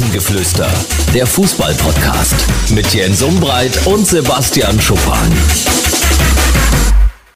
[0.00, 0.72] Rasengeflüster,
[1.12, 5.30] der Fußball-Podcast mit Jens Umbreit und Sebastian Schuppan.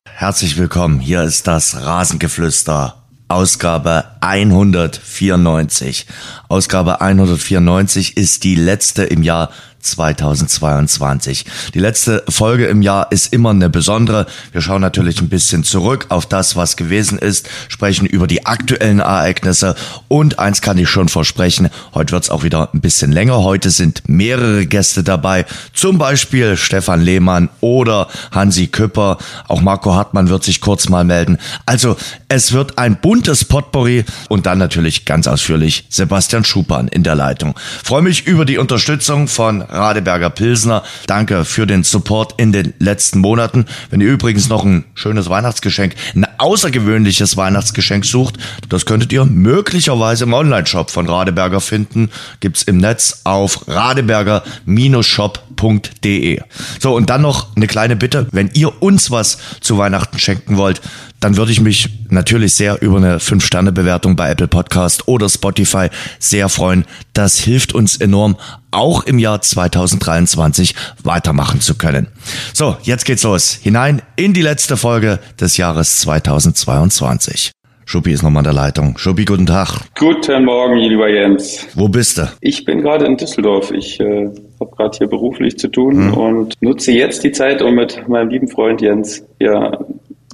[0.07, 3.03] Herzlich willkommen, hier ist das Rasengeflüster.
[3.29, 6.07] Ausgabe 194.
[6.49, 9.51] Ausgabe 194 ist die letzte im Jahr
[9.85, 11.45] 2022.
[11.75, 14.27] Die letzte Folge im Jahr ist immer eine besondere.
[14.53, 19.01] Wir schauen natürlich ein bisschen zurück auf das, was gewesen ist, sprechen über die aktuellen
[19.01, 19.77] Ereignisse
[20.09, 23.45] und eins kann ich schon versprechen, heute wird es auch wieder ein bisschen länger.
[23.45, 29.19] Heute sind mehrere Gäste dabei, zum Beispiel Stefan Lehmann oder Hansi Küpper.
[29.49, 31.39] Auch Marco Hartmann wird sich kurz mal melden.
[31.67, 31.97] Also
[32.29, 37.55] es wird ein buntes Potpourri und dann natürlich ganz ausführlich Sebastian Schupan in der Leitung.
[37.83, 40.83] Freue mich über die Unterstützung von Radeberger Pilsner.
[41.07, 43.67] Danke für den Support in den letzten Monaten.
[43.91, 48.39] Wenn ihr übrigens noch ein schönes Weihnachtsgeschenk, ein außergewöhnliches Weihnachtsgeschenk sucht,
[48.69, 52.11] das könntet ihr möglicherweise im Online-Shop von Radeberger finden.
[52.41, 56.41] Gibt's im Netz auf radeberger-shop.de.
[56.81, 58.29] So, und dann noch eine kleine Bitte.
[58.31, 60.81] Wenn ihr uns was zu Weihnachten schenken wollt,
[61.25, 65.89] dann würde ich mich natürlich sehr über eine 5-Sterne-Bewertung bei Apple Podcast oder Spotify
[66.19, 66.85] sehr freuen.
[67.15, 68.37] Das hilft uns enorm,
[68.71, 72.09] auch im Jahr 2023 weitermachen zu können.
[72.53, 73.55] So, jetzt geht's los.
[73.55, 77.53] Hinein in die letzte Folge des Jahres 2022.
[77.87, 78.99] Schuppi ist nochmal in der Leitung.
[78.99, 79.81] Schuppi, guten Tag.
[79.99, 81.67] Guten Morgen, lieber Jens.
[81.75, 82.31] Wo bist du?
[82.43, 83.71] Ich bin gerade in Düsseldorf.
[83.71, 84.29] Ich äh,
[84.61, 86.15] habe gerade hier beruflich zu tun mhm.
[86.15, 89.79] und nutze jetzt die Zeit, um mit meinem lieben Freund Jens ja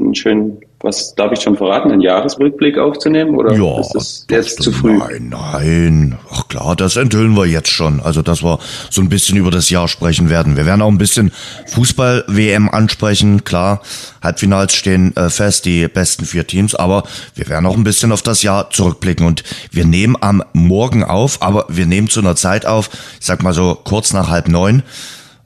[0.00, 4.62] einen schönen was darf ich schon verraten, einen Jahresrückblick aufzunehmen oder ja, ist das jetzt
[4.62, 4.96] zu früh?
[4.96, 6.18] Nein, nein.
[6.30, 8.00] Ach klar, das enthüllen wir jetzt schon.
[8.00, 10.56] Also, dass wir so ein bisschen über das Jahr sprechen werden.
[10.56, 11.32] Wir werden auch ein bisschen
[11.66, 13.44] Fußball-WM ansprechen.
[13.44, 13.82] Klar,
[14.22, 17.02] Halbfinals stehen äh, fest, die besten vier Teams, aber
[17.34, 21.42] wir werden auch ein bisschen auf das Jahr zurückblicken und wir nehmen am Morgen auf,
[21.42, 22.88] aber wir nehmen zu einer Zeit auf,
[23.20, 24.82] ich sag mal so kurz nach halb neun.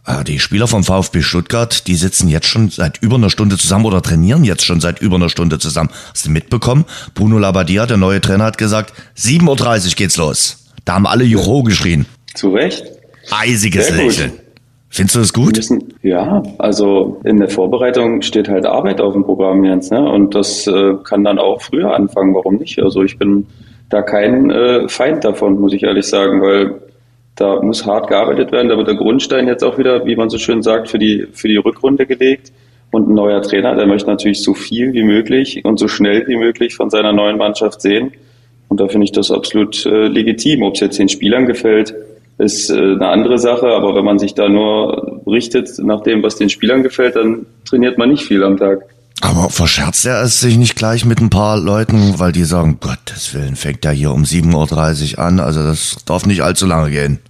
[0.06, 3.86] Ah, die Spieler vom VfB Stuttgart, die sitzen jetzt schon seit über einer Stunde zusammen
[3.86, 5.88] oder trainieren jetzt schon seit über einer Stunde zusammen.
[6.10, 6.84] Hast du mitbekommen?
[7.14, 10.70] Bruno Labbadia, der neue Trainer, hat gesagt, 7.30 Uhr geht's los.
[10.84, 12.04] Da haben alle Jucho geschrien.
[12.34, 12.84] Zu Recht.
[13.30, 14.32] Eisiges Lächeln.
[14.90, 15.56] Findest du das gut?
[15.56, 20.06] Müssen, ja, also in der Vorbereitung steht halt Arbeit auf dem Programm jetzt, ne?
[20.06, 22.78] Und das äh, kann dann auch früher anfangen, warum nicht?
[22.78, 23.46] Also ich bin
[23.88, 26.80] da kein äh, Feind davon, muss ich ehrlich sagen, weil
[27.36, 28.68] da muss hart gearbeitet werden.
[28.68, 31.48] Da wird der Grundstein jetzt auch wieder, wie man so schön sagt, für die, für
[31.48, 32.52] die Rückrunde gelegt.
[32.90, 36.36] Und ein neuer Trainer, der möchte natürlich so viel wie möglich und so schnell wie
[36.36, 38.12] möglich von seiner neuen Mannschaft sehen.
[38.68, 40.62] Und da finde ich das absolut äh, legitim.
[40.62, 41.94] Ob es jetzt den Spielern gefällt,
[42.38, 43.66] ist äh, eine andere Sache.
[43.66, 47.98] Aber wenn man sich da nur richtet nach dem, was den Spielern gefällt, dann trainiert
[47.98, 48.82] man nicht viel am Tag.
[49.20, 53.32] Aber verscherzt er es sich nicht gleich mit ein paar Leuten, weil die sagen, Gottes
[53.32, 57.20] Willen, fängt er hier um 7.30 Uhr an, also das darf nicht allzu lange gehen.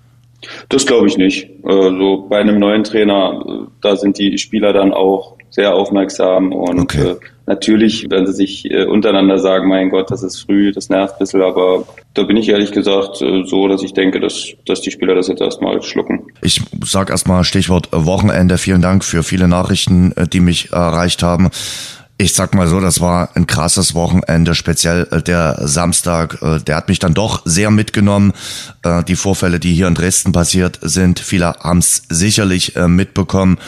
[0.69, 1.49] Das glaube ich nicht.
[1.63, 7.11] Also bei einem neuen Trainer, da sind die Spieler dann auch sehr aufmerksam und okay.
[7.11, 7.17] äh,
[7.47, 11.19] natürlich werden sie sich äh, untereinander sagen, mein Gott, das ist früh, das nervt ein
[11.21, 14.91] bisschen, aber da bin ich ehrlich gesagt äh, so, dass ich denke, dass, dass die
[14.91, 16.27] Spieler das jetzt erstmal schlucken.
[16.43, 18.59] Ich sage erstmal Stichwort Wochenende.
[18.59, 21.51] Vielen Dank für viele Nachrichten, äh, die mich erreicht haben.
[22.17, 26.41] Ich sag mal so, das war ein krasses Wochenende, speziell äh, der Samstag.
[26.43, 28.33] Äh, der hat mich dann doch sehr mitgenommen.
[28.85, 33.59] Äh, die Vorfälle, die hier in Dresden passiert sind, viele haben es sicherlich mitbekommen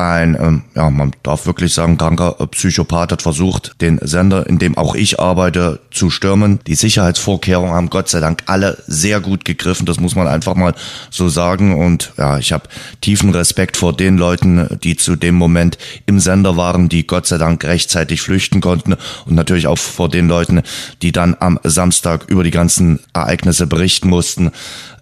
[0.00, 4.76] ein, ähm, ja, man darf wirklich sagen, kranker Psychopath hat versucht, den Sender, in dem
[4.76, 6.58] auch ich arbeite, zu stürmen.
[6.66, 10.74] Die Sicherheitsvorkehrungen haben Gott sei Dank alle sehr gut gegriffen, das muss man einfach mal
[11.10, 11.78] so sagen.
[11.78, 12.68] Und ja, ich habe
[13.00, 17.38] tiefen Respekt vor den Leuten, die zu dem Moment im Sender waren, die Gott sei
[17.38, 18.96] Dank rechtzeitig flüchten konnten
[19.26, 20.62] und natürlich auch vor den Leuten,
[21.02, 24.50] die dann am Samstag über die ganzen Ereignisse berichten mussten.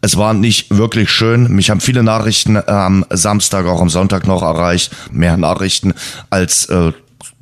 [0.01, 1.53] Es war nicht wirklich schön.
[1.53, 4.93] Mich haben viele Nachrichten am Samstag, auch am Sonntag noch erreicht.
[5.11, 5.95] Mehr Nachrichten
[6.31, 6.93] als äh,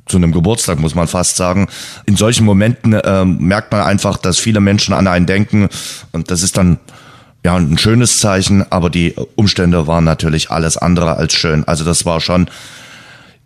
[0.07, 1.67] zu einem Geburtstag, muss man fast sagen.
[2.05, 5.69] In solchen Momenten äh, merkt man einfach, dass viele Menschen an einen denken.
[6.11, 6.79] Und das ist dann
[7.43, 11.63] ja ein schönes Zeichen, aber die Umstände waren natürlich alles andere als schön.
[11.65, 12.49] Also das war schon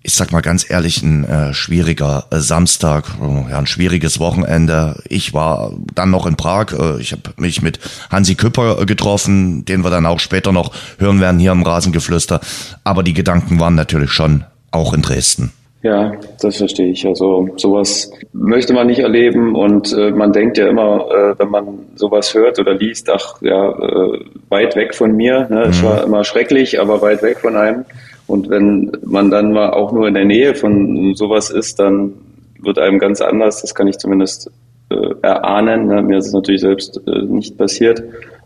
[0.04, 5.02] ich sag mal ganz ehrlich, ein äh, schwieriger äh, Samstag, äh, ja, ein schwieriges Wochenende.
[5.08, 6.74] Ich war dann noch in Prag.
[6.74, 10.74] Äh, ich habe mich mit Hansi Küpper äh, getroffen, den wir dann auch später noch
[10.98, 12.40] hören werden hier im Rasengeflüster.
[12.84, 15.52] Aber die Gedanken waren natürlich schon auch in Dresden.
[15.84, 17.08] Ja, das verstehe ich.
[17.08, 21.80] Also sowas möchte man nicht erleben und äh, man denkt ja immer, äh, wenn man
[21.96, 24.20] sowas hört oder liest, ach ja, äh,
[24.50, 25.48] weit weg von mir.
[25.50, 25.64] Ne?
[25.64, 25.86] Es mhm.
[25.88, 27.86] war immer schrecklich, aber weit weg von einem.
[28.32, 32.14] Und wenn man dann mal auch nur in der Nähe von sowas ist, dann
[32.60, 33.62] wird einem ganz anders.
[33.62, 34.50] Das kann ich zumindest
[34.90, 35.88] äh, erahnen.
[35.88, 36.02] Ne?
[36.02, 38.02] Mir ist es natürlich selbst äh, nicht passiert.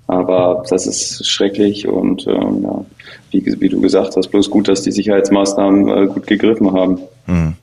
[0.08, 2.86] Aber das ist schrecklich und ähm, ja,
[3.32, 7.00] wie, wie, du gesagt hast, bloß gut, dass die Sicherheitsmaßnahmen äh, gut gegriffen haben.
[7.26, 7.54] Hm.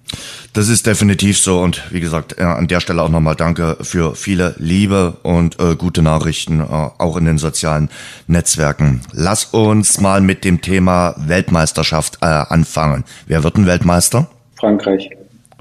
[0.54, 4.54] Das ist definitiv so und wie gesagt, an der Stelle auch nochmal danke für viele
[4.58, 7.88] Liebe und äh, gute Nachrichten, äh, auch in den sozialen
[8.26, 9.00] Netzwerken.
[9.14, 13.04] Lass uns mal mit dem Thema Weltmeisterschaft äh, anfangen.
[13.26, 14.28] Wer wird ein Weltmeister?
[14.56, 15.08] Frankreich.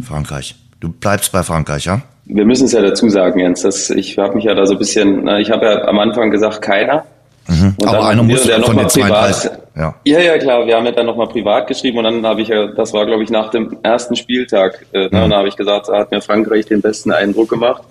[0.03, 0.55] Frankreich.
[0.81, 2.01] Du bleibst bei Frankreich, ja?
[2.25, 3.61] Wir müssen es ja dazu sagen, Jens.
[3.61, 6.61] Dass ich habe mich ja da so ein bisschen, ich habe ja am Anfang gesagt,
[6.61, 7.05] keiner.
[7.51, 7.75] Mhm.
[7.85, 9.51] Aber einer muss ja von den 32.
[9.75, 9.95] Ja.
[10.05, 10.65] ja, ja, klar.
[10.65, 13.23] Wir haben ja dann nochmal privat geschrieben und dann habe ich ja, das war glaube
[13.23, 15.23] ich nach dem ersten Spieltag, äh, ne, mhm.
[15.23, 17.83] und da habe ich gesagt, da hat mir Frankreich den besten Eindruck gemacht.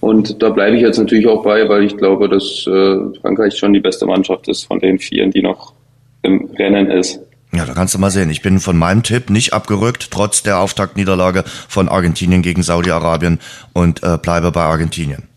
[0.00, 3.72] Und da bleibe ich jetzt natürlich auch bei, weil ich glaube, dass äh, Frankreich schon
[3.72, 5.74] die beste Mannschaft ist von den vieren, die noch
[6.22, 7.20] im Rennen ist.
[7.52, 8.30] Ja, da kannst du mal sehen.
[8.30, 13.40] Ich bin von meinem Tipp nicht abgerückt, trotz der Auftaktniederlage von Argentinien gegen Saudi-Arabien
[13.72, 15.29] und äh, bleibe bei Argentinien.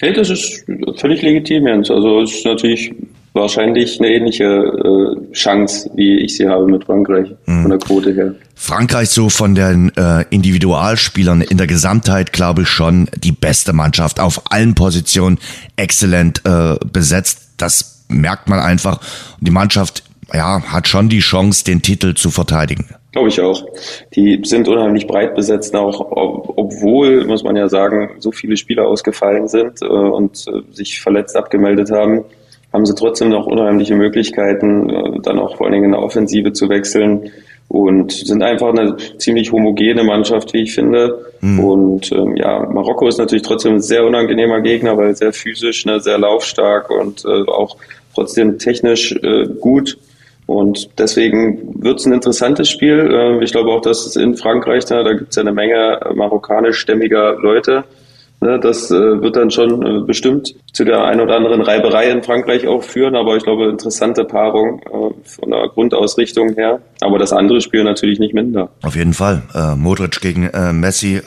[0.00, 0.64] Hey, das ist
[0.96, 1.90] völlig legitim, Jens.
[1.90, 2.94] Also es ist natürlich
[3.34, 7.62] wahrscheinlich eine ähnliche äh, Chance, wie ich sie habe mit Frankreich mhm.
[7.62, 8.34] von der Quote her.
[8.54, 14.20] Frankreich so von den äh, Individualspielern in der Gesamtheit, glaube ich, schon die beste Mannschaft
[14.20, 15.38] auf allen Positionen
[15.76, 17.50] exzellent äh, besetzt.
[17.58, 19.00] Das merkt man einfach.
[19.40, 22.86] Die Mannschaft ja, hat schon die Chance, den Titel zu verteidigen.
[23.12, 23.64] Glaube ich auch.
[24.14, 26.00] Die sind unheimlich breit besetzt, auch
[26.56, 31.36] obwohl, muss man ja sagen, so viele Spieler ausgefallen sind äh, und äh, sich verletzt
[31.36, 32.24] abgemeldet haben,
[32.72, 36.52] haben sie trotzdem noch unheimliche Möglichkeiten, äh, dann auch vor allen Dingen in der Offensive
[36.52, 37.30] zu wechseln
[37.66, 41.24] und sind einfach eine ziemlich homogene Mannschaft, wie ich finde.
[41.40, 41.60] Mhm.
[41.60, 46.00] Und ähm, ja, Marokko ist natürlich trotzdem ein sehr unangenehmer Gegner, weil sehr physisch, ne,
[46.00, 47.76] sehr laufstark und äh, auch
[48.14, 49.98] trotzdem technisch äh, gut.
[50.50, 53.08] Und deswegen wird es ein interessantes Spiel.
[53.08, 57.36] Äh, ich glaube auch, dass es in Frankreich, da, gibt es ja eine Menge marokkanisch-stämmiger
[57.40, 57.84] Leute.
[58.40, 62.24] Ne, das äh, wird dann schon äh, bestimmt zu der ein oder anderen Reiberei in
[62.24, 64.80] Frankreich auch führen, aber ich glaube, interessante Paarung
[65.22, 66.80] von der Grundausrichtung her.
[67.00, 68.70] Aber das andere Spiel natürlich nicht minder.
[68.82, 69.42] Auf jeden Fall.
[69.76, 71.20] Modric gegen Messi,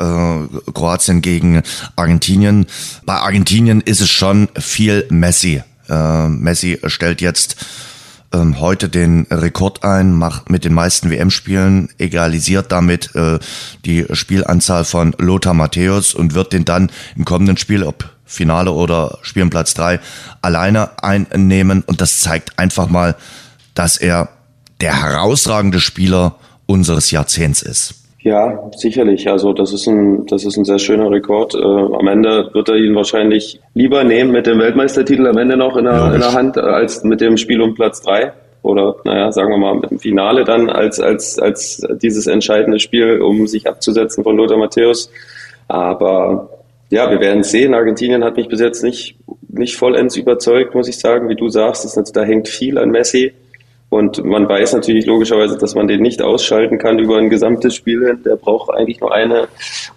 [0.74, 1.62] Kroatien gegen
[1.96, 2.66] Argentinien.
[3.06, 5.62] Bei Argentinien ist es schon viel Messi.
[5.88, 7.56] Messi stellt jetzt
[8.34, 13.40] ähm, heute den Rekord ein, macht mit den meisten WM-Spielen, egalisiert damit äh,
[13.86, 19.20] die Spielanzahl von Lothar Matthäus und wird den dann im kommenden Spiel, ob Finale oder
[19.22, 20.00] Spielen Platz drei,
[20.42, 21.84] alleine einnehmen.
[21.84, 23.16] Und das zeigt einfach mal,
[23.76, 24.30] dass er
[24.82, 26.36] der herausragende Spieler
[26.66, 28.03] unseres Jahrzehnts ist.
[28.24, 29.30] Ja, sicherlich.
[29.30, 31.56] Also das ist ein, das ist ein sehr schöner Rekord.
[31.56, 35.76] Äh, am Ende wird er ihn wahrscheinlich lieber nehmen mit dem Weltmeistertitel am Ende noch
[35.76, 38.32] in der, in der Hand als mit dem Spiel um Platz drei
[38.62, 43.22] oder naja, sagen wir mal mit dem Finale dann als als als dieses entscheidende Spiel,
[43.22, 45.12] um sich abzusetzen von Lothar Matthäus.
[45.68, 46.50] Aber
[46.90, 47.74] ja, wir werden sehen.
[47.74, 49.18] Argentinien hat mich bis jetzt nicht
[49.50, 51.28] nicht vollends überzeugt, muss ich sagen.
[51.28, 53.34] Wie du sagst, ist, da hängt viel an Messi.
[53.94, 58.18] Und man weiß natürlich logischerweise, dass man den nicht ausschalten kann über ein gesamtes Spiel.
[58.26, 59.48] Der braucht eigentlich nur eine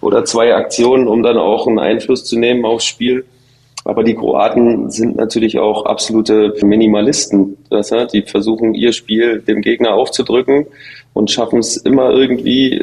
[0.01, 3.25] oder zwei Aktionen, um dann auch einen Einfluss zu nehmen aufs Spiel.
[3.85, 7.57] Aber die Kroaten sind natürlich auch absolute Minimalisten.
[7.71, 10.67] Das, die versuchen ihr Spiel dem Gegner aufzudrücken
[11.13, 12.79] und schaffen es immer irgendwie,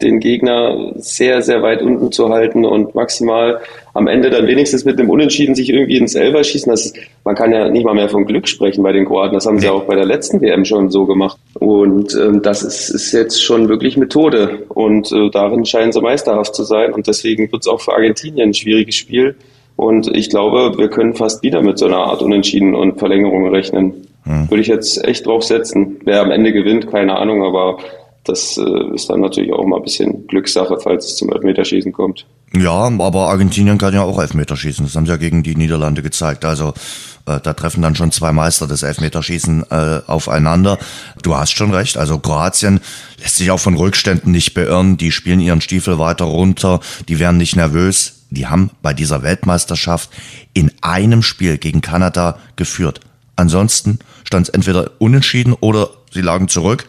[0.00, 3.60] den Gegner sehr, sehr weit unten zu halten und maximal
[3.94, 6.70] am Ende dann wenigstens mit einem Unentschieden sich irgendwie ins Elfer schießen.
[6.70, 9.34] Das ist, man kann ja nicht mal mehr von Glück sprechen bei den Kroaten.
[9.34, 11.38] Das haben sie auch bei der letzten WM schon so gemacht.
[11.54, 14.64] Und ähm, das ist, ist jetzt schon wirklich Methode.
[14.68, 16.92] Und äh, darin scheinen sie meisterhaft zu sein.
[16.92, 19.36] Und deswegen wird es auch für Argentinien ein schwieriges Spiel.
[19.76, 24.06] Und ich glaube, wir können fast wieder mit so einer Art Unentschieden und Verlängerung rechnen.
[24.24, 24.48] Hm.
[24.48, 26.00] Würde ich jetzt echt drauf setzen.
[26.04, 27.78] Wer am Ende gewinnt, keine Ahnung, aber
[28.24, 32.26] das äh, ist dann natürlich auch mal ein bisschen Glückssache, falls es zum Elfmeterschießen kommt.
[32.54, 34.84] Ja, aber Argentinien kann ja auch Elfmeterschießen.
[34.84, 36.44] Das haben sie ja gegen die Niederlande gezeigt.
[36.44, 36.74] Also
[37.26, 40.78] äh, da treffen dann schon zwei Meister des Elfmeterschießen äh, aufeinander.
[41.22, 41.96] Du hast schon recht.
[41.96, 42.80] Also Kroatien
[43.20, 44.98] lässt sich auch von Rückständen nicht beirren.
[44.98, 46.80] Die spielen ihren Stiefel weiter runter.
[47.08, 48.26] Die werden nicht nervös.
[48.30, 50.10] Die haben bei dieser Weltmeisterschaft
[50.52, 53.00] in einem Spiel gegen Kanada geführt.
[53.34, 56.86] Ansonsten stand es entweder unentschieden oder sie lagen zurück.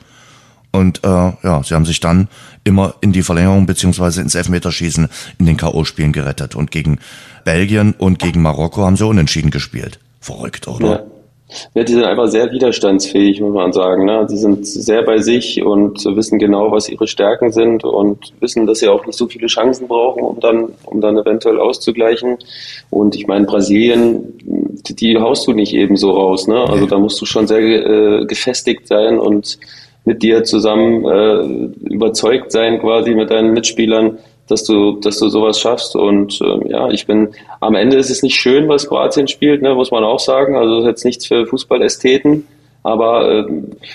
[0.73, 2.27] Und äh, ja, sie haben sich dann
[2.63, 5.07] immer in die Verlängerung beziehungsweise ins Elfmeterschießen
[5.39, 6.55] in den K.O.-Spielen gerettet.
[6.55, 6.99] Und gegen
[7.45, 9.99] Belgien und gegen Marokko haben sie unentschieden gespielt.
[10.19, 10.87] Verrückt, oder?
[10.87, 11.03] Ja.
[11.75, 14.05] Ja, die sind einfach sehr widerstandsfähig, muss man sagen.
[14.05, 14.25] Ne?
[14.29, 18.79] Die sind sehr bei sich und wissen genau, was ihre Stärken sind und wissen, dass
[18.79, 22.37] sie auch nicht so viele Chancen brauchen, um dann, um dann eventuell auszugleichen.
[22.89, 26.47] Und ich meine, Brasilien, die, die haust du nicht eben so raus.
[26.47, 26.59] Ne?
[26.59, 29.59] Also da musst du schon sehr äh, gefestigt sein und
[30.05, 34.17] mit dir zusammen äh, überzeugt sein, quasi mit deinen Mitspielern,
[34.47, 35.95] dass du, dass du sowas schaffst.
[35.95, 37.29] Und äh, ja, ich bin
[37.61, 40.57] am Ende ist es nicht schön, was Kroatien spielt, ne, muss man auch sagen.
[40.57, 42.45] Also ist jetzt nichts für Fußballästheten.
[42.83, 43.45] Aber äh,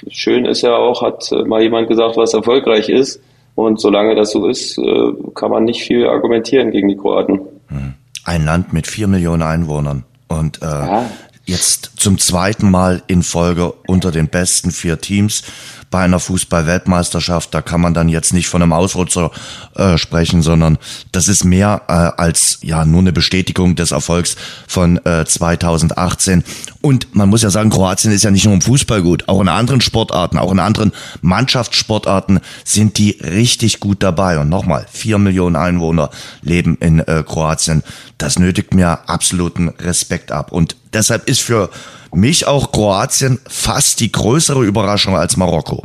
[0.09, 3.21] schön ist ja auch, hat mal jemand gesagt, was erfolgreich ist.
[3.55, 7.41] Und solange das so ist, äh, kann man nicht viel argumentieren gegen die Kroaten.
[7.69, 7.95] Hm.
[8.25, 10.05] Ein Land mit vier Millionen Einwohnern.
[10.29, 11.07] Und äh, ja
[11.49, 15.43] jetzt zum zweiten Mal in Folge unter den besten vier Teams
[15.91, 17.55] bei einer Fußball-Weltmeisterschaft.
[17.55, 19.31] Da kann man dann jetzt nicht von einem Ausrutscher
[19.75, 20.79] äh, sprechen, sondern
[21.13, 24.37] das ist mehr äh, als ja nur eine Bestätigung des Erfolgs
[24.67, 26.45] von äh, 2018.
[26.83, 29.49] Und man muss ja sagen, Kroatien ist ja nicht nur im Fußball gut, auch in
[29.49, 34.39] anderen Sportarten, auch in anderen Mannschaftssportarten sind die richtig gut dabei.
[34.39, 36.11] Und nochmal, vier Millionen Einwohner
[36.43, 37.83] leben in äh, Kroatien.
[38.19, 40.53] Das nötigt mir absoluten Respekt ab.
[40.53, 41.71] Und deshalb ist für
[42.13, 45.85] mich auch Kroatien fast die größere Überraschung als Marokko.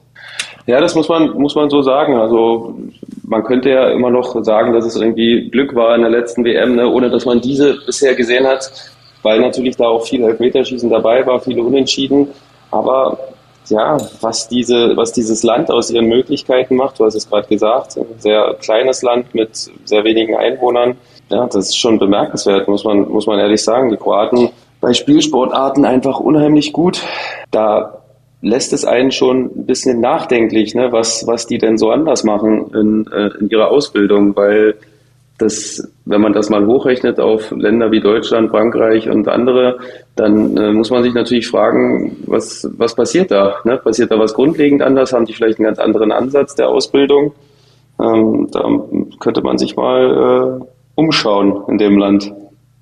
[0.65, 2.15] Ja, das muss man, muss man so sagen.
[2.15, 2.77] Also
[3.23, 6.75] man könnte ja immer noch sagen, dass es irgendwie Glück war in der letzten WM,
[6.75, 8.71] ne, ohne dass man diese bisher gesehen hat,
[9.23, 12.29] weil natürlich da auch viel Elfmeterschießen dabei war, viele Unentschieden.
[12.71, 13.17] Aber
[13.69, 17.97] ja, was diese, was dieses Land aus ihren Möglichkeiten macht, du hast es gerade gesagt,
[17.97, 20.95] ein sehr kleines Land mit sehr wenigen Einwohnern,
[21.29, 23.89] ja, das ist schon bemerkenswert, muss man, muss man ehrlich sagen.
[23.89, 24.49] Die Kroaten
[24.83, 27.01] bei Spielsportarten einfach unheimlich gut.
[27.51, 28.01] Da
[28.41, 32.69] lässt es einen schon ein bisschen nachdenklich, ne, was, was die denn so anders machen
[32.73, 34.75] in, äh, in ihrer Ausbildung, weil
[35.37, 39.79] das, wenn man das mal hochrechnet auf Länder wie Deutschland, Frankreich und andere,
[40.17, 43.55] dann äh, muss man sich natürlich fragen, was, was passiert da?
[43.63, 43.77] Ne?
[43.77, 45.13] Passiert da was grundlegend anders?
[45.13, 47.33] Haben die vielleicht einen ganz anderen Ansatz der Ausbildung?
[48.01, 48.67] Ähm, da
[49.21, 52.33] könnte man sich mal äh, umschauen in dem Land.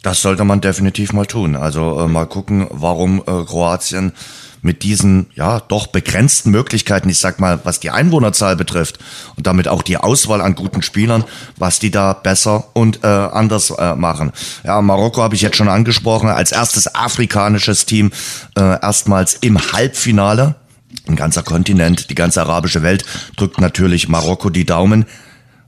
[0.02, 1.56] Das sollte man definitiv mal tun.
[1.56, 4.14] Also äh, mal gucken, warum äh, Kroatien
[4.62, 9.00] mit diesen ja doch begrenzten Möglichkeiten, ich sag mal, was die Einwohnerzahl betrifft
[9.36, 11.24] und damit auch die Auswahl an guten Spielern,
[11.58, 14.32] was die da besser und äh, anders äh, machen.
[14.64, 18.12] Ja, Marokko habe ich jetzt schon angesprochen, als erstes afrikanisches Team
[18.56, 20.56] äh, erstmals im Halbfinale.
[21.08, 23.06] Ein ganzer Kontinent, die ganze arabische Welt
[23.38, 25.06] drückt natürlich Marokko die Daumen.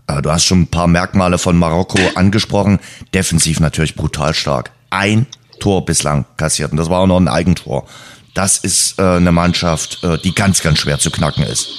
[0.08, 2.80] Äh, du hast schon ein paar Merkmale von Marokko angesprochen.
[3.14, 4.72] Defensiv natürlich brutal stark.
[4.90, 5.28] Ein
[5.60, 7.86] Tor bislang kassiert und das war auch noch ein Eigentor.
[8.34, 11.70] Das ist äh, eine Mannschaft, äh, die ganz, ganz schwer zu knacken ist.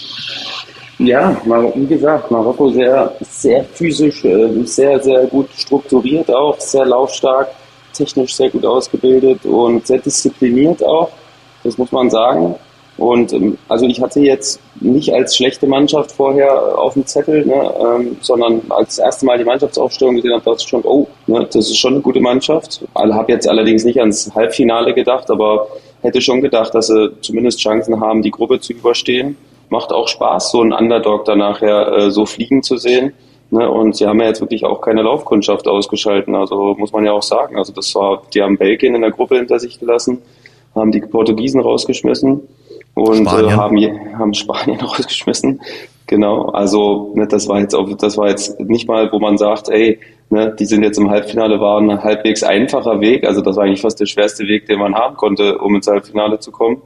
[0.99, 1.37] Ja,
[1.75, 4.23] wie gesagt, Marokko sehr, sehr physisch,
[4.65, 7.49] sehr, sehr gut strukturiert auch, sehr laufstark,
[7.93, 11.11] technisch sehr gut ausgebildet und sehr diszipliniert auch.
[11.65, 12.55] Das muss man sagen.
[12.97, 17.75] Und ähm, also ich hatte jetzt nicht als schlechte Mannschaft vorher auf dem Zettel, ne,
[17.81, 21.47] ähm, sondern als das erste Mal die Mannschaftsaufstellung gesehen habe, dachte ich schon, oh, ne,
[21.53, 22.85] das ist schon eine gute Mannschaft.
[22.95, 25.67] Also habe jetzt allerdings nicht ans Halbfinale gedacht, aber
[26.03, 29.37] hätte schon gedacht, dass sie zumindest Chancen haben, die Gruppe zu überstehen.
[29.71, 33.13] Macht auch Spaß, so einen Underdog dann nachher äh, so fliegen zu sehen.
[33.51, 36.35] Ne, und sie haben ja jetzt wirklich auch keine Laufkundschaft ausgeschalten.
[36.37, 37.59] Also muss man ja auch sagen.
[37.59, 40.23] Also das war, die haben Belgien in der Gruppe hinter sich gelassen,
[40.75, 42.43] haben die Portugiesen rausgeschmissen
[42.95, 43.79] und äh, haben,
[44.19, 45.61] haben Spanien rausgeschmissen.
[46.07, 49.71] Genau, also ne, das war jetzt auch, das war jetzt nicht mal, wo man sagt,
[49.71, 49.99] ey,
[50.29, 53.27] ne, die sind jetzt im Halbfinale, war ein halbwegs einfacher Weg.
[53.27, 56.39] Also das war eigentlich fast der schwerste Weg, den man haben konnte, um ins Halbfinale
[56.39, 56.83] zu kommen.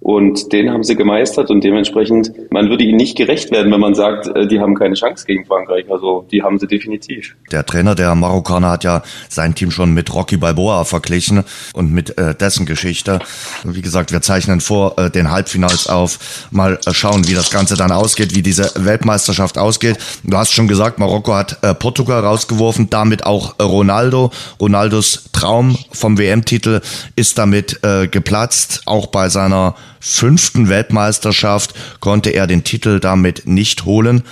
[0.00, 3.94] Und den haben sie gemeistert und dementsprechend, man würde ihnen nicht gerecht werden, wenn man
[3.94, 5.84] sagt, äh, die haben keine Chance gegen Frankreich.
[5.90, 7.36] Also die haben sie definitiv.
[7.52, 12.16] Der Trainer der Marokkaner hat ja sein Team schon mit Rocky Balboa verglichen und mit
[12.16, 13.18] äh, dessen Geschichte.
[13.62, 16.48] Wie gesagt, wir zeichnen vor äh, den Halbfinals auf.
[16.50, 19.98] Mal äh, schauen, wie das Ganze dann ausgeht, wie diese Weltmeisterschaft ausgeht.
[20.24, 24.30] Du hast schon gesagt, Marokko hat äh, Portugal rausgeworfen, damit auch Ronaldo.
[24.58, 26.80] Ronaldos Traum vom WM-Titel
[27.16, 33.84] ist damit äh, geplatzt, auch bei seiner fünften Weltmeisterschaft konnte er den Titel damit nicht
[33.84, 34.24] holen.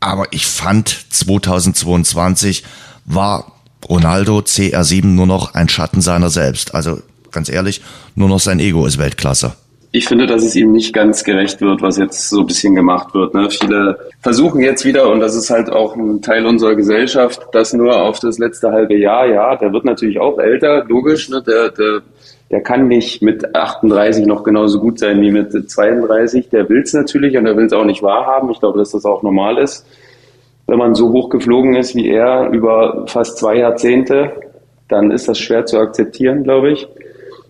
[0.00, 2.64] Aber ich fand 2022
[3.04, 3.52] war
[3.88, 6.74] Ronaldo CR7 nur noch ein Schatten seiner selbst.
[6.74, 7.00] Also
[7.30, 7.82] ganz ehrlich,
[8.14, 9.54] nur noch sein Ego ist Weltklasse.
[9.94, 13.12] Ich finde, dass es ihm nicht ganz gerecht wird, was jetzt so ein bisschen gemacht
[13.12, 13.34] wird.
[13.34, 13.50] Ne?
[13.50, 18.00] Viele versuchen jetzt wieder, und das ist halt auch ein Teil unserer Gesellschaft, das nur
[18.00, 21.42] auf das letzte halbe Jahr, ja, der wird natürlich auch älter, logisch, ne?
[21.46, 22.00] der, der
[22.52, 26.50] der kann nicht mit 38 noch genauso gut sein wie mit 32.
[26.50, 28.50] Der will es natürlich und er will es auch nicht wahrhaben.
[28.50, 29.86] Ich glaube, dass das auch normal ist.
[30.66, 34.32] Wenn man so hoch geflogen ist wie er über fast zwei Jahrzehnte,
[34.88, 36.86] dann ist das schwer zu akzeptieren, glaube ich,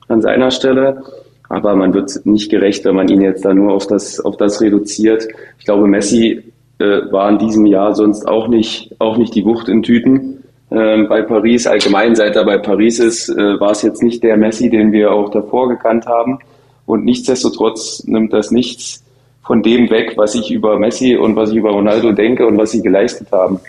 [0.06, 1.02] an seiner Stelle.
[1.48, 4.60] Aber man wird nicht gerecht, wenn man ihn jetzt da nur auf das, auf das
[4.60, 5.26] reduziert.
[5.58, 6.44] Ich glaube, Messi
[6.78, 10.41] äh, war in diesem Jahr sonst auch nicht, auch nicht die Wucht in Tüten
[10.72, 14.36] ähm, bei Paris, allgemein seit er bei Paris ist, äh, war es jetzt nicht der
[14.36, 16.38] Messi, den wir auch davor gekannt haben.
[16.86, 19.04] Und nichtsdestotrotz nimmt das nichts
[19.42, 22.70] von dem weg, was ich über Messi und was ich über Ronaldo denke und was
[22.70, 23.60] sie geleistet haben.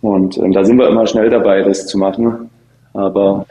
[0.00, 2.50] Und äh, da sind wir immer schnell dabei, das zu machen.
[2.94, 3.46] Aber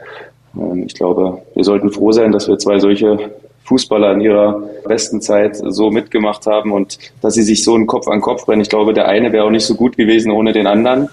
[0.56, 3.30] äh, ich glaube, wir sollten froh sein, dass wir zwei solche
[3.64, 8.08] Fußballer in ihrer besten Zeit so mitgemacht haben und dass sie sich so einen Kopf
[8.08, 8.60] an Kopf brennen.
[8.60, 11.08] Ich glaube, der eine wäre auch nicht so gut gewesen ohne den anderen.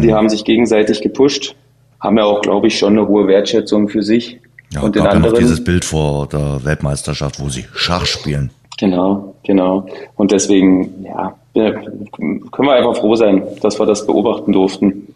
[0.00, 1.54] Die haben sich gegenseitig gepusht,
[2.00, 4.38] haben ja auch, glaube ich, schon eine hohe Wertschätzung für sich.
[4.72, 5.24] Ja, und den anderen.
[5.24, 8.50] Ja noch dieses Bild vor der Weltmeisterschaft, wo sie Schach spielen.
[8.78, 9.86] Genau, genau.
[10.16, 15.08] Und deswegen, ja, können wir einfach froh sein, dass wir das beobachten durften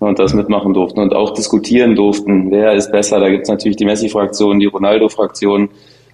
[0.00, 2.50] und das mitmachen durften und auch diskutieren durften.
[2.50, 3.20] Wer ist besser?
[3.20, 5.68] Da gibt es natürlich die Messi-Fraktion, die Ronaldo-Fraktion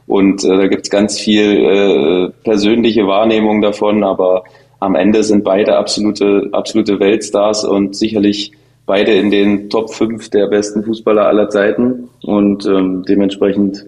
[0.06, 4.44] und äh, da gibt es ganz viel äh, persönliche Wahrnehmung davon, aber
[4.80, 8.52] am Ende sind beide absolute, absolute Weltstars und sicherlich
[8.86, 12.08] beide in den Top 5 der besten Fußballer aller Zeiten.
[12.22, 13.84] Und ähm, dementsprechend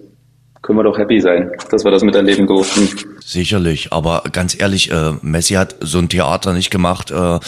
[0.60, 2.88] können wir doch happy sein, dass wir das miterleben durften.
[3.24, 7.40] Sicherlich, aber ganz ehrlich, äh, Messi hat so ein Theater nicht gemacht äh,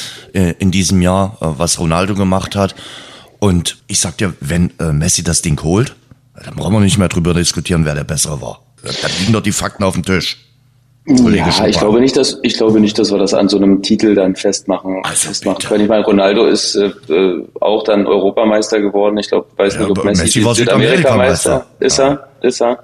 [0.58, 2.74] in diesem Jahr, äh, was Ronaldo gemacht hat.
[3.38, 5.94] Und ich sag dir, wenn äh, Messi das Ding holt,
[6.42, 8.62] dann brauchen wir nicht mehr drüber diskutieren, wer der Bessere war.
[8.82, 10.38] Da liegen doch die Fakten auf dem Tisch.
[11.06, 13.82] Kollege ja, ich glaube nicht, dass ich glaube nicht, dass wir das an so einem
[13.82, 15.02] Titel dann festmachen.
[15.02, 15.84] Also festmachen können.
[15.84, 19.18] Ich meine, Ronaldo ist äh, äh, auch dann Europameister geworden.
[19.18, 21.98] Ich glaube, weiß ja, nicht, ob Messi, Messi war Südamerika-Meister ist.
[21.98, 22.08] Ja.
[22.08, 22.78] Er, ist er.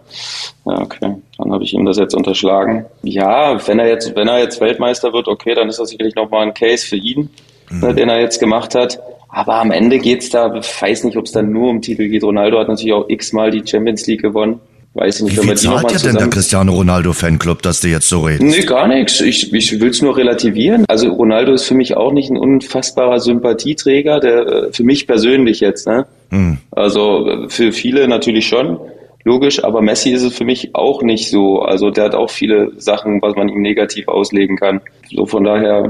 [0.67, 1.17] Ja, okay.
[1.39, 2.85] Dann habe ich ihm das jetzt unterschlagen.
[3.03, 6.47] Ja, wenn er jetzt, wenn er jetzt Weltmeister wird, okay, dann ist das sicherlich nochmal
[6.47, 7.31] ein Case für ihn,
[7.71, 7.81] mhm.
[7.81, 9.01] ne, den er jetzt gemacht hat.
[9.31, 12.23] Aber am Ende geht's da, ich weiß nicht, ob es dann nur um Titel geht.
[12.23, 14.61] Ronaldo hat natürlich auch x-mal die Champions League gewonnen.
[14.95, 18.09] Weiß ich nicht, Wie viel zahlt dir denn der Cristiano Ronaldo Fanclub, dass du jetzt
[18.09, 18.43] so redest?
[18.43, 19.21] Nee, gar nichts.
[19.21, 20.85] Ich, ich will es nur relativieren.
[20.89, 25.61] Also Ronaldo ist für mich auch nicht ein unfassbarer Sympathieträger, der äh, für mich persönlich
[25.61, 25.87] jetzt.
[25.87, 26.07] Ne?
[26.31, 26.59] Hm.
[26.73, 28.81] Also äh, für viele natürlich schon,
[29.23, 31.61] logisch, aber Messi ist es für mich auch nicht so.
[31.61, 34.81] Also der hat auch viele Sachen, was man ihm negativ auslegen kann.
[35.15, 35.89] So von daher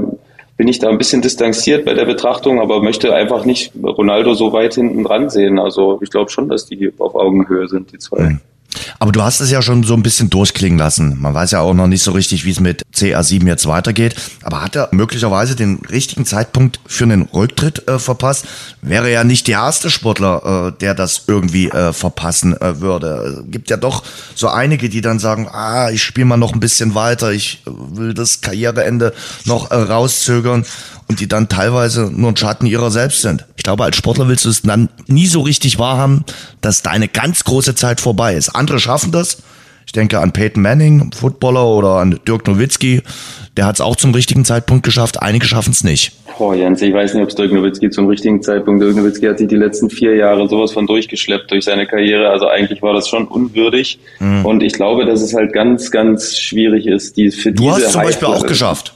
[0.57, 4.53] bin ich da ein bisschen distanziert bei der Betrachtung, aber möchte einfach nicht Ronaldo so
[4.53, 5.57] weit hinten dran sehen.
[5.57, 8.29] Also ich glaube schon, dass die auf Augenhöhe sind, die zwei.
[8.29, 8.41] Hm.
[8.99, 11.19] Aber du hast es ja schon so ein bisschen durchklingen lassen.
[11.19, 14.15] Man weiß ja auch noch nicht so richtig, wie es mit CR7 jetzt weitergeht.
[14.43, 18.45] Aber hat er möglicherweise den richtigen Zeitpunkt für einen Rücktritt äh, verpasst?
[18.81, 23.43] Wäre ja nicht der erste Sportler, äh, der das irgendwie äh, verpassen äh, würde.
[23.47, 24.03] Gibt ja doch
[24.35, 28.13] so einige, die dann sagen, ah, ich spiele mal noch ein bisschen weiter, ich will
[28.13, 29.13] das Karriereende
[29.45, 30.65] noch äh, rauszögern
[31.11, 33.45] und die dann teilweise nur ein Schatten ihrer selbst sind.
[33.57, 36.23] Ich glaube, als Sportler willst du es dann nie so richtig wahrhaben,
[36.61, 38.49] dass deine ganz große Zeit vorbei ist.
[38.49, 39.43] Andere schaffen das.
[39.85, 43.01] Ich denke an Peyton Manning, Footballer, oder an Dirk Nowitzki.
[43.57, 45.21] Der hat es auch zum richtigen Zeitpunkt geschafft.
[45.21, 46.13] Einige schaffen es nicht.
[46.37, 48.81] Boah, Jens, ich weiß nicht, ob es Dirk Nowitzki zum richtigen Zeitpunkt.
[48.81, 52.29] Dirk Nowitzki hat sich die letzten vier Jahre sowas von durchgeschleppt durch seine Karriere.
[52.29, 53.99] Also eigentlich war das schon unwürdig.
[54.19, 54.45] Mhm.
[54.45, 57.69] Und ich glaube, dass es halt ganz, ganz schwierig ist, die für du diese.
[57.69, 58.93] Du hast zum Beispiel auch geschafft.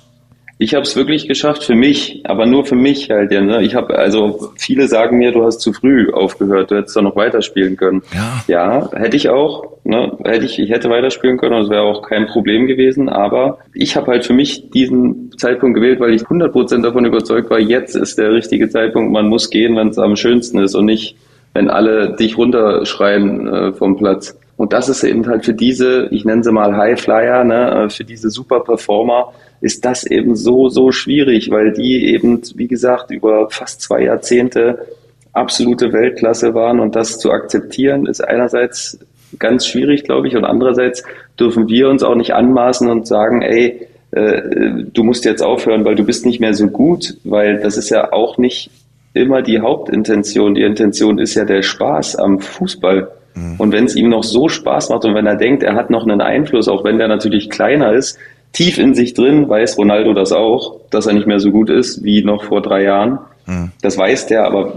[0.58, 3.32] Ich habe es wirklich geschafft für mich, aber nur für mich halt.
[3.32, 3.62] Ja, ne?
[3.64, 7.18] Ich habe also viele sagen mir, du hast zu früh aufgehört, du hättest da noch
[7.18, 8.04] weiterspielen können.
[8.14, 9.76] Ja, ja hätte ich auch.
[9.84, 10.18] Ne?
[10.24, 13.10] Hätte ich, ich hätte weiterspielen können, das wäre auch kein Problem gewesen.
[13.10, 17.60] Aber ich habe halt für mich diesen Zeitpunkt gewählt, weil ich 100% davon überzeugt war,
[17.60, 19.12] jetzt ist der richtige Zeitpunkt.
[19.12, 21.18] Man muss gehen, wenn es am schönsten ist und nicht,
[21.54, 24.38] wenn alle dich runterschreien äh, vom Platz.
[24.58, 27.90] Und das ist eben halt für diese, ich nenne sie mal High Flyer, ne, äh,
[27.90, 29.34] für diese Super Performer,
[29.66, 34.86] ist das eben so, so schwierig, weil die eben, wie gesagt, über fast zwei Jahrzehnte
[35.34, 39.00] absolute Weltklasse waren und das zu akzeptieren ist einerseits
[39.40, 41.04] ganz schwierig, glaube ich, und andererseits
[41.40, 44.42] dürfen wir uns auch nicht anmaßen und sagen, ey, äh,
[44.94, 48.14] du musst jetzt aufhören, weil du bist nicht mehr so gut, weil das ist ja
[48.14, 48.70] auch nicht
[49.14, 50.54] immer die Hauptintention.
[50.54, 53.10] Die Intention ist ja der Spaß am Fußball.
[53.34, 53.56] Mhm.
[53.58, 56.04] Und wenn es ihm noch so Spaß macht und wenn er denkt, er hat noch
[56.04, 58.20] einen Einfluss, auch wenn der natürlich kleiner ist,
[58.56, 62.04] tief in sich drin weiß Ronaldo das auch, dass er nicht mehr so gut ist
[62.04, 63.20] wie noch vor drei Jahren.
[63.46, 63.72] Mhm.
[63.82, 64.74] Das weiß der, aber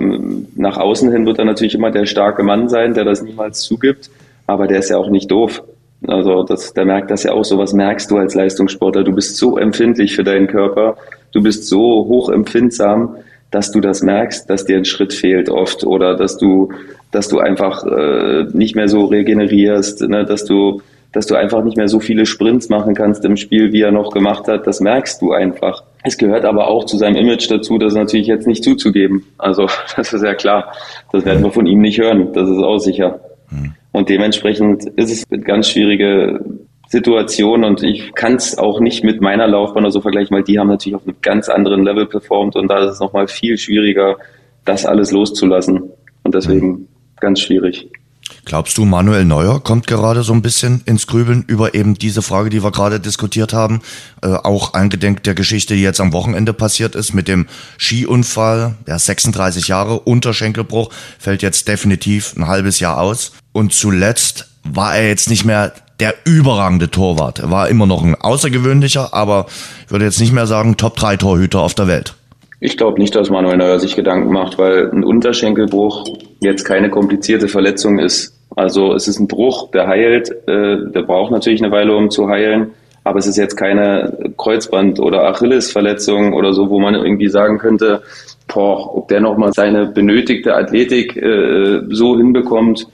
[0.56, 4.10] nach außen hin wird er natürlich immer der starke Mann sein, der das niemals zugibt.
[4.46, 5.62] Aber der ist ja auch nicht doof.
[6.06, 7.44] Also das, der merkt das ja auch.
[7.44, 9.04] Sowas merkst du als Leistungssportler.
[9.04, 10.96] Du bist so empfindlich für deinen Körper.
[11.32, 13.16] Du bist so hochempfindsam,
[13.50, 16.72] dass du das merkst, dass dir ein Schritt fehlt oft oder dass du,
[17.12, 20.24] dass du einfach äh, nicht mehr so regenerierst, ne?
[20.24, 23.82] dass du dass du einfach nicht mehr so viele Sprints machen kannst im Spiel, wie
[23.82, 24.66] er noch gemacht hat.
[24.66, 25.82] Das merkst du einfach.
[26.04, 29.24] Es gehört aber auch zu seinem Image dazu, das natürlich jetzt nicht zuzugeben.
[29.38, 29.66] Also
[29.96, 30.72] das ist ja klar.
[31.12, 32.32] Das werden wir von ihm nicht hören.
[32.32, 33.20] Das ist auch sicher.
[33.48, 33.74] Hm.
[33.92, 36.40] Und dementsprechend ist es eine ganz schwierige
[36.88, 40.58] Situation und ich kann es auch nicht mit meiner Laufbahn oder so vergleichen, weil die
[40.58, 44.16] haben natürlich auf einem ganz anderen Level performt und da ist es nochmal viel schwieriger,
[44.64, 45.90] das alles loszulassen.
[46.22, 46.88] Und deswegen
[47.20, 47.90] ganz schwierig.
[48.44, 52.50] Glaubst du, Manuel Neuer kommt gerade so ein bisschen ins Grübeln über eben diese Frage,
[52.50, 53.80] die wir gerade diskutiert haben?
[54.22, 57.46] Äh, auch eingedenk der Geschichte, die jetzt am Wochenende passiert ist mit dem
[57.78, 58.74] Skiunfall.
[58.86, 63.32] Der 36 Jahre, Unterschenkelbruch, fällt jetzt definitiv ein halbes Jahr aus.
[63.52, 67.40] Und zuletzt war er jetzt nicht mehr der überragende Torwart.
[67.40, 69.46] Er war immer noch ein außergewöhnlicher, aber
[69.84, 72.14] ich würde jetzt nicht mehr sagen Top 3 Torhüter auf der Welt.
[72.60, 76.04] Ich glaube nicht, dass Manuel Neuer sich Gedanken macht, weil ein Unterschenkelbruch
[76.40, 78.34] jetzt keine komplizierte Verletzung ist.
[78.56, 82.28] Also es ist ein Bruch, der heilt, äh, der braucht natürlich eine Weile, um zu
[82.28, 82.72] heilen,
[83.04, 88.02] aber es ist jetzt keine Kreuzband- oder Achillesverletzung oder so, wo man irgendwie sagen könnte,
[88.52, 92.86] boah, ob der nochmal seine benötigte Athletik äh, so hinbekommt,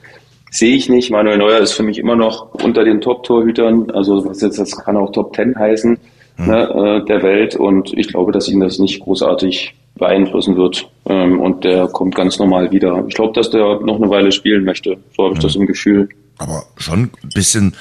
[0.51, 1.11] sehe ich nicht.
[1.11, 4.97] Manuel Neuer ist für mich immer noch unter den Top-Torhütern, also was jetzt, das kann
[4.97, 5.97] auch Top Ten heißen,
[6.37, 6.45] mhm.
[6.45, 10.89] ne, äh, der Welt und ich glaube, dass ihn das nicht großartig beeinflussen wird.
[11.07, 13.03] Ähm, und der kommt ganz normal wieder.
[13.07, 14.97] Ich glaube, dass der noch eine Weile spielen möchte.
[15.15, 15.43] So habe ich mhm.
[15.43, 16.09] das im Gefühl.
[16.37, 17.75] Aber schon ein bisschen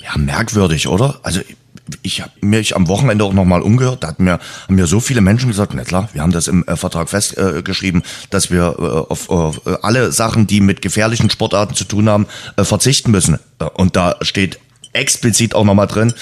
[0.00, 1.16] ja, merkwürdig, oder?
[1.22, 1.40] Also
[2.02, 5.20] ich habe mich am Wochenende auch nochmal umgehört, da hatten mir, haben mir so viele
[5.20, 9.10] Menschen gesagt, na klar, wir haben das im äh, Vertrag festgeschrieben, äh, dass wir äh,
[9.10, 13.38] auf, auf äh, alle Sachen, die mit gefährlichen Sportarten zu tun haben, äh, verzichten müssen.
[13.58, 14.58] Äh, und da steht
[14.92, 16.12] explizit auch nochmal drin,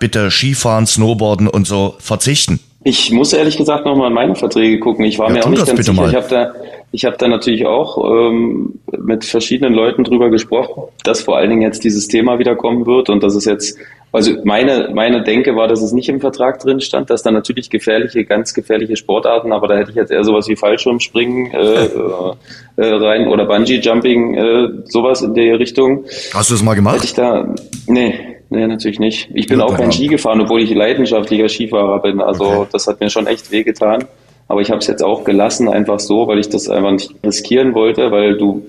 [0.00, 2.60] bitte Skifahren, Snowboarden und so verzichten.
[2.86, 5.06] Ich muss ehrlich gesagt nochmal in meine Verträge gucken.
[5.06, 5.94] Ich war ja, mir auch nicht ganz sicher.
[5.94, 6.10] Mal.
[6.10, 6.54] Ich habe da,
[6.92, 7.98] ich habe da natürlich auch
[8.30, 12.84] ähm, mit verschiedenen Leuten drüber gesprochen, dass vor allen Dingen jetzt dieses Thema wieder kommen
[12.84, 13.78] wird und dass es jetzt,
[14.12, 17.70] also meine, meine Denke war, dass es nicht im Vertrag drin stand, dass da natürlich
[17.70, 21.86] gefährliche, ganz gefährliche Sportarten, aber da hätte ich jetzt eher sowas wie Fallschirmspringen äh,
[22.76, 26.04] äh, rein oder Bungee Jumping, äh, sowas in der Richtung.
[26.34, 26.96] Hast du das mal gemacht?
[26.96, 27.54] Hätte ich da,
[27.86, 29.30] nee, Nee, natürlich nicht.
[29.34, 32.20] Ich bin ja, auch kein Ski gefahren, obwohl ich leidenschaftlicher Skifahrer bin.
[32.20, 32.68] Also okay.
[32.72, 34.04] das hat mir schon echt wehgetan.
[34.48, 37.74] Aber ich habe es jetzt auch gelassen, einfach so, weil ich das einfach nicht riskieren
[37.74, 38.62] wollte, weil du,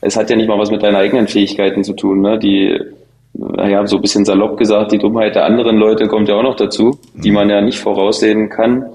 [0.00, 2.20] es hat ja nicht mal was mit deinen eigenen Fähigkeiten zu tun.
[2.20, 2.38] Ne?
[2.38, 2.80] Die,
[3.34, 6.56] naja, so ein bisschen salopp gesagt, die Dummheit der anderen Leute kommt ja auch noch
[6.56, 7.34] dazu, die mhm.
[7.36, 8.86] man ja nicht voraussehen kann.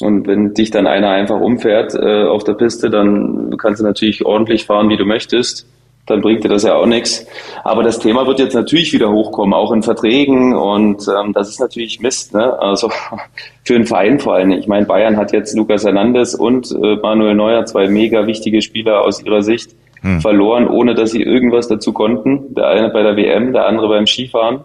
[0.00, 4.24] Und wenn dich dann einer einfach umfährt äh, auf der Piste, dann kannst du natürlich
[4.24, 5.66] ordentlich fahren, wie du möchtest
[6.06, 7.26] dann bringt dir das ja auch nichts.
[7.62, 11.60] Aber das Thema wird jetzt natürlich wieder hochkommen, auch in Verträgen und ähm, das ist
[11.60, 12.58] natürlich Mist, ne?
[12.60, 12.90] Also
[13.64, 14.52] für einen Verein vor allem.
[14.52, 19.02] Ich meine, Bayern hat jetzt Lukas Hernandez und äh, Manuel Neuer, zwei mega wichtige Spieler
[19.02, 20.20] aus ihrer Sicht, hm.
[20.20, 22.54] verloren, ohne dass sie irgendwas dazu konnten.
[22.54, 24.60] Der eine bei der WM, der andere beim Skifahren.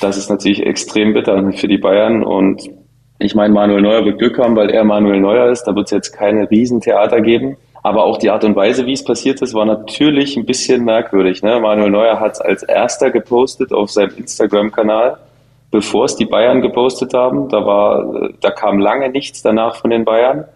[0.00, 2.68] Das ist natürlich extrem bitter für die Bayern und
[3.18, 5.64] ich meine, Manuel Neuer wird Glück haben, weil er Manuel Neuer ist.
[5.64, 7.56] Da wird es jetzt keine Riesentheater geben.
[7.86, 11.44] Aber auch die Art und Weise, wie es passiert ist, war natürlich ein bisschen merkwürdig.
[11.44, 11.60] Ne?
[11.60, 15.18] Manuel Neuer hat es als erster gepostet auf seinem Instagram-Kanal,
[15.70, 17.48] bevor es die Bayern gepostet haben.
[17.48, 20.46] Da war, da kam lange nichts danach von den Bayern.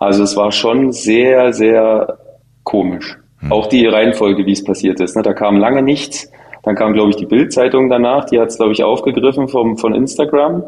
[0.00, 2.18] Also es war schon sehr, sehr
[2.64, 3.18] komisch.
[3.38, 3.52] Hm.
[3.52, 5.14] Auch die Reihenfolge, wie es passiert ist.
[5.14, 5.22] Ne?
[5.22, 6.28] Da kam lange nichts.
[6.64, 8.24] Dann kam, glaube ich, die Bild-Zeitung danach.
[8.24, 10.64] Die hat es, glaube ich, aufgegriffen vom, von Instagram.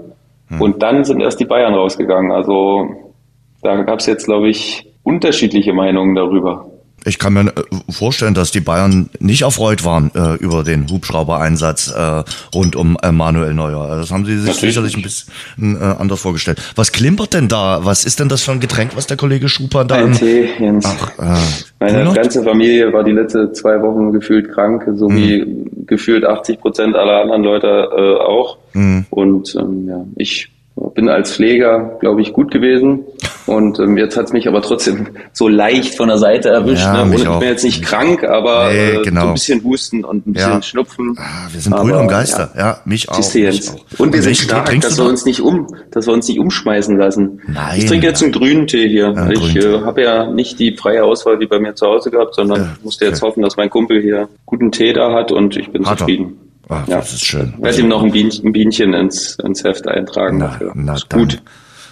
[0.51, 0.61] Hm.
[0.61, 2.31] Und dann sind erst die Bayern rausgegangen.
[2.31, 2.91] Also
[3.61, 6.67] da gab es jetzt, glaube ich, unterschiedliche Meinungen darüber.
[7.05, 7.53] Ich kann mir äh,
[7.89, 13.13] vorstellen, dass die Bayern nicht erfreut waren äh, über den Hubschrauber-Einsatz äh, rund um äh,
[13.13, 13.97] Manuel Neuer.
[13.97, 14.75] Das haben sie sich Natürlich.
[14.75, 16.61] sicherlich ein bisschen äh, anders vorgestellt.
[16.75, 17.85] Was klimpert denn da?
[17.85, 19.95] Was ist denn das für ein Getränk, was der Kollege Schuper da?
[19.95, 20.85] Ein Tee, Jens.
[20.85, 21.39] Ach, äh,
[21.79, 22.17] Meine Monat?
[22.17, 25.17] ganze Familie war die letzte zwei Wochen gefühlt krank, so hm.
[25.17, 27.89] wie gefühlt 80 Prozent aller anderen Leute
[28.27, 28.59] auch.
[28.73, 29.07] Hm.
[29.11, 33.05] Und ähm, ja, ich bin als Pfleger, glaube ich, gut gewesen.
[33.47, 36.83] Und ähm, jetzt hat's mich aber trotzdem so leicht von der Seite erwischt.
[36.83, 37.15] Ja, ne?
[37.15, 39.21] Und ich bin jetzt nicht krank, aber nee, genau.
[39.21, 40.63] so ein bisschen Husten und ein bisschen ja.
[40.63, 41.17] Schnupfen.
[41.19, 44.01] Ah, wir sind Brüder und Geister, ja, ja mich, auch, mich auch.
[44.01, 47.41] Und wir sind stark, dass wir uns nicht um, dass wir uns nicht umschmeißen lassen.
[47.47, 49.13] Nein, ich trinke jetzt einen grünen Tee hier.
[49.15, 52.35] Ja, ich äh, habe ja nicht die freie Auswahl wie bei mir zu Hause gehabt,
[52.35, 55.87] sondern musste jetzt hoffen, dass mein Kumpel hier guten Tee da hat und ich bin
[55.87, 56.46] hat zufrieden.
[56.69, 56.99] Ach, ja.
[56.99, 57.55] Das ist schön.
[57.57, 60.73] Ich werde ihm noch ein Bienchen, ein Bienchen ins, ins Heft eintragen na, dafür.
[60.75, 61.43] Na, ist gut.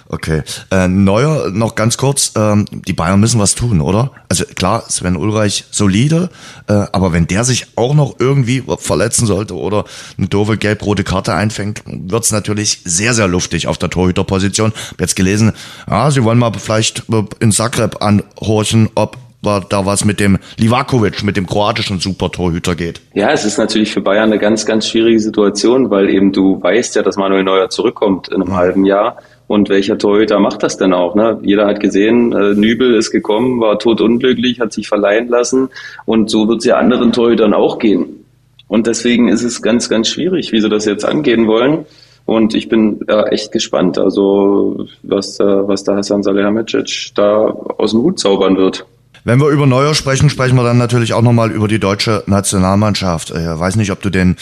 [0.07, 0.43] Okay.
[0.71, 4.11] Äh, Neuer, noch ganz kurz, ähm, die Bayern müssen was tun, oder?
[4.29, 6.29] Also klar, Sven Ulreich solide,
[6.69, 9.85] äh, aber wenn der sich auch noch irgendwie verletzen sollte oder
[10.19, 14.73] eine doofe gelb-rote Karte einfängt, wird's natürlich sehr, sehr luftig auf der Torhüterposition.
[14.91, 15.53] Hab jetzt gelesen,
[15.89, 17.05] ja, sie wollen mal vielleicht
[17.41, 23.01] in Zagreb anhorchen, ob da was mit dem Livakovic, mit dem kroatischen Supertorhüter geht.
[23.15, 26.97] Ja, es ist natürlich für Bayern eine ganz, ganz schwierige Situation, weil eben du weißt
[26.97, 28.57] ja, dass Manuel Neuer zurückkommt in einem mhm.
[28.57, 29.19] halben Jahr.
[29.47, 31.15] Und welcher Torhüter macht das denn auch?
[31.15, 31.39] Ne?
[31.43, 35.69] Jeder hat gesehen, äh, Nübel ist gekommen, war totunglücklich, hat sich verleihen lassen.
[36.07, 38.25] Und so wird es ja anderen Torhütern auch gehen.
[38.69, 41.85] Und deswegen ist es ganz, ganz schwierig, wie sie das jetzt angehen wollen.
[42.27, 48.01] Und ich bin ja, echt gespannt, also was, was da Hassan Salihamidzic da aus dem
[48.01, 48.87] Hut zaubern wird.
[49.27, 53.31] Wenn wir über Neuer sprechen, sprechen wir dann natürlich auch nochmal über die deutsche Nationalmannschaft.
[53.31, 54.37] Ich weiß nicht, ob du den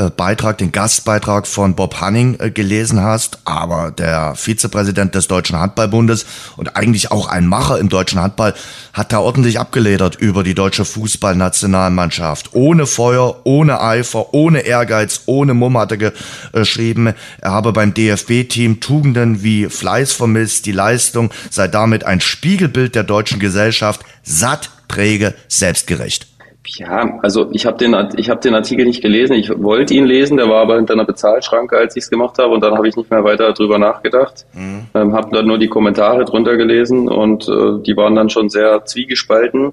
[0.00, 5.58] äh, Beitrag, den Gastbeitrag von Bob Hanning äh, gelesen hast, aber der Vizepräsident des Deutschen
[5.58, 6.24] Handballbundes
[6.56, 8.54] und eigentlich auch ein Macher im deutschen Handball
[8.94, 12.54] hat da ordentlich abgeledert über die deutsche Fußballnationalmannschaft.
[12.54, 16.12] Ohne Feuer, ohne Eifer, ohne Ehrgeiz, ohne Mumm hat er
[16.52, 22.94] geschrieben, er habe beim DFB-Team Tugenden wie Fleiß vermisst, die Leistung sei damit ein Spiegelbild
[22.94, 26.29] der deutschen Gesellschaft, satt, träge, selbstgerecht.
[26.66, 29.34] Ja, also ich habe den, ich hab den Artikel nicht gelesen.
[29.34, 32.52] Ich wollte ihn lesen, der war aber hinter einer Bezahlschranke, als ich es gemacht habe.
[32.52, 34.46] Und dann habe ich nicht mehr weiter drüber nachgedacht.
[34.52, 34.86] Mhm.
[34.94, 38.84] Ähm, habe dann nur die Kommentare drunter gelesen und äh, die waren dann schon sehr
[38.84, 39.72] zwiegespalten.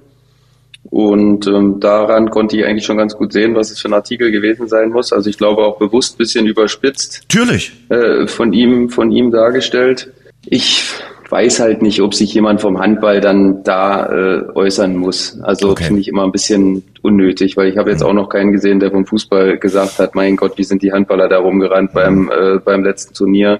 [0.89, 4.31] Und ähm, daran konnte ich eigentlich schon ganz gut sehen, was es für ein Artikel
[4.31, 5.11] gewesen sein muss.
[5.11, 7.25] Also ich glaube auch bewusst bisschen überspitzt.
[7.29, 7.73] Natürlich.
[7.89, 10.11] Äh, von ihm, von ihm dargestellt.
[10.45, 10.83] Ich
[11.29, 15.39] weiß halt nicht, ob sich jemand vom Handball dann da äh, äußern muss.
[15.41, 15.85] Also okay.
[15.85, 18.07] finde ich immer ein bisschen unnötig, weil ich habe jetzt mhm.
[18.07, 21.27] auch noch keinen gesehen, der vom Fußball gesagt hat, mein Gott, wie sind die Handballer
[21.27, 23.59] da rumgerannt beim, äh, beim letzten Turnier.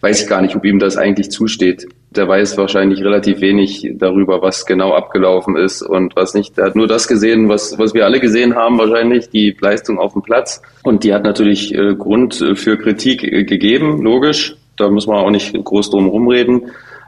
[0.00, 1.86] Weiß ich gar nicht, ob ihm das eigentlich zusteht.
[2.10, 6.58] Der weiß wahrscheinlich relativ wenig darüber, was genau abgelaufen ist und was nicht.
[6.58, 10.14] Er hat nur das gesehen, was, was wir alle gesehen haben, wahrscheinlich, die Leistung auf
[10.14, 10.60] dem Platz.
[10.82, 14.56] Und die hat natürlich äh, Grund für Kritik äh, gegeben, logisch.
[14.76, 16.62] Da muss man auch nicht groß drum rumreden.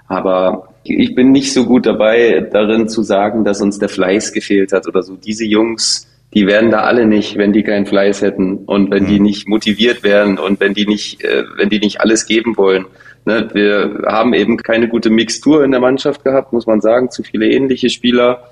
[0.07, 4.73] Aber ich bin nicht so gut dabei, darin zu sagen, dass uns der Fleiß gefehlt
[4.73, 5.17] hat oder so.
[5.17, 9.19] Diese Jungs, die wären da alle nicht, wenn die keinen Fleiß hätten und wenn die
[9.19, 9.25] mhm.
[9.25, 12.87] nicht motiviert wären und wenn die nicht, äh, wenn die nicht alles geben wollen.
[13.25, 17.11] Ne, wir haben eben keine gute Mixtur in der Mannschaft gehabt, muss man sagen.
[17.11, 18.43] Zu viele ähnliche Spieler,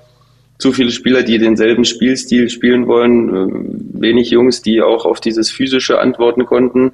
[0.57, 5.51] zu viele Spieler, die denselben Spielstil spielen wollen, äh, wenig Jungs, die auch auf dieses
[5.51, 6.93] physische antworten konnten.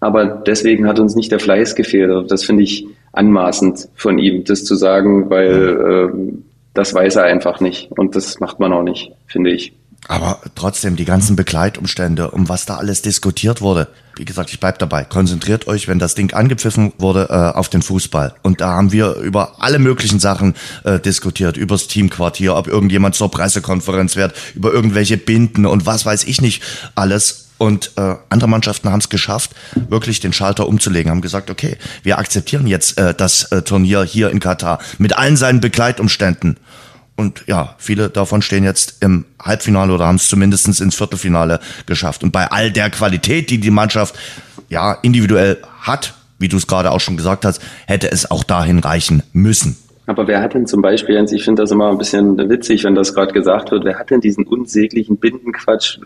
[0.00, 2.10] Aber deswegen hat uns nicht der Fleiß gefehlt.
[2.10, 6.38] Also das finde ich anmaßend von ihm, das zu sagen, weil äh,
[6.74, 7.90] das weiß er einfach nicht.
[7.92, 9.72] Und das macht man auch nicht, finde ich.
[10.06, 13.88] Aber trotzdem, die ganzen Begleitumstände, um was da alles diskutiert wurde.
[14.16, 15.04] Wie gesagt, ich bleib dabei.
[15.04, 18.34] Konzentriert euch, wenn das Ding angepfiffen wurde, äh, auf den Fußball.
[18.42, 21.56] Und da haben wir über alle möglichen Sachen äh, diskutiert.
[21.56, 26.62] Übers Teamquartier, ob irgendjemand zur Pressekonferenz wird, über irgendwelche Binden und was weiß ich nicht
[26.94, 27.47] alles.
[27.58, 32.18] Und äh, andere Mannschaften haben es geschafft, wirklich den Schalter umzulegen, haben gesagt, okay, wir
[32.18, 36.56] akzeptieren jetzt äh, das äh, Turnier hier in Katar mit allen seinen Begleitumständen.
[37.16, 42.22] Und ja, viele davon stehen jetzt im Halbfinale oder haben es zumindest ins Viertelfinale geschafft.
[42.22, 44.14] Und bei all der Qualität, die die Mannschaft
[44.68, 48.78] ja individuell hat, wie du es gerade auch schon gesagt hast, hätte es auch dahin
[48.78, 49.76] reichen müssen.
[50.08, 53.14] Aber wer hat denn zum Beispiel, ich finde das immer ein bisschen witzig, wenn das
[53.14, 55.98] gerade gesagt wird, wer hat denn diesen unsäglichen Bindenquatsch?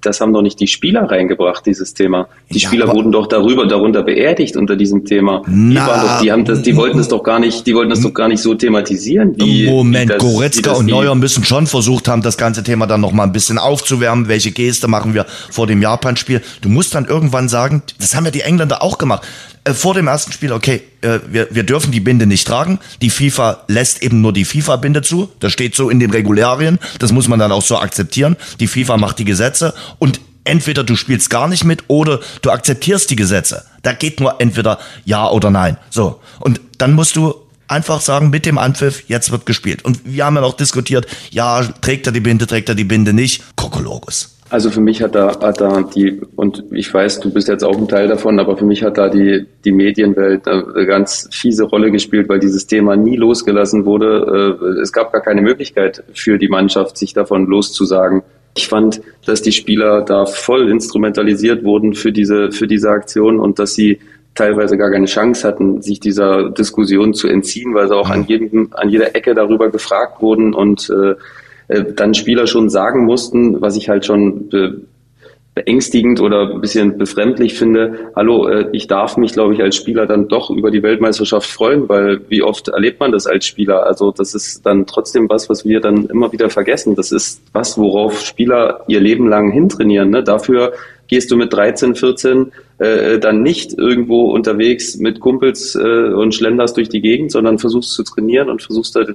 [0.00, 2.26] Das haben doch nicht die Spieler reingebracht, dieses Thema.
[2.50, 5.42] Die ja, Spieler wurden doch darüber, darunter beerdigt unter diesem Thema.
[5.46, 8.00] Die, waren doch, die, haben das, die wollten es doch gar nicht, die wollten das
[8.00, 9.36] doch gar nicht so thematisieren.
[9.36, 13.02] Wie, Moment, wie das, Goretzka und Neuer müssen schon versucht haben, das ganze Thema dann
[13.02, 14.26] noch mal ein bisschen aufzuwärmen.
[14.26, 16.42] Welche Geste machen wir vor dem Japan-Spiel?
[16.60, 19.22] Du musst dann irgendwann sagen, das haben ja die Engländer auch gemacht.
[19.64, 22.78] Äh, vor dem ersten Spiel, okay, äh, wir, wir dürfen die Binde nicht tragen.
[23.00, 25.30] Die FIFA lässt eben nur die FIFA-Binde zu.
[25.40, 26.78] Das steht so in den Regularien.
[26.98, 28.36] Das muss man dann auch so akzeptieren.
[28.60, 33.10] Die FIFA macht die Gesetze und entweder du spielst gar nicht mit oder du akzeptierst
[33.10, 33.64] die Gesetze.
[33.82, 35.78] Da geht nur entweder ja oder nein.
[35.88, 36.20] So.
[36.40, 37.34] Und dann musst du
[37.66, 39.84] einfach sagen, mit dem Anpfiff, jetzt wird gespielt.
[39.84, 43.14] Und wir haben ja noch diskutiert, ja, trägt er die Binde, trägt er die Binde
[43.14, 43.42] nicht.
[43.56, 44.33] Kokologos.
[44.54, 47.76] Also für mich hat da, hat da die, und ich weiß, du bist jetzt auch
[47.76, 51.90] ein Teil davon, aber für mich hat da die, die Medienwelt eine ganz fiese Rolle
[51.90, 54.60] gespielt, weil dieses Thema nie losgelassen wurde.
[54.62, 58.22] Äh, es gab gar keine Möglichkeit für die Mannschaft, sich davon loszusagen.
[58.56, 63.58] Ich fand, dass die Spieler da voll instrumentalisiert wurden für diese, für diese Aktion und
[63.58, 63.98] dass sie
[64.36, 68.68] teilweise gar keine Chance hatten, sich dieser Diskussion zu entziehen, weil sie auch an jedem,
[68.74, 71.16] an jeder Ecke darüber gefragt wurden und äh,
[71.68, 74.50] äh, dann Spieler schon sagen mussten, was ich halt schon
[75.54, 80.06] beängstigend oder ein bisschen befremdlich finde, hallo, äh, ich darf mich, glaube ich, als Spieler
[80.06, 83.86] dann doch über die Weltmeisterschaft freuen, weil wie oft erlebt man das als Spieler?
[83.86, 86.96] Also das ist dann trotzdem was, was wir dann immer wieder vergessen.
[86.96, 90.10] Das ist was, worauf Spieler ihr Leben lang hintrainieren.
[90.10, 90.24] Ne?
[90.24, 90.72] Dafür
[91.06, 96.76] gehst du mit 13, 14 äh, dann nicht irgendwo unterwegs mit Kumpels äh, und schlenderst
[96.76, 99.08] durch die Gegend, sondern versuchst zu trainieren und versuchst halt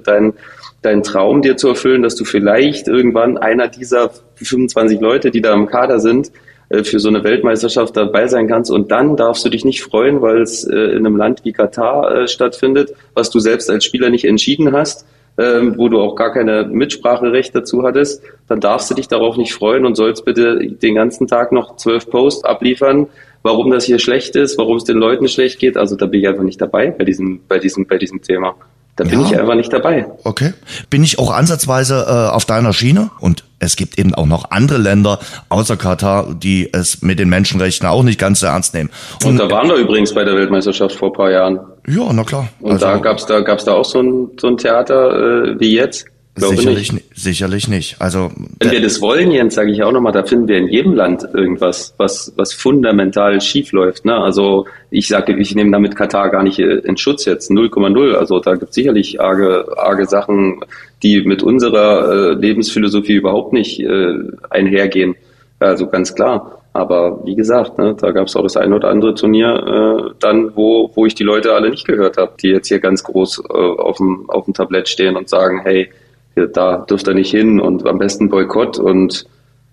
[0.82, 5.52] deinen Traum dir zu erfüllen, dass du vielleicht irgendwann einer dieser 25 Leute, die da
[5.52, 6.32] im Kader sind,
[6.70, 8.70] äh, für so eine Weltmeisterschaft dabei sein kannst.
[8.70, 12.14] Und dann darfst du dich nicht freuen, weil es äh, in einem Land wie Katar
[12.14, 16.32] äh, stattfindet, was du selbst als Spieler nicht entschieden hast, ähm, wo du auch gar
[16.32, 18.22] keine Mitspracherecht dazu hattest.
[18.48, 22.08] Dann darfst du dich darauf nicht freuen und sollst bitte den ganzen Tag noch zwölf
[22.08, 23.08] Posts abliefern,
[23.42, 25.76] warum das hier schlecht ist, warum es den Leuten schlecht geht.
[25.76, 28.54] Also da bin ich einfach nicht dabei bei diesem, bei diesem, bei diesem Thema.
[28.96, 29.26] Da bin ja.
[29.26, 30.06] ich einfach nicht dabei.
[30.24, 30.52] Okay.
[30.90, 33.10] Bin ich auch ansatzweise äh, auf deiner Schiene?
[33.20, 37.86] Und es gibt eben auch noch andere Länder außer Katar, die es mit den Menschenrechten
[37.86, 38.90] auch nicht ganz so ernst nehmen.
[39.22, 41.60] Und, Und da waren wir übrigens bei der Weltmeisterschaft vor ein paar Jahren.
[41.86, 42.48] Ja, na klar.
[42.60, 45.74] Und also, da gab's da gab's da auch so ein, so ein Theater äh, wie
[45.74, 46.06] jetzt.
[46.40, 47.06] Sicherlich nicht.
[47.14, 48.00] sicherlich nicht.
[48.00, 50.94] Also wenn wir das wollen, Jens, sage ich auch nochmal, da finden wir in jedem
[50.94, 54.04] Land irgendwas, was was fundamental schief läuft.
[54.04, 54.14] Ne?
[54.14, 58.14] Also ich sage, ich nehme damit Katar gar nicht äh, in Schutz jetzt 0,0.
[58.14, 60.60] Also da gibt es sicherlich arge, arge Sachen,
[61.02, 64.14] die mit unserer äh, Lebensphilosophie überhaupt nicht äh,
[64.50, 65.16] einhergehen.
[65.58, 66.60] Also ganz klar.
[66.72, 70.54] Aber wie gesagt, ne, da gab es auch das ein oder andere Turnier äh, dann,
[70.54, 73.52] wo, wo ich die Leute alle nicht gehört habe, die jetzt hier ganz groß äh,
[73.52, 75.90] auf, dem, auf dem Tablett stehen und sagen, hey,
[76.34, 79.26] da dürft ihr nicht hin und am besten Boykott und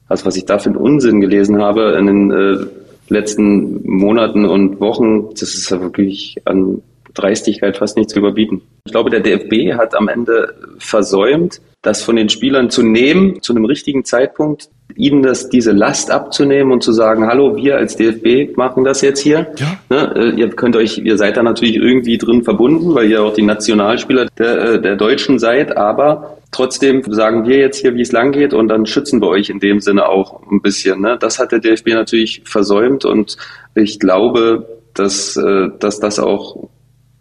[0.10, 2.66] also was ich da für einen Unsinn gelesen habe in den äh,
[3.10, 6.82] letzten Monaten und Wochen, das ist ja wirklich an
[7.14, 8.62] Dreistigkeit fast nicht zu überbieten.
[8.86, 13.54] Ich glaube, der DFB hat am Ende versäumt, das von den Spielern zu nehmen, zu
[13.54, 18.56] einem richtigen Zeitpunkt, ihnen das, diese Last abzunehmen und zu sagen, hallo, wir als DFB
[18.56, 19.48] machen das jetzt hier.
[19.58, 19.80] Ja.
[19.90, 23.34] Ne, äh, ihr könnt euch, ihr seid da natürlich irgendwie drin verbunden, weil ihr auch
[23.34, 28.12] die Nationalspieler der, äh, der Deutschen seid, aber trotzdem sagen wir jetzt hier, wie es
[28.12, 31.02] lang geht und dann schützen wir euch in dem Sinne auch ein bisschen.
[31.02, 31.18] Ne?
[31.20, 33.38] Das hat der DFB natürlich versäumt und
[33.76, 36.70] ich glaube, dass, äh, dass das auch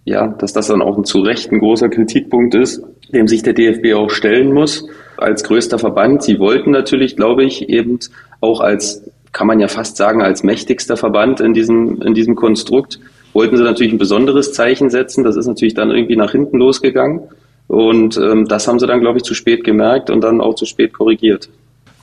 [0.07, 2.81] ja, dass das dann auch zu Recht ein großer Kritikpunkt ist,
[3.13, 6.23] dem sich der DFB auch stellen muss als größter Verband.
[6.23, 7.99] Sie wollten natürlich, glaube ich, eben
[8.41, 13.01] auch als, kann man ja fast sagen, als mächtigster Verband in diesem, in diesem Konstrukt,
[13.33, 15.25] wollten sie natürlich ein besonderes Zeichen setzen.
[15.25, 17.23] Das ist natürlich dann irgendwie nach hinten losgegangen.
[17.69, 20.67] Und ähm, das haben sie dann, glaube ich, zu spät gemerkt und dann auch zu
[20.67, 21.49] spät korrigiert.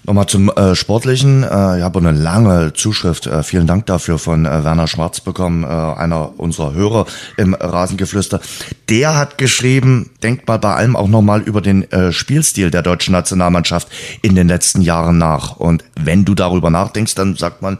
[0.05, 1.43] Nochmal zum äh, Sportlichen.
[1.43, 5.63] Äh, ich habe eine lange Zuschrift, äh, vielen Dank dafür, von äh, Werner Schwarz bekommen,
[5.63, 7.05] äh, einer unserer Hörer
[7.37, 8.41] im Rasengeflüster.
[8.89, 13.13] Der hat geschrieben, denkt mal bei allem auch nochmal über den äh, Spielstil der deutschen
[13.13, 13.87] Nationalmannschaft
[14.21, 15.55] in den letzten Jahren nach.
[15.55, 17.77] Und wenn du darüber nachdenkst, dann sagt man,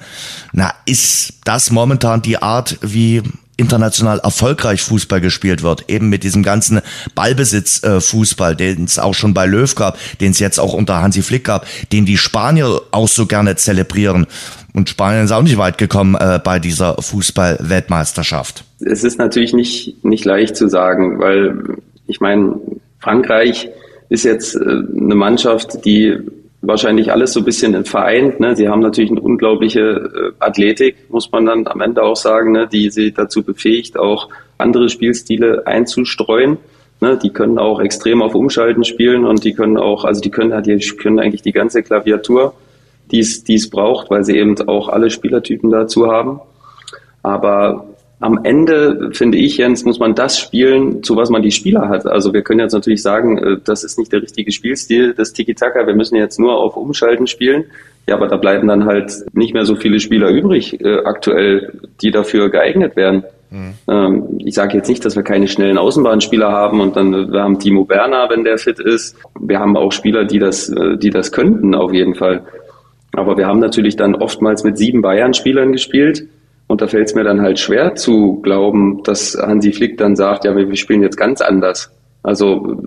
[0.54, 3.22] na, ist das momentan die Art, wie
[3.58, 6.82] international erfolgreich Fußball gespielt wird, eben mit diesem ganzen
[7.16, 11.46] Ballbesitz-Fußball, den es auch schon bei Löw gab, den es jetzt auch unter Hansi Flick
[11.46, 14.28] gab, den die Spanier auch so gerne zelebrieren.
[14.74, 18.64] Und Spanien ist auch nicht weit gekommen äh, bei dieser Fußball-Weltmeisterschaft.
[18.80, 22.60] Es ist natürlich nicht, nicht leicht zu sagen, weil ich meine,
[23.00, 23.70] Frankreich
[24.10, 26.18] ist jetzt äh, eine Mannschaft, die
[26.64, 28.40] wahrscheinlich alles so ein bisschen vereint.
[28.40, 28.56] Ne?
[28.56, 32.68] Sie haben natürlich eine unglaubliche äh, Athletik, muss man dann am Ende auch sagen, ne?
[32.72, 36.58] die sie dazu befähigt, auch andere Spielstile einzustreuen.
[37.02, 37.20] Ne?
[37.22, 40.80] Die können auch extrem auf Umschalten spielen und die können auch, also die können, die
[40.80, 42.54] können eigentlich die ganze Klaviatur,
[43.12, 46.40] die es braucht, weil sie eben auch alle Spielertypen dazu haben.
[47.22, 47.88] Aber
[48.24, 52.06] am Ende, finde ich, Jens, muss man das spielen, zu was man die Spieler hat.
[52.06, 55.86] Also wir können jetzt natürlich sagen, äh, das ist nicht der richtige Spielstil des Tiki-Taka,
[55.86, 57.66] wir müssen jetzt nur auf Umschalten spielen.
[58.08, 62.12] Ja, aber da bleiben dann halt nicht mehr so viele Spieler übrig äh, aktuell, die
[62.12, 63.24] dafür geeignet werden.
[63.52, 63.74] Mhm.
[63.90, 67.44] Ähm, ich sage jetzt nicht, dass wir keine schnellen Außenbahnspieler haben und dann äh, wir
[67.44, 69.18] haben Timo Berner, wenn der fit ist.
[69.38, 72.44] Wir haben auch Spieler, die das, äh, die das könnten auf jeden Fall.
[73.12, 76.24] Aber wir haben natürlich dann oftmals mit sieben Bayern-Spielern gespielt
[76.74, 80.44] und da fällt es mir dann halt schwer zu glauben, dass Hansi Flick dann sagt,
[80.44, 81.92] ja, wir spielen jetzt ganz anders.
[82.24, 82.82] Also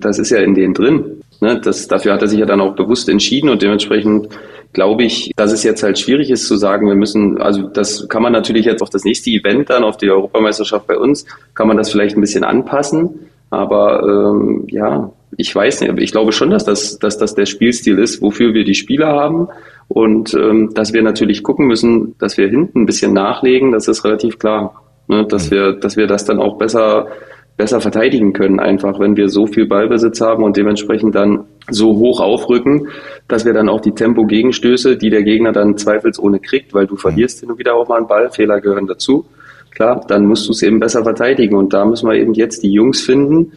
[0.00, 1.20] das ist ja in denen drin.
[1.42, 1.60] Ne?
[1.62, 4.30] Das, dafür hat er sich ja dann auch bewusst entschieden und dementsprechend
[4.72, 8.22] glaube ich, dass es jetzt halt schwierig ist zu sagen, wir müssen, also das kann
[8.22, 11.76] man natürlich jetzt auf das nächste Event dann, auf die Europameisterschaft bei uns, kann man
[11.76, 13.28] das vielleicht ein bisschen anpassen.
[13.50, 17.98] Aber ähm, ja, ich weiß nicht, ich glaube schon, dass das, dass das der Spielstil
[17.98, 19.48] ist, wofür wir die Spieler haben
[19.88, 24.04] und ähm, dass wir natürlich gucken müssen, dass wir hinten ein bisschen nachlegen, das ist
[24.04, 24.82] relativ klar.
[25.08, 25.26] Ne?
[25.26, 25.54] Dass mhm.
[25.54, 27.08] wir, dass wir das dann auch besser,
[27.56, 32.20] besser verteidigen können, einfach, wenn wir so viel Ballbesitz haben und dementsprechend dann so hoch
[32.20, 32.88] aufrücken,
[33.28, 36.98] dass wir dann auch die Tempo-Gegenstöße, die der Gegner dann zweifelsohne kriegt, weil du mhm.
[36.98, 39.26] verlierst hin und wieder auch mal einen Ball, Fehler gehören dazu.
[39.70, 41.54] Klar, dann musst du es eben besser verteidigen.
[41.54, 43.52] Und da müssen wir eben jetzt die Jungs finden,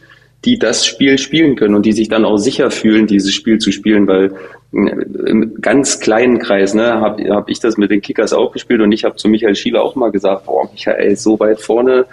[0.46, 3.72] die das Spiel spielen können und die sich dann auch sicher fühlen, dieses Spiel zu
[3.72, 4.34] spielen, weil
[4.74, 8.82] äh, im ganz kleinen Kreis ne, habe hab ich das mit den Kickers auch gespielt
[8.82, 12.06] und ich habe zu Michael Schieler auch mal gesagt, boah, Michael, so weit vorne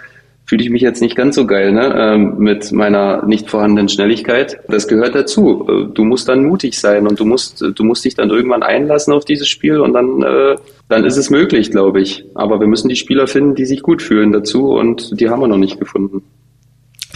[0.47, 4.59] fühle ich mich jetzt nicht ganz so geil ne, ähm, mit meiner nicht vorhandenen Schnelligkeit.
[4.69, 5.67] Das gehört dazu.
[5.67, 9.13] Äh, du musst dann mutig sein und du musst, du musst dich dann irgendwann einlassen
[9.13, 10.55] auf dieses Spiel und dann, äh,
[10.87, 12.23] dann ist es möglich, glaube ich.
[12.33, 15.49] Aber wir müssen die Spieler finden, die sich gut fühlen dazu und die haben wir
[15.49, 16.23] noch nicht gefunden.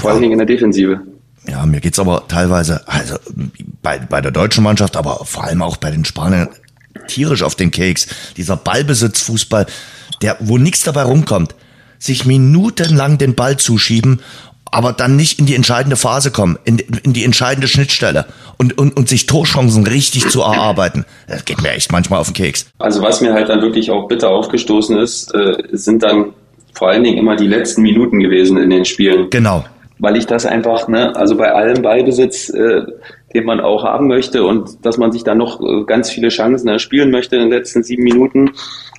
[0.02, 1.02] Vor allen Dingen in der Defensive.
[1.48, 3.16] Ja, mir geht's aber teilweise, also
[3.82, 6.50] bei, bei der deutschen Mannschaft, aber vor allem auch bei den Spaniern
[7.08, 8.08] tierisch auf den Keks.
[8.38, 9.66] Dieser Ballbesitzfußball,
[10.22, 11.56] der, wo nichts dabei rumkommt.
[11.98, 14.22] Sich minutenlang den Ball zuschieben,
[14.72, 18.26] aber dann nicht in die entscheidende Phase kommen, in, in die entscheidende Schnittstelle
[18.58, 21.06] und, und, und sich Torchancen richtig zu erarbeiten.
[21.28, 22.68] Das geht mir echt manchmal auf den Keks.
[22.80, 26.34] Also was mir halt dann wirklich auch bitter aufgestoßen ist, äh, sind dann
[26.74, 29.30] vor allen Dingen immer die letzten Minuten gewesen in den Spielen.
[29.30, 29.66] Genau.
[30.02, 32.82] Weil ich das einfach, ne, also bei allem Ballbesitz, äh,
[33.34, 36.68] den man auch haben möchte und dass man sich dann noch äh, ganz viele Chancen
[36.68, 38.52] erspielen möchte in den letzten sieben Minuten.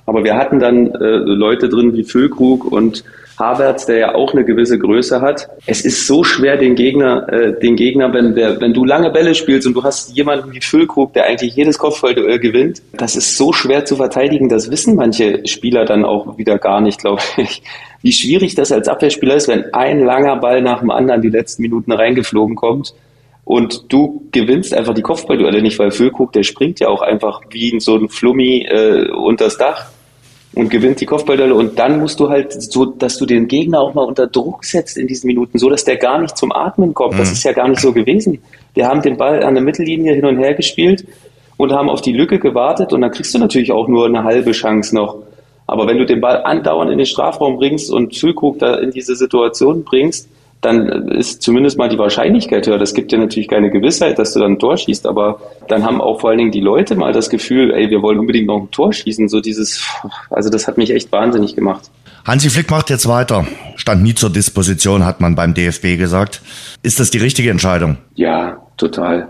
[0.05, 3.03] Aber wir hatten dann äh, Leute drin wie Füllkrug und
[3.37, 5.47] Havertz, der ja auch eine gewisse Größe hat.
[5.65, 9.33] Es ist so schwer, den Gegner, äh, den Gegner, wenn, der, wenn du lange Bälle
[9.35, 13.51] spielst und du hast jemanden wie Füllkrug, der eigentlich jedes Kopfballduell gewinnt, das ist so
[13.53, 14.49] schwer zu verteidigen.
[14.49, 17.63] Das wissen manche Spieler dann auch wieder gar nicht, glaube ich.
[18.01, 21.61] Wie schwierig das als Abwehrspieler ist, wenn ein langer Ball nach dem anderen die letzten
[21.61, 22.93] Minuten reingeflogen kommt
[23.45, 27.79] und du gewinnst einfach die Kopfballduelle nicht, weil Füllkrug, der springt ja auch einfach wie
[27.79, 29.87] so ein Flummi äh, unters Dach
[30.55, 33.93] und gewinnt die Kopfballduelle und dann musst du halt so, dass du den Gegner auch
[33.93, 37.15] mal unter Druck setzt in diesen Minuten, so dass der gar nicht zum Atmen kommt.
[37.15, 37.19] Mhm.
[37.19, 38.39] Das ist ja gar nicht so gewesen.
[38.73, 41.05] Wir haben den Ball an der Mittellinie hin und her gespielt
[41.57, 44.51] und haben auf die Lücke gewartet und dann kriegst du natürlich auch nur eine halbe
[44.51, 45.23] Chance noch.
[45.65, 49.15] Aber wenn du den Ball andauernd in den Strafraum bringst und Füllkrug da in diese
[49.15, 50.29] Situation bringst,
[50.63, 52.77] dann ist zumindest mal die Wahrscheinlichkeit höher.
[52.77, 56.01] Das gibt ja natürlich keine Gewissheit, dass du dann ein Tor schießt, aber dann haben
[56.01, 58.71] auch vor allen Dingen die Leute mal das Gefühl, ey, wir wollen unbedingt noch ein
[58.71, 59.27] Tor schießen.
[59.27, 59.85] So dieses,
[60.29, 61.91] also das hat mich echt wahnsinnig gemacht.
[62.25, 63.45] Hansi Flick macht jetzt weiter.
[63.75, 66.41] Stand nie zur Disposition, hat man beim DFB gesagt.
[66.81, 67.97] Ist das die richtige Entscheidung?
[68.15, 69.27] Ja, total.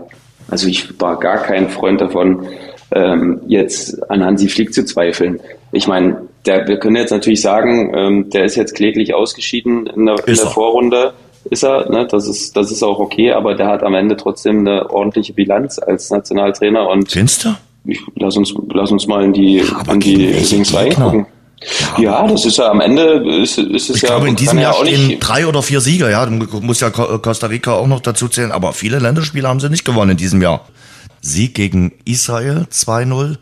[0.48, 2.46] Also ich war gar kein Freund davon,
[2.92, 5.40] ähm, jetzt an Hansi Flick zu zweifeln.
[5.72, 10.06] Ich meine, der, wir können jetzt natürlich sagen, ähm, der ist jetzt kläglich ausgeschieden in
[10.06, 11.14] der, in der Vorrunde
[11.54, 12.06] ist er, ne?
[12.06, 15.78] das ist das ist auch okay, aber der hat am Ende trotzdem eine ordentliche Bilanz
[15.78, 17.54] als Nationaltrainer und Findest du?
[17.86, 21.26] Ich, lass uns lass uns mal in die ja, in die Dings reingucken.
[21.98, 24.08] Ja, das ist ja am Ende ist, ist es ich ja.
[24.08, 26.26] glaube, in diesem Jahr ja stehen drei oder vier Sieger, ja.
[26.26, 29.84] Du musst ja Costa Rica auch noch dazu zählen, aber viele Länderspiele haben sie nicht
[29.84, 30.66] gewonnen in diesem Jahr.
[31.22, 33.36] Sieg gegen Israel 2-0,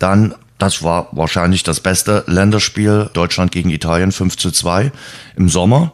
[0.00, 4.90] dann das war wahrscheinlich das beste Länderspiel Deutschland gegen Italien 5 zu 2
[5.36, 5.92] im Sommer.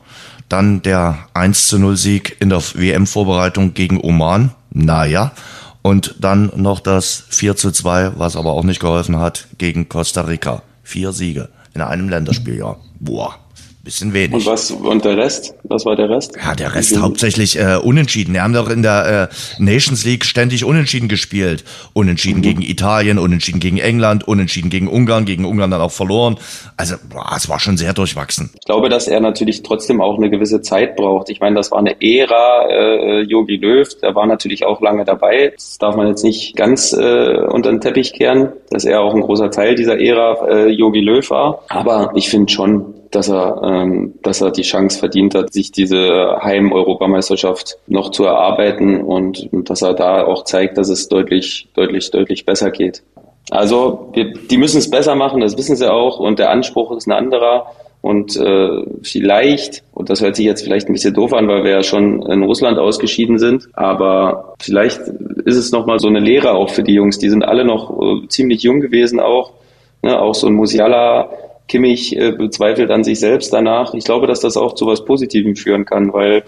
[0.49, 4.53] Dann der 1 zu 0 Sieg in der WM-Vorbereitung gegen Oman.
[4.71, 5.33] Naja.
[5.83, 10.23] Und dann noch das 4 zu 2, was aber auch nicht geholfen hat, gegen Costa
[10.23, 10.63] Rica.
[10.83, 12.79] Vier Siege in einem Länderspieljahr.
[13.01, 13.44] Boah.
[13.85, 14.32] Bisschen wenig.
[14.32, 15.55] Und was und der Rest?
[15.64, 16.32] Was war der Rest?
[16.43, 18.32] Ja, der Rest hauptsächlich äh, unentschieden.
[18.32, 21.64] Wir haben doch in der äh, Nations League ständig unentschieden gespielt.
[21.93, 22.45] Unentschieden mhm.
[22.45, 26.39] gegen Italien, unentschieden gegen England, unentschieden gegen Ungarn, gegen Ungarn dann auch verloren.
[26.78, 28.49] Also boah, es war schon sehr durchwachsen.
[28.55, 31.28] Ich glaube, dass er natürlich trotzdem auch eine gewisse Zeit braucht.
[31.28, 35.53] Ich meine, das war eine Ära äh, Yogi Löw, der war natürlich auch lange dabei.
[35.55, 39.20] Das darf man jetzt nicht ganz äh, unter den Teppich kehren, dass er auch ein
[39.20, 41.64] großer Teil dieser Ära äh, Yogi Löw war.
[41.68, 46.39] Aber ich finde schon, dass er, ähm, dass er die Chance verdient hat, sich diese
[46.43, 52.11] Heim-Europameisterschaft noch zu erarbeiten und, und dass er da auch zeigt, dass es deutlich, deutlich,
[52.11, 53.03] deutlich besser geht.
[53.51, 57.07] Also wir, die müssen es besser machen, das wissen sie auch und der Anspruch ist
[57.07, 57.67] ein anderer.
[58.01, 61.71] Und äh, vielleicht, und das hört sich jetzt vielleicht ein bisschen doof an, weil wir
[61.71, 65.01] ja schon in Russland ausgeschieden sind, aber vielleicht
[65.47, 67.19] ist es nochmal so eine Lehre auch für die Jungs.
[67.19, 69.53] Die sind alle noch äh, ziemlich jung gewesen auch.
[70.03, 70.21] Ne?
[70.21, 71.31] Auch so ein Musiala,
[71.69, 73.95] Kimmich äh, bezweifelt an sich selbst danach.
[73.95, 76.45] Ich glaube, dass das auch zu was Positivem führen kann, weil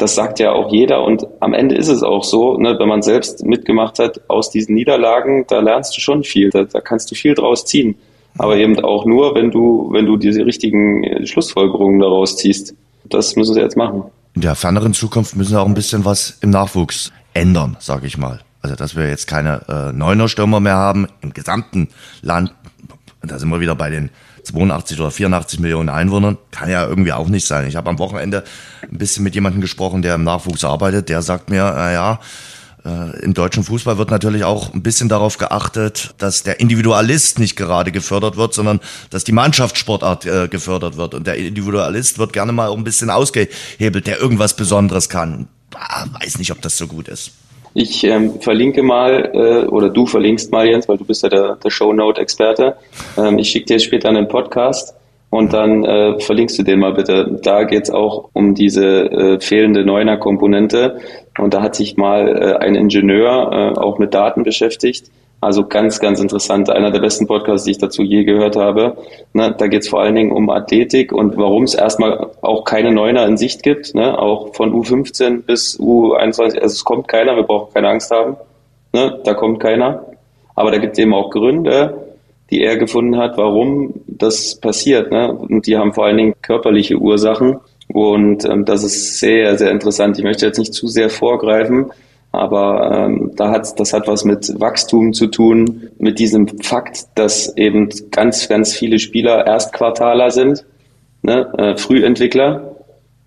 [0.00, 3.02] das sagt ja auch jeder und am Ende ist es auch so, ne, wenn man
[3.02, 7.14] selbst mitgemacht hat aus diesen Niederlagen, da lernst du schon viel, da, da kannst du
[7.14, 7.96] viel draus ziehen.
[8.38, 12.74] Aber eben auch nur, wenn du, wenn du diese richtigen äh, Schlussfolgerungen daraus ziehst.
[13.04, 14.04] Das müssen sie jetzt machen.
[14.34, 18.16] In der ferneren Zukunft müssen wir auch ein bisschen was im Nachwuchs ändern, sage ich
[18.16, 18.40] mal.
[18.62, 21.88] Also dass wir jetzt keine äh, Neuner-Stürmer mehr haben im gesamten
[22.22, 22.54] Land.
[23.22, 24.10] Da sind wir wieder bei den
[24.42, 26.38] 82 oder 84 Millionen Einwohnern.
[26.50, 27.66] Kann ja irgendwie auch nicht sein.
[27.66, 28.44] Ich habe am Wochenende
[28.82, 31.08] ein bisschen mit jemandem gesprochen, der im Nachwuchs arbeitet.
[31.08, 32.20] Der sagt mir, naja,
[32.84, 37.56] äh, im deutschen Fußball wird natürlich auch ein bisschen darauf geachtet, dass der Individualist nicht
[37.56, 38.80] gerade gefördert wird, sondern
[39.10, 41.14] dass die Mannschaftssportart äh, gefördert wird.
[41.14, 45.48] Und der Individualist wird gerne mal auch ein bisschen ausgehebelt, der irgendwas Besonderes kann.
[45.74, 47.32] Ah, weiß nicht, ob das so gut ist.
[47.74, 51.56] Ich ähm, verlinke mal, äh, oder du verlinkst mal, Jens, weil du bist ja der,
[51.56, 52.76] der Shownote-Experte.
[53.16, 54.94] Ähm, ich schicke dir später einen Podcast
[55.30, 57.38] und dann äh, verlinkst du den mal bitte.
[57.42, 60.98] Da geht's auch um diese äh, fehlende Neuner-Komponente.
[61.38, 65.10] Und da hat sich mal äh, ein Ingenieur äh, auch mit Daten beschäftigt
[65.40, 66.68] also ganz, ganz interessant.
[66.68, 68.98] Einer der besten Podcasts, die ich dazu je gehört habe.
[69.32, 72.92] Ne, da geht es vor allen Dingen um Athletik und warum es erstmal auch keine
[72.92, 73.94] Neuner in Sicht gibt.
[73.94, 76.40] Ne, auch von U15 bis U21.
[76.40, 78.36] Also es kommt keiner, wir brauchen keine Angst haben.
[78.92, 80.04] Ne, da kommt keiner.
[80.54, 82.06] Aber da gibt es eben auch Gründe,
[82.50, 85.10] die er gefunden hat, warum das passiert.
[85.10, 85.32] Ne?
[85.32, 87.60] Und die haben vor allen Dingen körperliche Ursachen.
[87.88, 90.18] Und ähm, das ist sehr, sehr interessant.
[90.18, 91.92] Ich möchte jetzt nicht zu sehr vorgreifen,
[92.32, 97.56] aber ähm, da hat, das hat was mit Wachstum zu tun, mit diesem Fakt, dass
[97.56, 100.64] eben ganz, ganz viele Spieler Erstquartaler sind,
[101.22, 102.76] ne, äh, Frühentwickler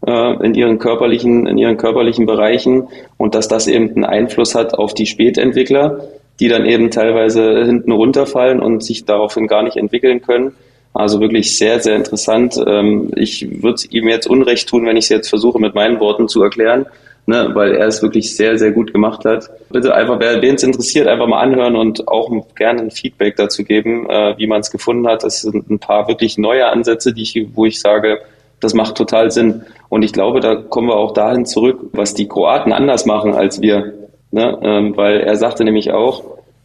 [0.08, 2.88] äh, in ihren körperlichen, in ihren körperlichen Bereichen
[3.18, 6.00] und dass das eben einen Einfluss hat auf die Spätentwickler,
[6.40, 10.56] die dann eben teilweise hinten runterfallen und sich daraufhin gar nicht entwickeln können.
[10.94, 12.56] Also wirklich sehr, sehr interessant.
[12.66, 16.30] Ähm, ich würde ihm jetzt Unrecht tun, wenn ich es jetzt versuche, mit meinen Worten
[16.30, 16.86] zu erklären
[17.26, 19.50] ne, weil er es wirklich sehr, sehr gut gemacht hat.
[19.70, 23.64] Bitte einfach, wer wen es interessiert, einfach mal anhören und auch gerne ein Feedback dazu
[23.64, 25.24] geben, äh, wie man es gefunden hat.
[25.24, 28.20] Das sind ein paar wirklich neue Ansätze, die ich, wo ich sage,
[28.60, 29.64] das macht total Sinn.
[29.90, 33.62] Und ich glaube, da kommen wir auch dahin zurück, was die Kroaten anders machen als
[33.62, 33.94] wir.
[34.32, 34.58] Ne?
[34.62, 36.24] Ähm, weil er sagte nämlich auch,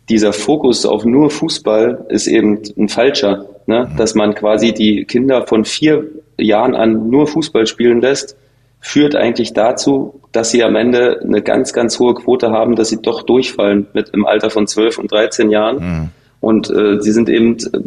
[0.08, 3.46] dieser Fokus auf nur Fußball ist eben ein falscher.
[3.66, 3.90] Ne?
[3.98, 6.04] Dass man quasi die Kinder von vier
[6.38, 8.36] Jahren an nur Fußball spielen lässt
[8.80, 13.02] führt eigentlich dazu, dass sie am Ende eine ganz, ganz hohe Quote haben, dass sie
[13.02, 15.76] doch durchfallen mit im Alter von 12 und 13 Jahren.
[15.76, 16.08] Mhm.
[16.40, 17.80] Und äh, sie sind eben äh,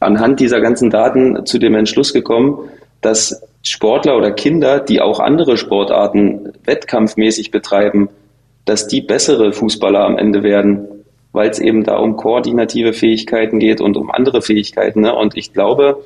[0.00, 2.58] anhand dieser ganzen Daten zu dem Entschluss gekommen,
[3.00, 8.10] dass Sportler oder Kinder, die auch andere Sportarten wettkampfmäßig betreiben,
[8.66, 10.86] dass die bessere Fußballer am Ende werden,
[11.32, 15.00] weil es eben da um koordinative Fähigkeiten geht und um andere Fähigkeiten.
[15.00, 15.14] Ne?
[15.14, 16.02] Und ich glaube,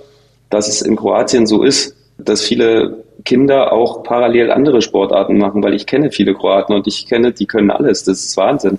[0.51, 5.75] dass es in Kroatien so ist, dass viele Kinder auch parallel andere Sportarten machen, weil
[5.75, 8.05] ich kenne viele Kroaten und ich kenne, die können alles.
[8.05, 8.79] Das ist Wahnsinn.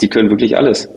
[0.00, 0.88] Die können wirklich alles.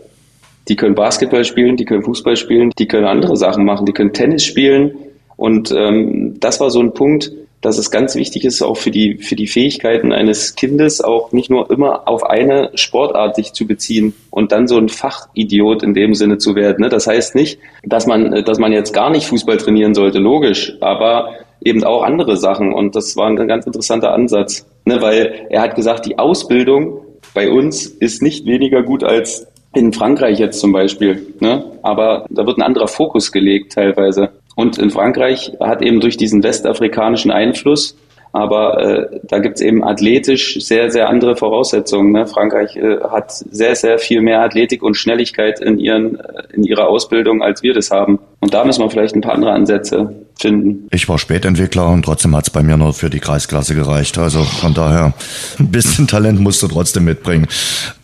[0.68, 4.14] Die können Basketball spielen, die können Fußball spielen, die können andere Sachen machen, die können
[4.14, 4.96] Tennis spielen.
[5.38, 7.32] Und ähm, das war so ein Punkt,
[7.62, 11.50] dass es ganz wichtig ist, auch für die, für die Fähigkeiten eines Kindes auch nicht
[11.50, 16.14] nur immer auf eine Sportart sich zu beziehen und dann so ein Fachidiot in dem
[16.14, 16.82] Sinne zu werden.
[16.82, 16.90] Ne?
[16.90, 20.74] Das heißt nicht, dass man, dass man jetzt gar nicht Fußball trainieren sollte, logisch.
[20.80, 22.74] Aber eben auch andere Sachen.
[22.74, 25.02] Und das war ein ganz interessanter Ansatz, ne?
[25.02, 27.02] weil er hat gesagt, die Ausbildung
[27.34, 31.34] bei uns ist nicht weniger gut als in Frankreich jetzt zum Beispiel.
[31.40, 31.66] Ne?
[31.82, 34.30] Aber da wird ein anderer Fokus gelegt teilweise.
[34.56, 37.98] Und in Frankreich hat eben durch diesen westafrikanischen Einfluss
[38.36, 42.12] aber äh, da gibt's eben athletisch sehr, sehr andere Voraussetzungen.
[42.12, 42.28] Ne?
[42.28, 46.90] Frankreich äh, hat sehr, sehr viel mehr Athletik und Schnelligkeit in, ihren, äh, in ihrer
[46.90, 48.20] Ausbildung, als wir das haben.
[48.42, 50.90] Und da müssen wir vielleicht ein paar andere Ansätze finden.
[50.92, 54.18] Ich war Spätentwickler und trotzdem hat's bei mir nur für die Kreisklasse gereicht.
[54.18, 55.14] Also von daher,
[55.58, 57.48] ein bisschen Talent musst du trotzdem mitbringen.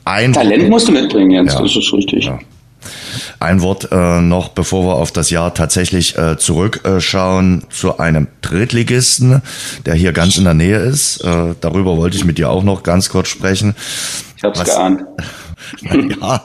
[0.05, 1.61] Ein Talent musst du mitbringen, Jens, ja.
[1.61, 2.25] das ist richtig.
[2.25, 2.39] Ja.
[3.39, 9.41] Ein Wort äh, noch, bevor wir auf das Jahr tatsächlich äh, zurückschauen, zu einem Drittligisten,
[9.85, 11.23] der hier ganz in der Nähe ist.
[11.23, 13.75] Äh, darüber wollte ich mit dir auch noch ganz kurz sprechen.
[14.37, 15.03] Ich hab's Was, geahnt.
[16.19, 16.43] Ja,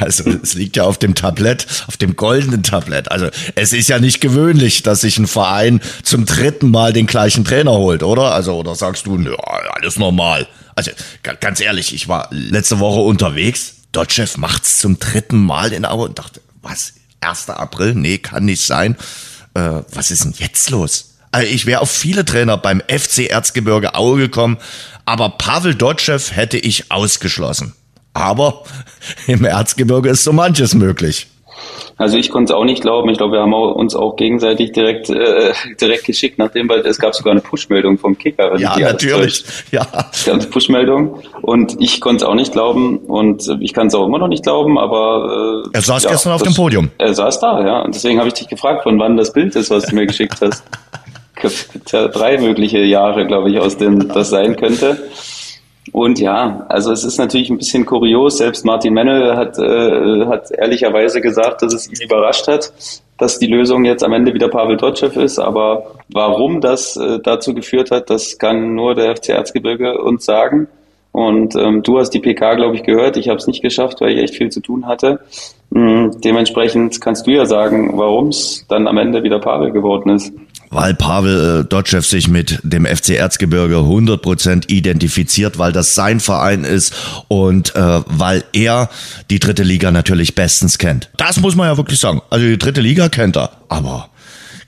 [0.00, 3.10] also es liegt ja auf dem Tablett, auf dem goldenen Tablett.
[3.10, 7.44] Also es ist ja nicht gewöhnlich, dass sich ein Verein zum dritten Mal den gleichen
[7.44, 8.32] Trainer holt, oder?
[8.32, 9.36] Also oder sagst du, ja,
[9.74, 10.46] alles normal.
[10.74, 10.90] Also
[11.40, 16.18] ganz ehrlich, ich war letzte Woche unterwegs Dotchev macht's zum dritten Mal in Aue und
[16.18, 16.92] dachte, was?
[17.20, 17.48] 1.
[17.48, 17.94] April?
[17.94, 18.94] Nee, kann nicht sein.
[19.54, 21.14] Äh, was ist denn jetzt los?
[21.32, 24.58] Also ich wäre auf viele Trainer beim FC Erzgebirge Aue gekommen,
[25.06, 27.74] aber Pavel Dotschew hätte ich ausgeschlossen.
[28.12, 28.64] Aber
[29.26, 31.28] im Erzgebirge ist so manches möglich.
[31.98, 33.08] Also ich konnte es auch nicht glauben.
[33.08, 37.14] Ich glaube, wir haben uns auch gegenseitig direkt äh, direkt geschickt, nachdem weil es gab
[37.14, 38.58] sogar eine Push-Meldung vom Kicker.
[38.58, 39.44] Ja, natürlich.
[39.72, 39.86] Ja.
[40.12, 43.94] Es gab eine Push-Meldung und ich konnte es auch nicht glauben und ich kann es
[43.94, 46.90] auch immer noch nicht glauben, aber äh, er saß ja, gestern auf das, dem Podium.
[46.98, 47.82] Er saß da, ja.
[47.82, 50.36] Und deswegen habe ich dich gefragt, von wann das Bild ist, was du mir geschickt
[50.40, 50.62] hast.
[51.90, 55.08] drei mögliche Jahre, glaube ich, aus denen das sein könnte.
[55.92, 58.38] Und ja, also es ist natürlich ein bisschen kurios.
[58.38, 62.72] Selbst Martin Mennel hat, äh, hat ehrlicherweise gesagt, dass es ihn überrascht hat,
[63.18, 65.38] dass die Lösung jetzt am Ende wieder Pavel Dotschew ist.
[65.38, 70.68] Aber warum das äh, dazu geführt hat, das kann nur der FC Erzgebirge uns sagen.
[71.12, 73.16] Und ähm, du hast die PK, glaube ich, gehört.
[73.16, 75.20] Ich habe es nicht geschafft, weil ich echt viel zu tun hatte.
[75.70, 80.32] Mhm, dementsprechend kannst du ja sagen, warum es dann am Ende wieder Pavel geworden ist
[80.70, 86.64] weil Pavel äh, Dotschew sich mit dem FC Erzgebirge 100% identifiziert, weil das sein Verein
[86.64, 86.94] ist
[87.28, 88.90] und äh, weil er
[89.30, 91.10] die dritte Liga natürlich bestens kennt.
[91.16, 92.22] Das muss man ja wirklich sagen.
[92.30, 94.08] Also die dritte Liga kennt er, aber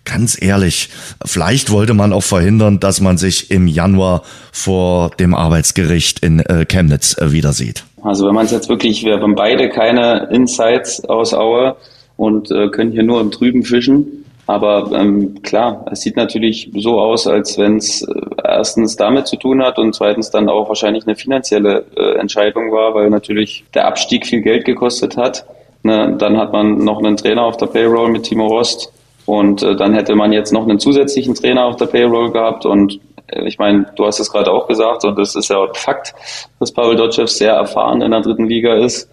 [0.05, 0.89] ganz ehrlich,
[1.25, 4.23] vielleicht wollte man auch verhindern, dass man sich im Januar
[4.53, 7.85] vor dem Arbeitsgericht in äh, Chemnitz äh, wieder sieht.
[8.03, 11.77] Also wenn man es jetzt wirklich, wir haben beide keine Insights aus Aue
[12.17, 14.25] und äh, können hier nur im Trüben fischen.
[14.49, 19.37] Aber ähm, klar, es sieht natürlich so aus, als wenn es äh, erstens damit zu
[19.37, 23.87] tun hat und zweitens dann auch wahrscheinlich eine finanzielle äh, Entscheidung war, weil natürlich der
[23.87, 25.45] Abstieg viel Geld gekostet hat.
[25.83, 28.91] Ne, dann hat man noch einen Trainer auf der Payroll mit Timo Rost
[29.27, 32.99] und äh, dann hätte man jetzt noch einen zusätzlichen Trainer auf der Payroll gehabt und
[33.31, 36.15] ich meine, du hast es gerade auch gesagt und das ist ja Fakt,
[36.59, 39.11] dass Pavel Dotschew sehr erfahren in der dritten Liga ist.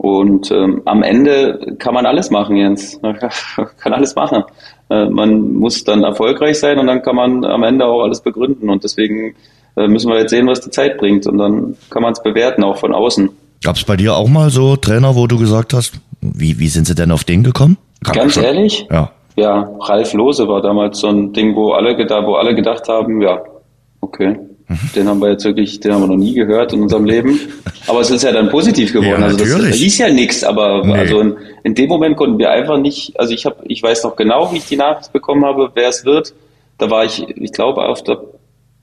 [0.00, 2.98] Und ähm, am Ende kann man alles machen, Jens.
[3.02, 4.44] Man kann alles machen.
[4.88, 8.70] Äh, man muss dann erfolgreich sein und dann kann man am Ende auch alles begründen.
[8.70, 9.34] Und deswegen
[9.76, 11.26] äh, müssen wir jetzt sehen, was die Zeit bringt.
[11.26, 13.28] Und dann kann man es bewerten, auch von außen.
[13.62, 16.86] Gab es bei dir auch mal so Trainer, wo du gesagt hast, wie, wie sind
[16.86, 17.76] sie denn auf den gekommen?
[18.02, 18.86] Kann Ganz ehrlich?
[18.90, 19.10] Ja.
[19.36, 21.94] Ja, Ralf Lose war damals so ein Ding, wo alle,
[22.24, 23.42] wo alle gedacht haben, ja,
[24.00, 24.38] okay.
[24.94, 27.40] Den haben wir jetzt wirklich, den haben wir noch nie gehört in unserem Leben.
[27.86, 29.20] Aber es ist ja dann positiv geworden.
[29.20, 30.92] Ja, also das hieß ja nichts, aber nee.
[30.92, 34.14] also in, in, dem Moment konnten wir einfach nicht, also ich habe, ich weiß noch
[34.14, 36.34] genau, wie ich die Nachricht bekommen habe, wer es wird.
[36.78, 38.20] Da war ich, ich glaube, auf der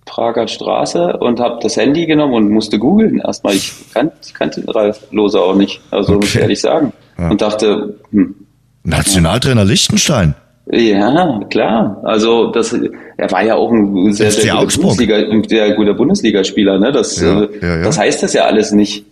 [0.06, 3.56] Prager Straße und habe das Handy genommen und musste googeln erstmal.
[3.56, 6.20] Ich, kan ich kannte Ralf Lose auch nicht, also okay.
[6.20, 6.94] muss ich ehrlich sagen.
[7.18, 7.30] Ja.
[7.30, 8.36] Und dachte, hm.
[8.84, 10.36] Nationaltrainer Liechtenstein.
[10.72, 12.02] Ja, klar.
[12.04, 12.78] Also das,
[13.18, 16.80] er war ja auch ein sehr, sehr guter, Bundesliga, ein sehr guter Bundesligaspieler.
[16.80, 16.92] Ne?
[16.92, 17.84] Das, ja, äh, ja, ja.
[17.84, 19.06] das heißt das ja alles nicht.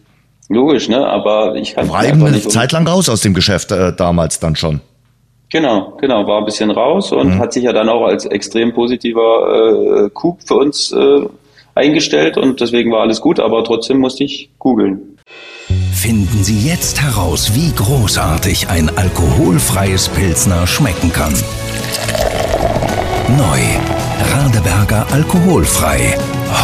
[0.48, 1.06] Logisch, ne?
[1.06, 1.90] Aber ich kann.
[1.90, 4.80] War eben eine Zeit lang raus aus dem Geschäft äh, damals dann schon.
[5.50, 7.40] Genau, genau, war ein bisschen raus und mhm.
[7.40, 11.22] hat sich ja dann auch als extrem positiver äh, Coup für uns äh,
[11.74, 15.18] eingestellt und deswegen war alles gut, aber trotzdem musste ich googeln.
[15.94, 21.34] Finden Sie jetzt heraus, wie großartig ein alkoholfreies Pilsner schmecken kann.
[23.30, 23.62] Neu.
[24.34, 26.16] Radeberger alkoholfrei.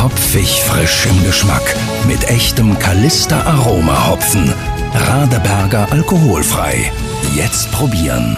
[0.02, 1.76] Hopfig frisch im Geschmack.
[2.08, 4.54] Mit echtem Kalister Aroma Hopfen.
[4.94, 6.92] Radeberger alkoholfrei.
[7.34, 8.38] Jetzt probieren.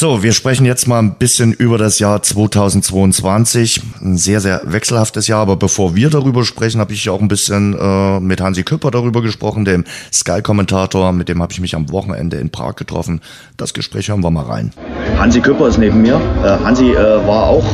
[0.00, 3.82] So, wir sprechen jetzt mal ein bisschen über das Jahr 2022.
[4.00, 5.40] Ein sehr, sehr wechselhaftes Jahr.
[5.40, 9.22] Aber bevor wir darüber sprechen, habe ich auch ein bisschen äh, mit Hansi Küpper darüber
[9.22, 9.82] gesprochen, dem
[10.12, 11.10] Sky-Kommentator.
[11.10, 13.22] Mit dem habe ich mich am Wochenende in Prag getroffen.
[13.56, 14.70] Das Gespräch hören wir mal rein.
[15.18, 16.20] Hansi Küpper ist neben mir.
[16.44, 17.66] Äh, Hansi äh, war auch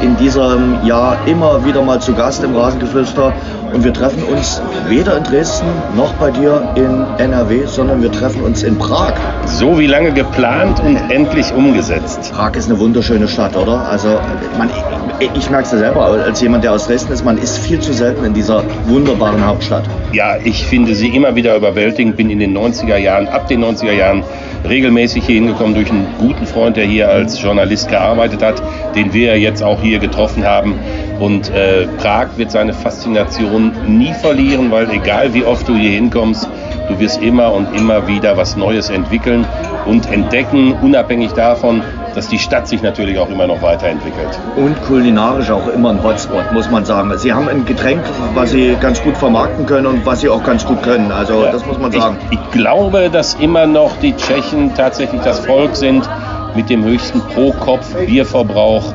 [0.00, 3.34] äh, in diesem Jahr immer wieder mal zu Gast im Rasengeflüster.
[3.74, 5.66] Und wir treffen uns weder in Dresden
[5.96, 9.14] noch bei dir in NRW, sondern wir treffen uns in Prag.
[9.46, 12.32] So wie lange geplant und endlich umgesetzt.
[12.32, 13.80] Prag ist eine wunderschöne Stadt, oder?
[13.88, 14.20] Also
[14.56, 14.70] man,
[15.18, 17.92] ich, merke es ja selber als jemand, der aus Dresden ist, man ist viel zu
[17.92, 19.82] selten in dieser wunderbaren Hauptstadt.
[20.12, 22.16] Ja, ich finde sie immer wieder überwältigend.
[22.16, 24.22] Bin in den 90er Jahren, ab den 90er Jahren
[24.68, 28.62] regelmäßig hier hingekommen durch einen guten Freund, der hier als Journalist gearbeitet hat,
[28.94, 30.74] den wir jetzt auch hier getroffen haben.
[31.20, 36.48] Und äh, Prag wird seine Faszination nie verlieren, weil egal wie oft du hier hinkommst,
[36.88, 39.46] du wirst immer und immer wieder was Neues entwickeln
[39.86, 41.82] und entdecken, unabhängig davon,
[42.14, 44.38] dass die Stadt sich natürlich auch immer noch weiterentwickelt.
[44.56, 47.12] Und kulinarisch auch immer ein Hotspot, muss man sagen.
[47.18, 48.02] Sie haben ein Getränk,
[48.34, 51.10] was Sie ganz gut vermarkten können und was Sie auch ganz gut können.
[51.10, 52.16] Also ja, das muss man sagen.
[52.30, 56.08] Ich, ich glaube, dass immer noch die Tschechen tatsächlich das Volk sind
[56.54, 58.94] mit dem höchsten Pro-Kopf-Bierverbrauch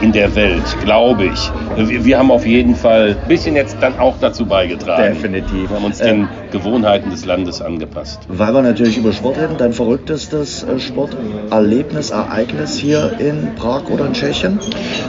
[0.00, 1.50] in der Welt, glaube ich.
[1.76, 5.14] Wir, wir, haben auf jeden Fall ein bisschen jetzt dann auch dazu beigetragen.
[5.14, 5.70] Definitiv.
[5.70, 8.20] Wir haben uns den ähm, Gewohnheiten des Landes angepasst.
[8.28, 14.06] Weil wir natürlich über Sport reden, dein verrücktestes äh, Sporterlebnis, Ereignis hier in Prag oder
[14.06, 14.60] in Tschechien?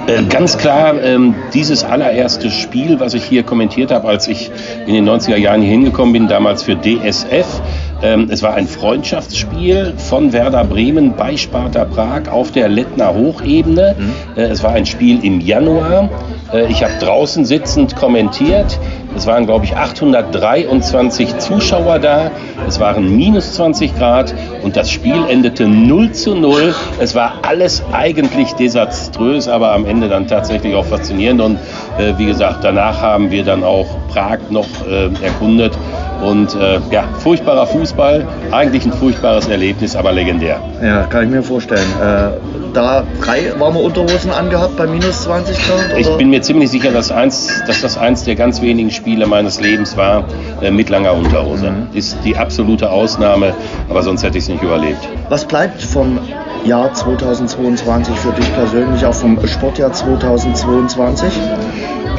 [0.08, 4.50] Äh, ganz klar, ähm, dieses allererste Spiel, was ich hier kommentiert habe, als ich
[4.88, 7.62] in den 90er Jahren hier hingekommen bin, damals für DSF.
[8.02, 13.96] Ähm, es war ein Freundschaftsspiel von Werder Bremen bei Sparta Prag auf der Lettner Hochebene.
[13.98, 14.14] Mhm.
[14.36, 16.10] Äh, es war ein Spiel im Januar.
[16.52, 18.80] Äh, ich habe draußen sitzend kommentiert.
[19.16, 22.32] Es waren, glaube ich, 823 Zuschauer da.
[22.68, 24.34] Es waren minus 20 Grad
[24.64, 26.74] und das Spiel endete 0 zu 0.
[27.00, 31.42] Es war alles eigentlich desaströs, aber am Ende dann tatsächlich auch faszinierend.
[31.42, 31.60] Und
[31.98, 35.78] äh, wie gesagt, danach haben wir dann auch Prag noch äh, erkundet
[36.24, 40.60] und äh, ja, furchtbarer Fußball, eigentlich ein furchtbares Erlebnis, aber legendär.
[40.82, 41.88] Ja, kann ich mir vorstellen.
[42.02, 42.30] Äh,
[42.74, 45.86] da drei warme Unterhosen angehabt bei minus 20 Grad?
[45.92, 45.98] Oder?
[45.98, 49.62] Ich bin mir ziemlich sicher, dass, eins, dass das eins der ganz wenigen Spiele meines
[49.62, 50.26] Lebens war
[50.62, 51.74] äh, mit langer Unterhose.
[51.94, 53.54] Ist die absolute Ausnahme,
[53.90, 55.08] aber sonst hätte ich es nicht überlebt.
[55.30, 56.20] Was bleibt vom
[56.66, 61.32] Jahr 2022 für dich persönlich, auch vom Sportjahr 2022?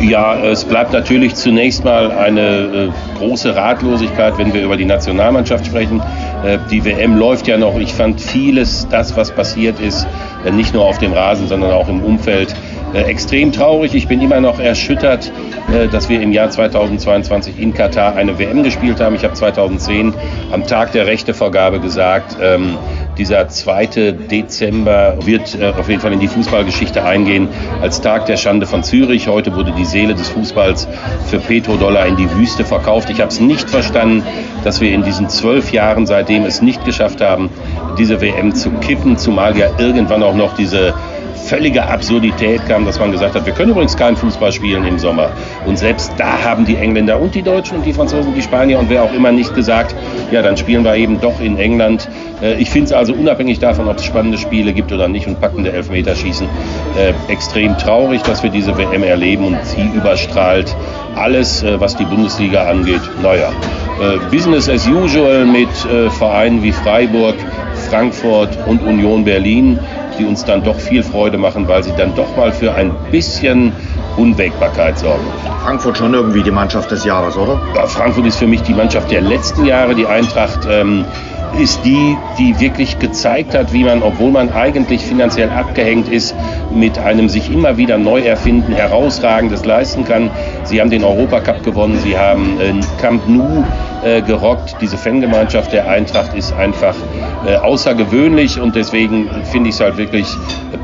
[0.00, 2.88] Ja, es bleibt natürlich zunächst mal eine äh,
[3.18, 6.02] große Ratlosigkeit, wenn wir über die Nationalmannschaft sprechen.
[6.44, 7.78] Äh, die WM läuft ja noch.
[7.78, 10.06] Ich fand vieles, das, was passiert ist,
[10.44, 12.54] äh, nicht nur auf dem Rasen, sondern auch im Umfeld,
[12.94, 13.94] extrem traurig.
[13.94, 15.32] Ich bin immer noch erschüttert,
[15.72, 19.14] äh, dass wir im Jahr 2022 in Katar eine WM gespielt haben.
[19.14, 20.14] Ich habe 2010
[20.52, 22.76] am Tag der Rechtevergabe gesagt, ähm,
[23.18, 24.12] dieser 2.
[24.30, 27.48] Dezember wird äh, auf jeden Fall in die Fußballgeschichte eingehen
[27.80, 29.28] als Tag der Schande von Zürich.
[29.28, 30.86] Heute wurde die Seele des Fußballs
[31.26, 33.10] für Petrodollar in die Wüste verkauft.
[33.10, 34.22] Ich habe es nicht verstanden,
[34.64, 37.50] dass wir in diesen zwölf Jahren seitdem es nicht geschafft haben,
[37.98, 40.94] diese WM zu kippen, zumal ja irgendwann auch noch diese
[41.46, 45.30] völlige Absurdität kam, dass man gesagt hat, wir können übrigens keinen Fußball spielen im Sommer.
[45.64, 48.90] Und selbst da haben die Engländer und die Deutschen und die Franzosen, die Spanier und
[48.90, 49.94] wer auch immer nicht gesagt,
[50.30, 52.08] ja, dann spielen wir eben doch in England.
[52.42, 55.40] Äh, ich finde es also unabhängig davon, ob es spannende Spiele gibt oder nicht und
[55.40, 56.48] packende Elfmeterschießen,
[56.98, 60.74] äh, extrem traurig, dass wir diese WM erleben und sie überstrahlt
[61.14, 63.02] alles, äh, was die Bundesliga angeht.
[63.22, 63.50] Naja,
[64.30, 65.70] Business as usual mit
[66.18, 67.34] Vereinen wie Freiburg,
[67.88, 69.78] Frankfurt und Union Berlin,
[70.18, 73.72] die uns dann doch viel Freude machen, weil sie dann doch mal für ein bisschen
[74.16, 75.24] Unwägbarkeit sorgen.
[75.62, 77.60] Frankfurt schon irgendwie die Mannschaft des Jahres, oder?
[77.74, 79.94] Ja, Frankfurt ist für mich die Mannschaft der letzten Jahre.
[79.94, 81.04] Die Eintracht ähm,
[81.60, 86.34] ist die, die wirklich gezeigt hat, wie man, obwohl man eigentlich finanziell abgehängt ist,
[86.72, 90.30] mit einem sich immer wieder neu erfinden, herausragendes leisten kann.
[90.64, 93.64] Sie haben den Europacup gewonnen, sie haben äh, Camp Nou
[94.04, 94.76] äh, gerockt.
[94.80, 96.94] Diese Fangemeinschaft der Eintracht ist einfach
[97.46, 100.26] äh, außergewöhnlich und deswegen finde ich es halt wirklich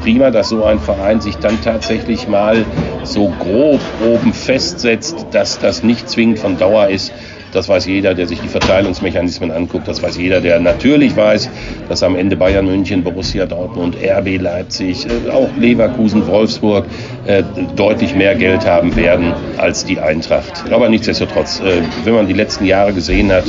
[0.03, 2.65] prima, dass so ein Verein sich dann tatsächlich mal
[3.05, 7.13] so grob oben festsetzt, dass das nicht zwingend von Dauer ist,
[7.53, 9.87] das weiß jeder, der sich die Verteilungsmechanismen anguckt.
[9.87, 11.51] Das weiß jeder, der natürlich weiß,
[11.89, 16.87] dass am Ende Bayern München, Borussia Dortmund, RB Leipzig, äh, auch Leverkusen, Wolfsburg
[17.27, 17.43] äh,
[17.77, 20.65] deutlich mehr Geld haben werden als die Eintracht.
[20.71, 23.45] Aber nichtsdestotrotz, äh, wenn man die letzten Jahre gesehen hat,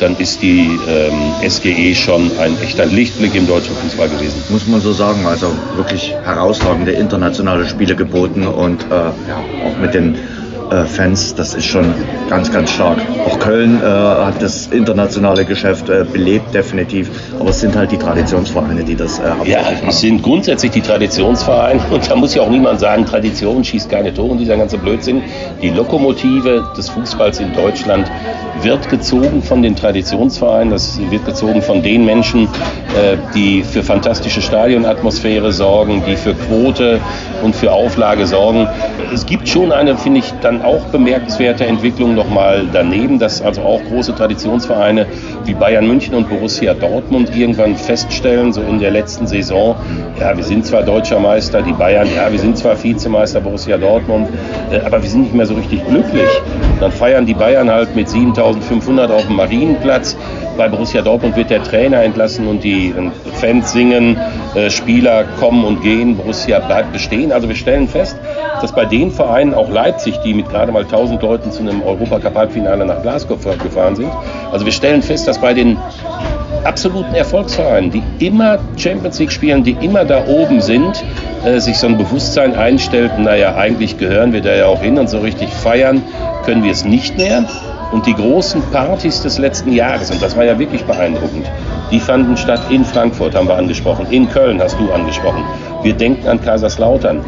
[0.00, 4.42] dann ist die ähm, SGE schon ein echter Lichtblick im deutschen Fußball gewesen.
[4.48, 9.12] Muss man so sagen, also wirklich herausragende internationale Spiele geboten und äh, ja,
[9.66, 10.16] auch mit den
[10.70, 11.94] äh, Fans, das ist schon
[12.28, 12.98] ganz, ganz stark.
[13.26, 17.10] Auch Köln äh, hat das internationale Geschäft äh, belebt, definitiv.
[17.38, 21.80] Aber es sind halt die Traditionsvereine, die das äh, Ja, es sind grundsätzlich die Traditionsvereine.
[21.90, 25.22] Und da muss ja auch niemand sagen, Tradition schießt keine Tore und dieser ganze Blödsinn.
[25.60, 28.10] Die Lokomotive des Fußballs in Deutschland
[28.62, 34.42] wird gezogen von den Traditionsvereinen, das wird gezogen von den Menschen, äh, die für fantastische
[34.42, 37.00] Stadionatmosphäre sorgen, die für Quote
[37.42, 38.68] und für Auflage sorgen.
[39.12, 43.82] Es gibt schon eine, finde ich, dann auch bemerkenswerte Entwicklung nochmal daneben, dass also auch
[43.84, 45.06] große Traditionsvereine
[45.44, 49.76] wie Bayern München und Borussia Dortmund irgendwann feststellen, so in der letzten Saison,
[50.18, 54.28] ja, wir sind zwar deutscher Meister, die Bayern, ja, wir sind zwar Vizemeister Borussia Dortmund,
[54.70, 56.28] äh, aber wir sind nicht mehr so richtig glücklich.
[56.80, 60.16] Dann feiern die Bayern halt mit 7500 auf dem Marienplatz.
[60.56, 64.18] Bei Borussia Dortmund wird der Trainer entlassen und die äh, Fans singen,
[64.54, 67.32] äh, Spieler kommen und gehen, Borussia bleibt bestehen.
[67.32, 68.16] Also wir stellen fest,
[68.60, 72.84] dass bei den Vereinen, auch Leipzig, die mit gerade mal 1000 Leuten zu einem Europacup-Halbfinale
[72.84, 74.10] nach Glasgow gefahren sind,
[74.52, 75.78] also wir stellen fest, dass bei den
[76.64, 81.02] absoluten Erfolgsvereinen, die immer Champions League spielen, die immer da oben sind,
[81.44, 85.08] äh, sich so ein Bewusstsein einstellt, naja, eigentlich gehören wir da ja auch hin und
[85.08, 86.02] so richtig feiern
[86.44, 87.44] können wir es nicht mehr.
[87.92, 91.46] Und die großen Partys des letzten Jahres, und das war ja wirklich beeindruckend,
[91.90, 95.44] die fanden statt in Frankfurt, haben wir angesprochen, in Köln hast du angesprochen.
[95.82, 97.20] Wir denken an Kaiserslautern.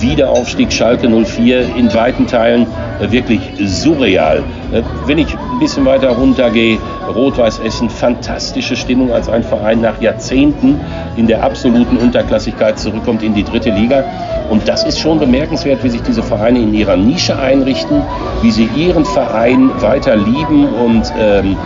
[0.00, 2.66] Wiederaufstieg Schalke 04 in weiten Teilen
[3.00, 4.42] äh, wirklich surreal.
[4.72, 6.78] Äh, wenn ich ein bisschen weiter runtergehe,
[7.14, 10.80] Rot-Weiß Essen, fantastische Stimmung als ein Verein nach Jahrzehnten
[11.16, 14.04] in der absoluten Unterklassigkeit zurückkommt in die dritte Liga.
[14.48, 18.02] Und das ist schon bemerkenswert, wie sich diese Vereine in ihrer Nische einrichten,
[18.42, 21.56] wie sie ihren Verein weiter lieben und ähm,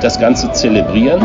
[0.00, 1.22] das Ganze zelebrieren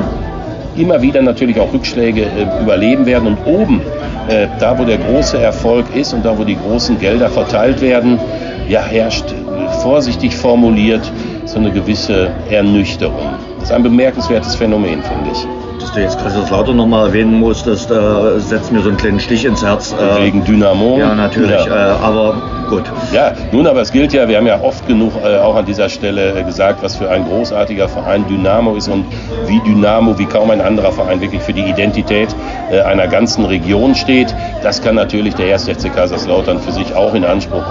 [0.75, 3.27] immer wieder natürlich auch Rückschläge äh, überleben werden.
[3.27, 3.81] Und oben,
[4.29, 8.19] äh, da wo der große Erfolg ist und da wo die großen Gelder verteilt werden,
[8.67, 11.11] ja, herrscht äh, vorsichtig formuliert
[11.45, 13.33] so eine gewisse Ernüchterung.
[13.59, 15.47] Das ist ein bemerkenswertes Phänomen, finde ich
[15.83, 19.43] dass du jetzt Kaiserslautern nochmal erwähnen musst, das äh, setzt mir so einen kleinen Stich
[19.43, 19.93] ins Herz.
[19.93, 20.97] Äh, Wegen Dynamo?
[20.97, 21.65] Ja, natürlich.
[21.65, 21.91] Ja.
[21.91, 22.41] Äh, aber
[22.73, 22.91] gut.
[23.11, 25.89] Ja, nun, aber es gilt ja, wir haben ja oft genug äh, auch an dieser
[25.89, 29.05] Stelle äh, gesagt, was für ein großartiger Verein Dynamo ist und
[29.47, 32.29] wie Dynamo, wie kaum ein anderer Verein wirklich für die Identität
[32.71, 34.33] äh, einer ganzen Region steht.
[34.63, 35.69] Das kann natürlich der 1.
[35.69, 37.63] FC Kaiserslautern für sich auch in Anspruch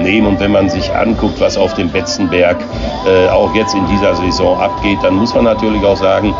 [0.00, 0.26] nehmen.
[0.26, 2.56] Und wenn man sich anguckt, was auf dem Betzenberg
[3.30, 6.34] auch jetzt in dieser Saison abgeht, dann muss man natürlich auch sagen,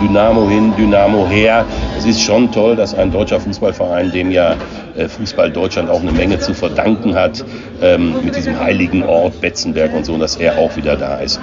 [0.00, 1.64] Dynamo hin, Dynamo her.
[1.96, 6.12] Es ist schon toll, dass ein deutscher Fußballverein, dem ja äh, Fußball Deutschland auch eine
[6.12, 7.44] Menge zu verdanken hat,
[7.82, 11.40] ähm, mit diesem heiligen Ort Betzenberg und so, dass er auch wieder da ist.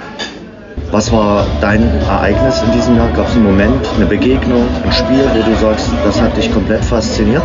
[0.90, 3.08] Was war dein Ereignis in diesem Jahr?
[3.12, 6.84] Gab es einen Moment, eine Begegnung, ein Spiel, wo du sagst, das hat dich komplett
[6.84, 7.42] fasziniert?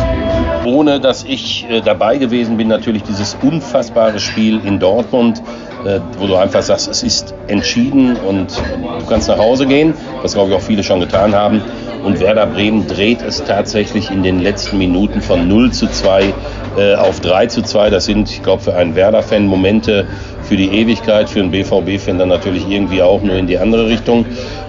[0.64, 5.69] Ohne dass ich äh, dabei gewesen bin, natürlich dieses unfassbare Spiel in Dortmund, äh,
[6.18, 8.50] wo du einfach sagst, es ist entschieden und
[8.98, 11.62] du kannst nach Hause gehen, was glaube ich auch viele schon getan haben.
[12.04, 16.32] Und Werder Bremen dreht es tatsächlich in den letzten Minuten von 0 zu 2
[16.78, 17.90] äh, auf 3 zu 2.
[17.90, 20.06] Das sind, ich glaube, für einen Werder-Fan Momente
[20.42, 24.24] für die Ewigkeit, für einen BVB-Fan dann natürlich irgendwie auch nur in die andere Richtung.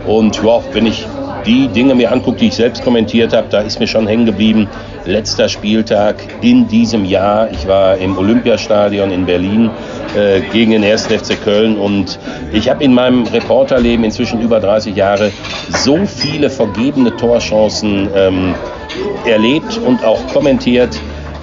[0.05, 1.05] Und ja, wenn ich
[1.45, 4.67] die Dinge mir angucke, die ich selbst kommentiert habe, da ist mir schon hängen geblieben.
[5.05, 7.49] Letzter Spieltag in diesem Jahr.
[7.51, 9.69] Ich war im Olympiastadion in Berlin
[10.15, 11.07] äh, gegen den 1.
[11.07, 12.19] FC Köln und
[12.53, 15.31] ich habe in meinem Reporterleben inzwischen über 30 Jahre
[15.69, 18.55] so viele vergebene Torchancen ähm,
[19.25, 20.99] erlebt und auch kommentiert.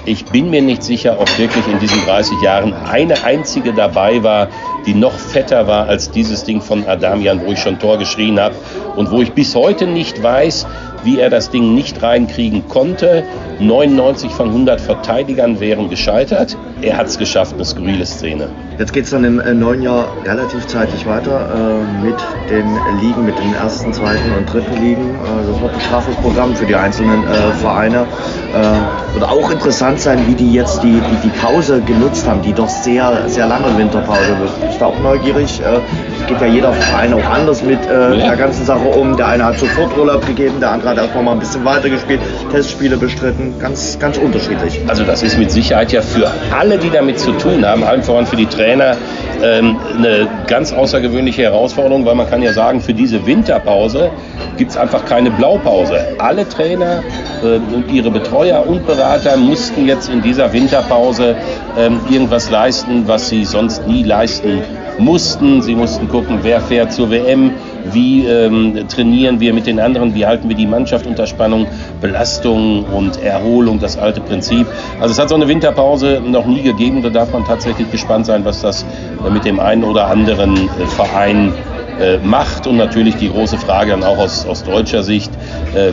[0.08, 4.48] Ich bin mir nicht sicher, ob wirklich in diesen 30 Jahren eine einzige dabei war,
[4.86, 8.54] die noch fetter war als dieses Ding von Adamian, wo ich schon Tor geschrien habe
[8.96, 10.66] und wo ich bis heute nicht weiß,
[11.04, 13.24] wie er das Ding nicht reinkriegen konnte.
[13.60, 16.56] 99 von 100 Verteidigern wären gescheitert.
[16.80, 18.48] Er hat es geschafft, eine skurrile Szene.
[18.78, 22.14] Jetzt geht es dann im äh, neuen Jahr relativ zeitig weiter äh, mit
[22.48, 22.66] den
[23.00, 25.16] Ligen, mit den ersten, zweiten und dritten Ligen.
[25.16, 28.06] Äh, das wird ein straffes Programm für die einzelnen äh, Vereine.
[28.54, 32.52] Äh, wird auch interessant sein, wie die jetzt die, die, die Pause genutzt haben, die
[32.52, 34.70] doch sehr, sehr lange Winterpause wird.
[34.70, 35.60] Ich bin auch neugierig.
[35.60, 35.80] Äh,
[36.28, 38.10] geht ja jeder Verein auch anders mit ja.
[38.10, 39.16] der ganzen Sache um.
[39.16, 42.20] Der eine hat sofort Urlaub gegeben, der andere hat erstmal mal ein bisschen weiter gespielt,
[42.50, 43.58] Testspiele bestritten.
[43.58, 44.80] Ganz, ganz unterschiedlich.
[44.86, 48.26] Also das ist mit Sicherheit ja für alle, die damit zu tun haben, allen voran
[48.26, 48.96] für die Trainer,
[49.42, 54.10] ähm, eine ganz außergewöhnliche Herausforderung, weil man kann ja sagen, für diese Winterpause
[54.56, 56.16] gibt es einfach keine Blaupause.
[56.18, 57.02] Alle Trainer
[57.42, 61.36] äh, und ihre Betreuer und Berater mussten jetzt in dieser Winterpause
[61.78, 64.62] ähm, irgendwas leisten, was sie sonst nie leisten
[64.98, 65.62] mussten.
[65.62, 67.52] Sie mussten gucken, wer fährt zur WM,
[67.92, 71.66] wie ähm, trainieren wir mit den anderen, wie halten wir die Mannschaft unter Spannung,
[72.00, 74.66] Belastung und Erholung, das alte Prinzip.
[75.00, 78.44] Also es hat so eine Winterpause noch nie gegeben, da darf man tatsächlich gespannt sein,
[78.44, 78.84] was das
[79.24, 81.52] äh, mit dem einen oder anderen äh, Verein
[82.00, 85.30] äh, macht und natürlich die große Frage dann auch aus, aus deutscher Sicht,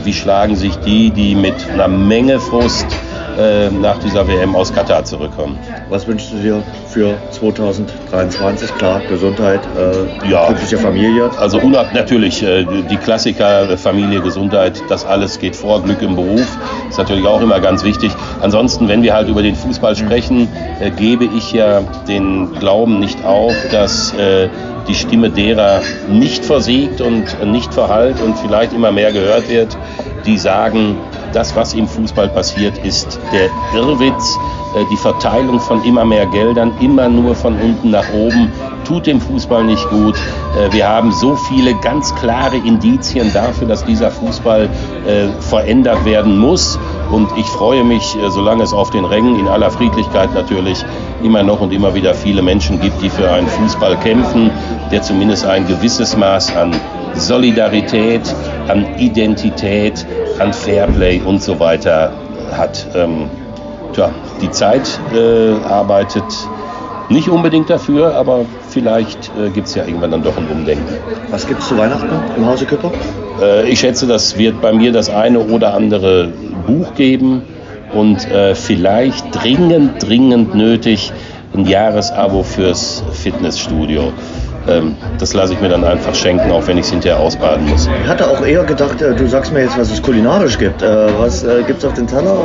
[0.04, 2.88] wie schlagen sich die, die mit einer Menge Frust
[3.38, 5.58] äh, nach dieser WM aus Katar zurückkommen.
[5.90, 8.76] Was wünschst du dir für 2023?
[8.78, 11.30] Klar, Gesundheit, äh, ja, glückliche Familie.
[11.38, 15.82] Also unab natürlich äh, die Klassiker Familie, Gesundheit, das alles geht vor.
[15.84, 16.48] Glück im Beruf
[16.90, 18.12] ist natürlich auch immer ganz wichtig.
[18.42, 20.48] Ansonsten, wenn wir halt über den Fußball sprechen,
[20.80, 24.50] äh, gebe ich ja den Glauben nicht auf, dass äh,
[24.88, 29.78] die Stimme derer nicht versiegt und nicht verhallt und vielleicht immer mehr gehört wird,
[30.26, 30.98] die sagen,
[31.36, 34.38] das, was im Fußball passiert, ist der Irrwitz.
[34.76, 38.52] Äh, die Verteilung von immer mehr Geldern, immer nur von unten nach oben,
[38.86, 40.16] tut dem Fußball nicht gut.
[40.58, 44.70] Äh, wir haben so viele ganz klare Indizien dafür, dass dieser Fußball
[45.06, 46.80] äh, verändert werden muss.
[47.12, 50.84] Und ich freue mich, solange es auf den Rängen in aller Friedlichkeit natürlich
[51.22, 54.50] immer noch und immer wieder viele Menschen gibt, die für einen Fußball kämpfen,
[54.92, 56.74] der zumindest ein gewisses Maß an
[57.16, 58.22] Solidarität,
[58.68, 60.06] an Identität,
[60.40, 62.12] an Fairplay und so weiter
[62.52, 62.88] hat.
[62.96, 63.30] Ähm,
[63.94, 64.12] tja,
[64.42, 66.26] die Zeit äh, arbeitet
[67.10, 70.96] nicht unbedingt dafür, aber vielleicht äh, gibt es ja irgendwann dann doch ein Umdenken.
[71.30, 72.92] Was gibt es zu Weihnachten im Hause Küpper?
[73.42, 76.30] Äh, ich schätze, das wird bei mir das eine oder andere
[76.66, 77.44] Buch geben
[77.94, 81.14] und äh, vielleicht dringend, dringend nötig
[81.54, 84.12] ein Jahresabo fürs Fitnessstudio
[84.68, 87.88] ähm, das lasse ich mir dann einfach schenken, auch wenn ich es hinterher ausbaden muss.
[88.04, 90.82] Ich hatte auch eher gedacht, äh, du sagst mir jetzt, was es kulinarisch gibt.
[90.82, 92.36] Äh, was äh, gibt es auf den Teller?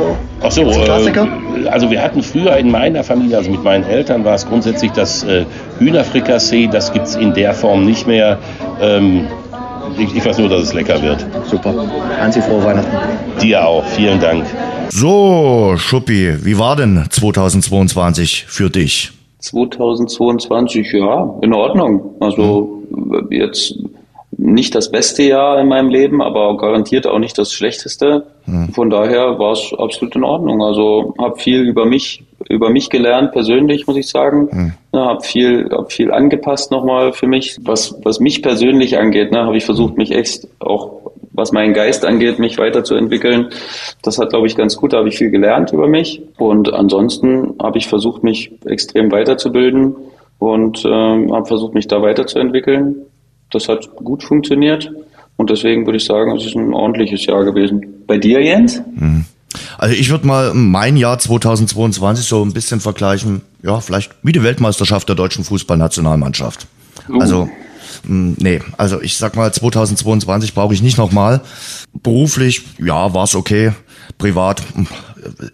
[0.41, 4.35] Ach so, äh, also wir hatten früher in meiner Familie, also mit meinen Eltern, war
[4.35, 5.45] es grundsätzlich das äh,
[5.79, 6.67] Hühnerfrikassee.
[6.67, 8.37] Das gibt es in der Form nicht mehr.
[8.81, 9.27] Ähm,
[9.97, 11.25] ich, ich, weiß nur, dass es lecker wird.
[11.45, 11.73] Super.
[12.19, 12.95] Hansi, frohe Weihnachten.
[13.41, 13.85] Dir auch.
[13.85, 14.45] Vielen Dank.
[14.89, 19.11] So, Schuppi, wie war denn 2022 für dich?
[19.41, 22.15] 2022, ja, in Ordnung.
[22.19, 22.83] Also
[23.29, 23.75] jetzt
[24.37, 28.25] nicht das beste Jahr in meinem Leben, aber garantiert auch nicht das schlechteste.
[28.45, 28.69] Mhm.
[28.69, 30.63] Von daher war es absolut in Ordnung.
[30.63, 34.49] Also habe viel über mich über mich gelernt persönlich, muss ich sagen.
[34.51, 34.73] Mhm.
[34.93, 39.31] Ja, habe viel hab viel angepasst nochmal für mich, was was mich persönlich angeht.
[39.31, 41.00] Ne, habe ich versucht, mich echt auch
[41.33, 43.49] was meinen Geist angeht, mich weiterzuentwickeln.
[44.01, 46.21] Das hat, glaube ich, ganz gut, da habe ich viel gelernt über mich.
[46.37, 49.95] Und ansonsten habe ich versucht, mich extrem weiterzubilden
[50.39, 52.95] und äh, habe versucht, mich da weiterzuentwickeln.
[53.51, 54.91] Das hat gut funktioniert.
[55.37, 58.03] Und deswegen würde ich sagen, es ist ein ordentliches Jahr gewesen.
[58.07, 58.81] Bei dir, Jens?
[58.95, 59.25] Mhm.
[59.77, 64.43] Also ich würde mal mein Jahr 2022 so ein bisschen vergleichen, ja, vielleicht wie die
[64.43, 66.67] Weltmeisterschaft der deutschen Fußballnationalmannschaft.
[67.09, 67.19] Uh.
[67.19, 67.49] Also
[68.03, 71.41] nee, also ich sag mal, 2022 brauche ich nicht nochmal.
[71.93, 73.73] Beruflich, ja, war's okay.
[74.17, 74.87] Privat hm,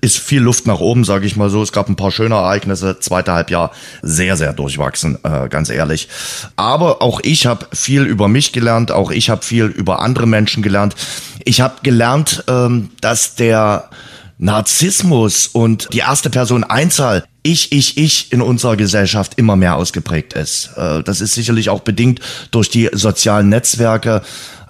[0.01, 1.61] ist viel Luft nach oben, sage ich mal so.
[1.61, 2.99] Es gab ein paar schöne Ereignisse.
[2.99, 3.71] Zweite Halbjahr
[4.01, 6.07] sehr, sehr durchwachsen, äh, ganz ehrlich.
[6.55, 8.91] Aber auch ich habe viel über mich gelernt.
[8.91, 10.95] Auch ich habe viel über andere Menschen gelernt.
[11.43, 13.89] Ich habe gelernt, ähm, dass der
[14.37, 20.33] Narzissmus und die erste Person Einzahl ich, ich, ich in unserer Gesellschaft immer mehr ausgeprägt
[20.33, 20.71] ist.
[20.75, 22.19] Äh, das ist sicherlich auch bedingt
[22.51, 24.21] durch die sozialen Netzwerke.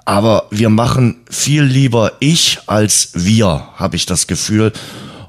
[0.05, 4.71] aber wir machen viel lieber ich als wir, habe ich das Gefühl.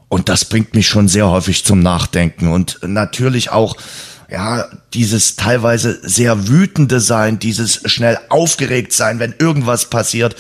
[0.09, 3.77] Und das bringt mich schon sehr häufig zum Nachdenken und natürlich auch
[4.31, 10.37] ja, dieses teilweise sehr wütende sein, dieses schnell aufgeregt sein, wenn irgendwas passiert.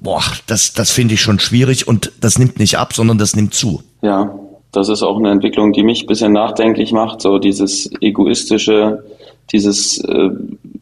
[0.00, 3.54] Boah, das, das finde ich schon schwierig und das nimmt nicht ab, sondern das nimmt
[3.54, 3.82] zu.
[4.02, 4.38] Ja,
[4.72, 9.04] das ist auch eine Entwicklung, die mich ein bisschen nachdenklich macht, so dieses egoistische,
[9.50, 10.30] dieses äh,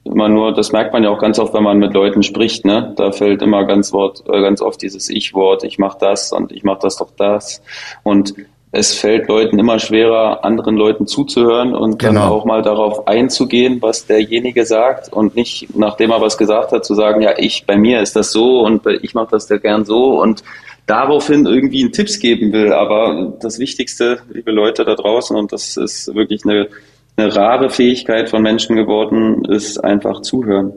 [0.04, 2.92] immer nur, das merkt man ja auch ganz oft, wenn man mit Leuten spricht, ne?
[2.96, 6.64] Da fällt immer ganz Wort, äh, ganz oft dieses Ich-Wort, ich mach das und ich
[6.64, 7.62] mach das doch das.
[8.02, 8.34] Und
[8.74, 12.20] es fällt Leuten immer schwerer, anderen Leuten zuzuhören und genau.
[12.20, 16.84] dann auch mal darauf einzugehen, was derjenige sagt und nicht, nachdem er was gesagt hat,
[16.84, 19.84] zu sagen, ja, ich, bei mir ist das so und ich mache das ja gern
[19.84, 20.42] so und
[20.86, 22.72] daraufhin irgendwie einen Tipps geben will.
[22.72, 26.66] Aber das Wichtigste, liebe Leute da draußen, und das ist wirklich eine,
[27.16, 30.72] eine rare Fähigkeit von Menschen geworden, ist einfach zuhören.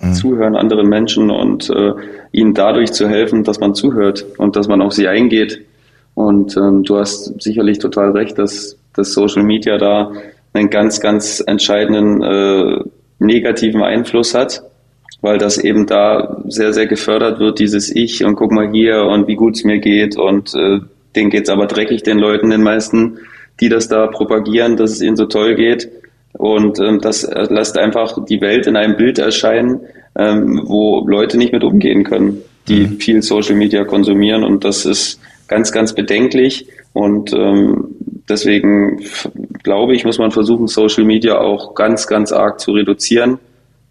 [0.00, 0.14] Mhm.
[0.14, 1.92] Zuhören anderen Menschen und äh,
[2.32, 5.66] ihnen dadurch zu helfen, dass man zuhört und dass man auf sie eingeht
[6.14, 10.12] und ähm, du hast sicherlich total recht, dass, dass Social Media da
[10.52, 12.84] einen ganz, ganz entscheidenden äh,
[13.18, 14.62] negativen Einfluss hat,
[15.22, 19.28] weil das eben da sehr, sehr gefördert wird, dieses Ich und guck mal hier und
[19.28, 20.80] wie gut es mir geht und äh,
[21.16, 23.18] denen geht's aber dreckig, den Leuten, den meisten,
[23.60, 25.88] die das da propagieren, dass es ihnen so toll geht.
[26.32, 29.80] Und ähm, das lässt einfach die Welt in einem Bild erscheinen,
[30.16, 33.00] ähm, wo Leute nicht mit umgehen können, die mhm.
[33.00, 34.42] viel Social Media konsumieren.
[34.42, 35.20] Und das ist
[35.52, 36.66] ganz, ganz bedenklich.
[36.94, 37.94] Und ähm,
[38.26, 39.02] deswegen
[39.62, 43.38] glaube ich, muss man versuchen, Social Media auch ganz, ganz arg zu reduzieren,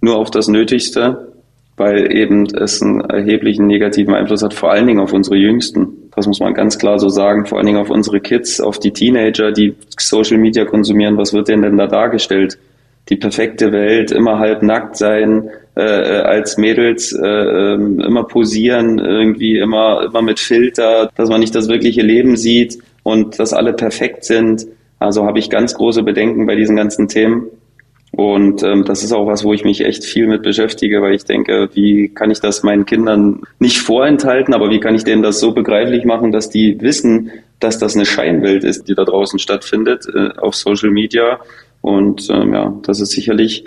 [0.02, 1.34] nur auf das Nötigste,
[1.78, 6.10] weil eben es einen erheblichen negativen Einfluss hat, vor allen Dingen auf unsere Jüngsten.
[6.16, 8.92] Das muss man ganz klar so sagen, vor allen Dingen auf unsere Kids, auf die
[8.92, 11.18] Teenager, die Social Media konsumieren.
[11.18, 12.58] Was wird denen denn da dargestellt?
[13.12, 19.00] Die perfekte Welt, immer halb nackt sein, äh, äh, als Mädels äh, ähm, immer posieren,
[19.00, 23.74] irgendwie immer, immer mit Filter, dass man nicht das wirkliche Leben sieht und dass alle
[23.74, 24.66] perfekt sind.
[25.00, 27.48] Also habe ich ganz große Bedenken bei diesen ganzen Themen.
[28.12, 31.24] Und ähm, das ist auch was, wo ich mich echt viel mit beschäftige, weil ich
[31.24, 35.40] denke, wie kann ich das meinen Kindern nicht vorenthalten, aber wie kann ich denen das
[35.40, 37.32] so begreiflich machen, dass die wissen,
[37.62, 41.40] dass das eine Scheinwelt ist, die da draußen stattfindet äh, auf Social Media.
[41.82, 43.66] Und ähm, ja, das ist sicherlich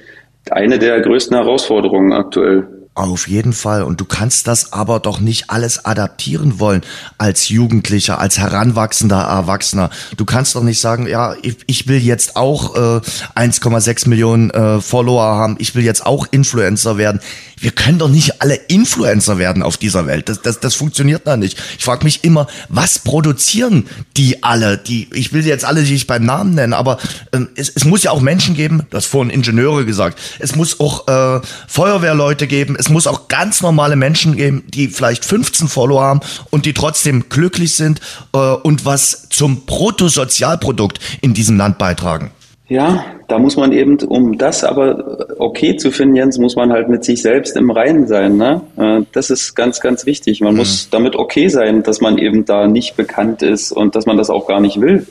[0.51, 2.67] eine der größten Herausforderungen aktuell.
[2.97, 3.83] Auf jeden Fall.
[3.83, 6.83] Und du kannst das aber doch nicht alles adaptieren wollen
[7.19, 9.91] als Jugendlicher, als heranwachsender Erwachsener.
[10.17, 13.01] Du kannst doch nicht sagen, ja, ich, ich will jetzt auch äh,
[13.35, 17.21] 1,6 Millionen äh, Follower haben, ich will jetzt auch Influencer werden.
[17.59, 20.29] Wir können doch nicht alle Influencer werden auf dieser Welt.
[20.29, 21.59] Das, das, das funktioniert da nicht.
[21.79, 24.79] Ich frage mich immer, was produzieren die alle?
[24.79, 26.99] Die, ich will jetzt alle nicht beim Namen nennen, aber
[27.33, 30.79] ähm, es, es muss ja auch Menschen geben, du hast vorhin Ingenieure gesagt, es muss
[30.79, 36.03] auch äh, Feuerwehrleute geben, es muss auch ganz normale Menschen geben, die vielleicht 15 Follower
[36.03, 36.21] haben
[36.51, 38.01] und die trotzdem glücklich sind
[38.35, 42.31] äh, und was zum Bruttosozialprodukt in diesem Land beitragen.
[42.69, 46.91] Ja, da muss man eben, um das aber okay zu finden, Jens, muss man halt
[46.91, 48.37] mit sich selbst im Reinen sein.
[48.37, 48.61] Ne?
[48.77, 50.43] Äh, das ist ganz, ganz wichtig.
[50.43, 50.59] Man mhm.
[50.59, 54.29] muss damit okay sein, dass man eben da nicht bekannt ist und dass man das
[54.29, 55.07] auch gar nicht will.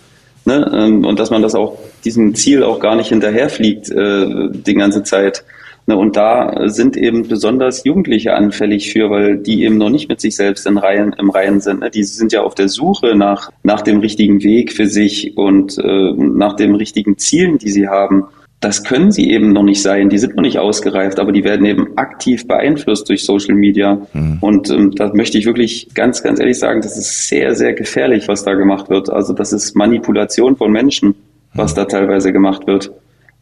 [0.45, 0.71] Ne?
[0.75, 5.01] Ähm, und dass man das auch, diesem Ziel auch gar nicht hinterherfliegt äh, die ganze
[5.01, 5.43] Zeit.
[5.85, 10.21] Ne, und da sind eben besonders Jugendliche anfällig für, weil die eben noch nicht mit
[10.21, 11.81] sich selbst in Reihen, im Reihen sind.
[11.81, 11.89] Ne?
[11.89, 16.13] Die sind ja auf der Suche nach, nach dem richtigen Weg für sich und äh,
[16.13, 18.25] nach den richtigen Zielen, die sie haben.
[18.61, 20.07] Das können sie eben noch nicht sein.
[20.07, 24.01] Die sind noch nicht ausgereift, aber die werden eben aktiv beeinflusst durch Social Media.
[24.13, 24.37] Mhm.
[24.39, 28.29] Und ähm, da möchte ich wirklich ganz, ganz ehrlich sagen, das ist sehr, sehr gefährlich,
[28.29, 29.09] was da gemacht wird.
[29.09, 31.13] Also das ist Manipulation von Menschen,
[31.53, 31.75] was mhm.
[31.75, 32.93] da teilweise gemacht wird.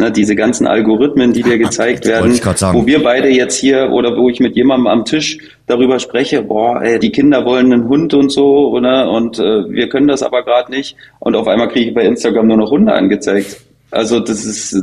[0.01, 2.33] Ne, diese ganzen Algorithmen, die dir gezeigt werden,
[2.73, 5.37] wo wir beide jetzt hier oder wo ich mit jemandem am Tisch
[5.67, 9.11] darüber spreche, boah, ey, die Kinder wollen einen Hund und so, oder?
[9.11, 10.95] Und äh, wir können das aber gerade nicht.
[11.19, 13.57] Und auf einmal kriege ich bei Instagram nur noch Hunde angezeigt.
[13.91, 14.75] Also das ist,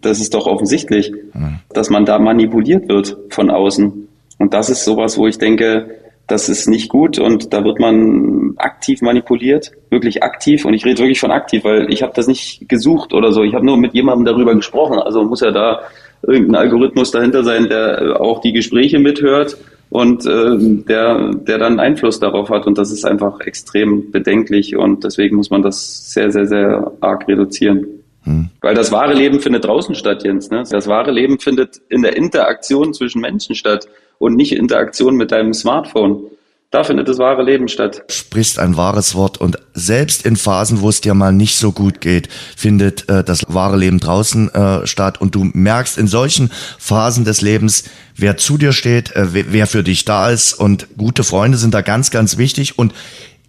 [0.00, 1.60] das ist doch offensichtlich, hm.
[1.72, 4.08] dass man da manipuliert wird von außen.
[4.38, 5.90] Und das ist sowas, wo ich denke,
[6.26, 10.64] das ist nicht gut und da wird man aktiv manipuliert, wirklich aktiv.
[10.64, 13.42] Und ich rede wirklich von aktiv, weil ich habe das nicht gesucht oder so.
[13.42, 14.98] Ich habe nur mit jemandem darüber gesprochen.
[14.98, 15.82] Also muss ja da
[16.22, 19.56] irgendein Algorithmus dahinter sein, der auch die Gespräche mithört
[19.88, 22.66] und äh, der, der dann Einfluss darauf hat.
[22.66, 27.28] Und das ist einfach extrem bedenklich und deswegen muss man das sehr, sehr, sehr arg
[27.28, 27.86] reduzieren.
[28.24, 28.50] Hm.
[28.60, 30.50] Weil das wahre Leben findet draußen statt, Jens.
[30.50, 30.64] Ne?
[30.68, 33.86] Das wahre Leben findet in der Interaktion zwischen Menschen statt
[34.18, 36.30] und nicht Interaktion mit deinem Smartphone.
[36.72, 38.02] Da findet das wahre Leben statt.
[38.08, 42.00] Sprichst ein wahres Wort und selbst in Phasen, wo es dir mal nicht so gut
[42.00, 47.24] geht, findet äh, das wahre Leben draußen äh, statt und du merkst in solchen Phasen
[47.24, 47.84] des Lebens,
[48.16, 51.82] wer zu dir steht, äh, wer für dich da ist und gute Freunde sind da
[51.82, 52.92] ganz, ganz wichtig und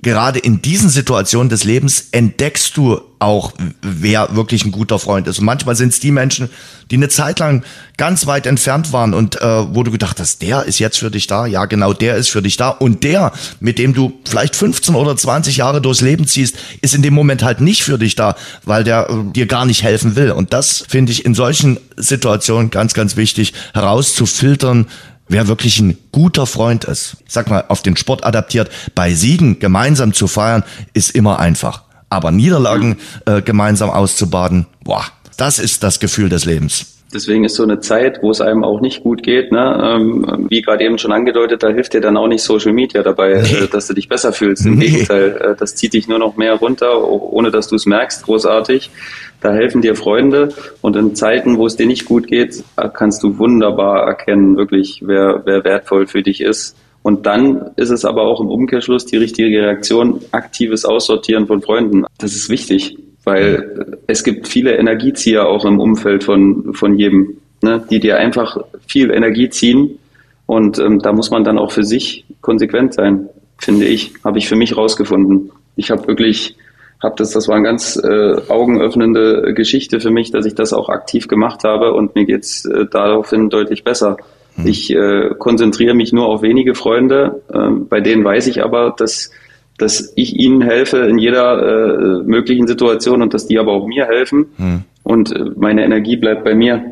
[0.07, 3.51] gerade in diesen Situationen des Lebens entdeckst du auch,
[3.81, 5.39] wer wirklich ein guter Freund ist.
[5.39, 6.49] Und manchmal sind es die Menschen,
[6.89, 7.65] die eine Zeit lang
[7.97, 11.27] ganz weit entfernt waren und äh, wo du gedacht hast, der ist jetzt für dich
[11.27, 11.45] da.
[11.45, 12.69] Ja, genau, der ist für dich da.
[12.69, 17.01] Und der, mit dem du vielleicht 15 oder 20 Jahre durchs Leben ziehst, ist in
[17.01, 20.31] dem Moment halt nicht für dich da, weil der äh, dir gar nicht helfen will.
[20.31, 24.87] Und das finde ich in solchen Situationen ganz, ganz wichtig herauszufiltern,
[25.27, 29.59] wer wirklich ein guter Freund ist, ich sag mal, auf den Sport adaptiert, bei Siegen
[29.59, 30.63] gemeinsam zu feiern,
[30.93, 31.83] ist immer einfach.
[32.09, 35.03] Aber Niederlagen äh, gemeinsam auszubaden, boah,
[35.37, 36.96] das ist das Gefühl des Lebens.
[37.13, 40.61] Deswegen ist so eine Zeit, wo es einem auch nicht gut geht, ne, ähm, wie
[40.61, 43.63] gerade eben schon angedeutet, da hilft dir dann auch nicht Social Media dabei, nee.
[43.63, 44.65] äh, dass du dich besser fühlst.
[44.65, 44.87] Im nee.
[44.87, 48.91] Gegenteil, äh, das zieht dich nur noch mehr runter, ohne dass du es merkst, großartig.
[49.39, 50.49] Da helfen dir Freunde
[50.81, 55.43] und in Zeiten, wo es dir nicht gut geht, kannst du wunderbar erkennen, wirklich, wer,
[55.45, 56.75] wer wertvoll für dich ist.
[57.03, 62.05] Und dann ist es aber auch im Umkehrschluss die richtige Reaktion, aktives Aussortieren von Freunden.
[62.17, 62.97] Das ist wichtig,
[63.27, 68.57] weil es gibt viele Energiezieher auch im Umfeld von, von jedem, ne, die dir einfach
[68.87, 69.99] viel Energie ziehen.
[70.45, 74.47] Und ähm, da muss man dann auch für sich konsequent sein, finde ich, habe ich
[74.47, 75.51] für mich rausgefunden.
[75.75, 76.55] Ich habe wirklich
[77.03, 80.87] habe das, das war eine ganz äh, augenöffnende Geschichte für mich, dass ich das auch
[80.87, 84.15] aktiv gemacht habe und mir geht's äh, daraufhin deutlich besser.
[84.55, 84.67] Hm.
[84.67, 89.31] Ich äh, konzentriere mich nur auf wenige Freunde, äh, bei denen weiß ich aber, dass
[89.77, 94.05] dass ich ihnen helfe in jeder äh, möglichen Situation und dass die aber auch mir
[94.05, 94.83] helfen hm.
[95.03, 96.83] und äh, meine Energie bleibt bei mir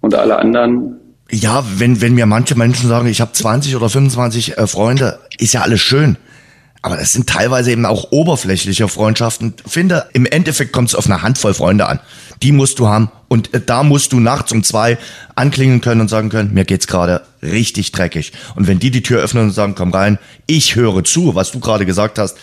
[0.00, 0.96] und alle anderen
[1.28, 5.54] ja, wenn, wenn mir manche Menschen sagen, ich habe 20 oder 25 äh, Freunde, ist
[5.54, 6.16] ja alles schön.
[6.82, 9.54] Aber das sind teilweise eben auch oberflächliche Freundschaften.
[9.66, 11.98] Finde, im Endeffekt kommt es auf eine Handvoll Freunde an.
[12.42, 13.10] Die musst du haben.
[13.28, 14.98] Und äh, da musst du nachts um zwei
[15.34, 18.32] anklingen können und sagen können, mir geht's gerade richtig dreckig.
[18.54, 21.60] Und wenn die die Tür öffnen und sagen, komm rein, ich höre zu, was du
[21.60, 22.36] gerade gesagt hast,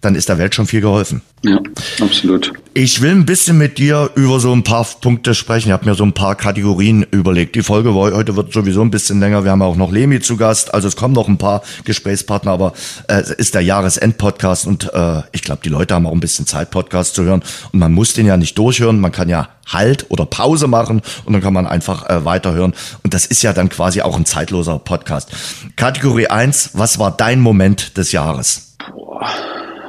[0.00, 1.22] dann ist der Welt schon viel geholfen.
[1.42, 1.58] Ja,
[2.00, 2.52] absolut.
[2.74, 5.68] Ich will ein bisschen mit dir über so ein paar Punkte sprechen.
[5.68, 7.54] Ich habe mir so ein paar Kategorien überlegt.
[7.54, 9.44] Die Folge heute wird sowieso ein bisschen länger.
[9.44, 10.74] Wir haben auch noch Lemi zu Gast.
[10.74, 12.72] Also es kommen noch ein paar Gesprächspartner, aber
[13.08, 16.46] äh, es ist der Jahresend-Podcast und äh, ich glaube, die Leute haben auch ein bisschen
[16.46, 17.42] Zeit, Podcast zu hören.
[17.72, 18.98] Und man muss den ja nicht durchhören.
[19.00, 22.72] Man kann ja Halt oder Pause machen und dann kann man einfach äh, weiterhören.
[23.02, 25.30] Und das ist ja dann quasi auch ein zeitloser Podcast.
[25.74, 28.76] Kategorie eins: was war dein Moment des Jahres?
[28.94, 29.28] Boah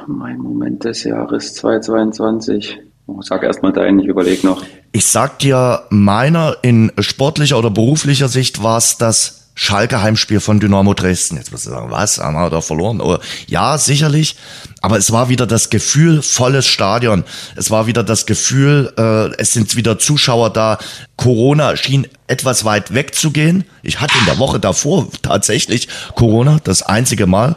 [0.08, 2.80] mein Moment des Jahres 2022.
[3.06, 4.62] Oh, sag erstmal deinen, ich überlege noch.
[4.92, 10.60] Ich sag dir, meiner in sportlicher oder beruflicher Sicht war es das Schalke Heimspiel von
[10.60, 11.36] Dynamo Dresden.
[11.36, 13.00] Jetzt wirst du sagen, was, haben wir da verloren?
[13.00, 14.36] Oder, ja, sicherlich.
[14.82, 17.24] Aber es war wieder das Gefühl, volles Stadion.
[17.56, 20.78] Es war wieder das Gefühl, äh, es sind wieder Zuschauer da.
[21.16, 23.64] Corona schien etwas weit wegzugehen.
[23.82, 27.56] Ich hatte in der Woche davor tatsächlich Corona, das einzige Mal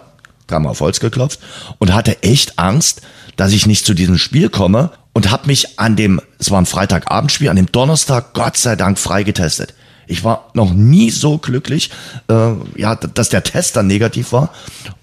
[0.52, 1.40] dreimal auf Holz geklopft
[1.80, 3.02] und hatte echt Angst,
[3.36, 6.66] dass ich nicht zu diesem Spiel komme und habe mich an dem, es war ein
[6.66, 9.74] Freitagabendspiel, an dem Donnerstag Gott sei Dank freigetestet.
[10.08, 11.90] Ich war noch nie so glücklich,
[12.28, 14.50] äh, ja, dass der Test dann negativ war.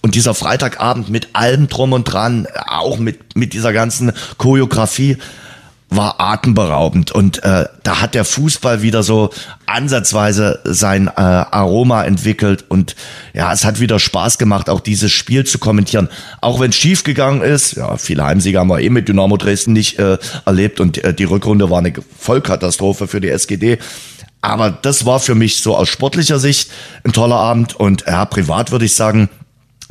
[0.03, 5.17] Und dieser Freitagabend mit allem drum und dran, auch mit, mit dieser ganzen Choreografie,
[5.91, 9.31] war atemberaubend und äh, da hat der Fußball wieder so
[9.65, 12.95] ansatzweise sein äh, Aroma entwickelt und
[13.33, 16.09] ja, es hat wieder Spaß gemacht, auch dieses Spiel zu kommentieren.
[16.43, 19.73] Auch wenn es schief gegangen ist, ja, viele Heimsieger haben wir eh mit Dynamo Dresden
[19.73, 23.79] nicht äh, erlebt und äh, die Rückrunde war eine Vollkatastrophe für die SGD.
[24.41, 26.71] Aber das war für mich so aus sportlicher Sicht
[27.03, 29.31] ein toller Abend und ja, privat würde ich sagen,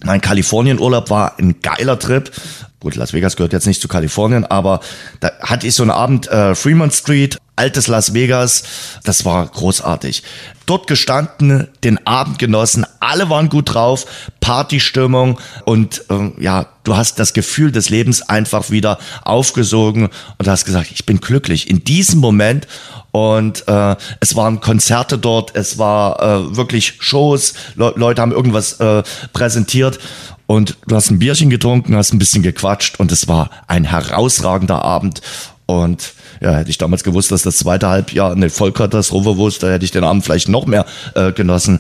[0.04, 2.32] mein Kalifornienurlaub war ein geiler Trip.
[2.80, 4.80] Gut, Las Vegas gehört jetzt nicht zu Kalifornien, aber
[5.20, 8.64] da hatte ich so einen Abend äh, Fremont Street, altes Las Vegas.
[9.04, 10.24] Das war großartig.
[10.66, 14.06] Dort gestanden, den Abend genossen, alle waren gut drauf,
[14.42, 20.66] Partystimmung und äh, ja, du hast das Gefühl des Lebens einfach wieder aufgesogen und hast
[20.66, 22.68] gesagt, ich bin glücklich in diesem Moment
[23.12, 28.74] und äh, es waren Konzerte dort, es war äh, wirklich Shows, Le Leute haben irgendwas
[28.82, 30.00] äh, präsentiert
[30.48, 34.82] und du hast ein Bierchen getrunken, hast ein bisschen gequatscht und es war ein herausragender
[34.82, 35.22] Abend.
[35.66, 39.92] Und ja, hätte ich damals gewusst, dass das zweite Halbjahr eine Vollkatastrophe wusste, hätte ich
[39.92, 40.86] den Abend vielleicht noch mehr
[41.16, 41.80] äh, genossen.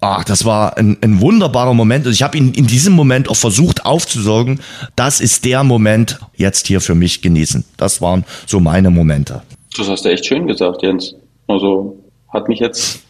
[0.00, 2.06] Ach, das war ein, ein wunderbarer Moment.
[2.06, 4.60] Und ich habe ihn in diesem Moment auch versucht aufzusorgen.
[4.96, 7.64] Das ist der Moment, jetzt hier für mich genießen.
[7.78, 9.42] Das waren so meine Momente.
[9.78, 11.14] Das hast du echt schön gesagt, Jens.
[11.46, 11.96] Also
[12.28, 13.02] hat mich jetzt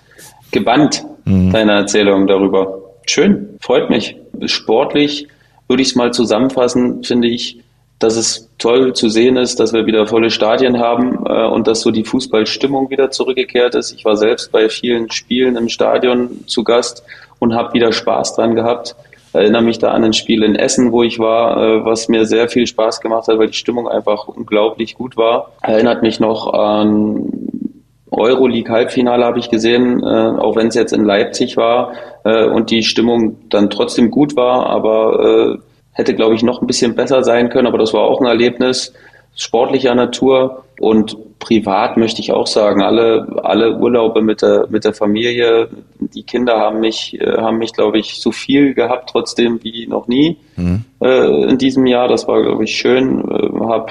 [0.52, 1.50] gebannt, mhm.
[1.52, 2.78] deine Erzählung darüber.
[3.06, 4.16] Schön, freut mich.
[4.46, 5.26] sportlich
[5.68, 7.58] würde ich es mal zusammenfassen, finde ich,
[7.98, 11.80] dass es toll zu sehen ist, dass wir wieder volle Stadien haben äh, und dass
[11.80, 13.92] so die Fußballstimmung wieder zurückgekehrt ist.
[13.92, 17.04] Ich war selbst bei vielen Spielen im Stadion zu Gast
[17.38, 18.96] und habe wieder Spaß dran gehabt.
[19.32, 22.48] Erinnere mich da an ein Spiel in Essen, wo ich war, äh, was mir sehr
[22.48, 25.52] viel Spaß gemacht hat, weil die Stimmung einfach unglaublich gut war.
[25.62, 27.30] Erinnert mich noch an
[28.10, 31.92] Euroleague-Halbfinale habe ich gesehen, äh, auch wenn es jetzt in Leipzig war
[32.24, 35.58] äh, und die Stimmung dann trotzdem gut war, aber äh,
[35.94, 38.92] hätte, glaube ich, noch ein bisschen besser sein können, aber das war auch ein Erlebnis
[39.36, 44.94] sportlicher Natur und privat möchte ich auch sagen, alle, alle Urlaube mit der, mit der
[44.94, 45.68] Familie,
[45.98, 50.08] die Kinder haben mich, äh, haben mich, glaube ich, so viel gehabt trotzdem wie noch
[50.08, 50.84] nie mhm.
[51.00, 52.08] äh, in diesem Jahr.
[52.08, 53.20] Das war, glaube ich, schön.
[53.28, 53.90] Äh, hab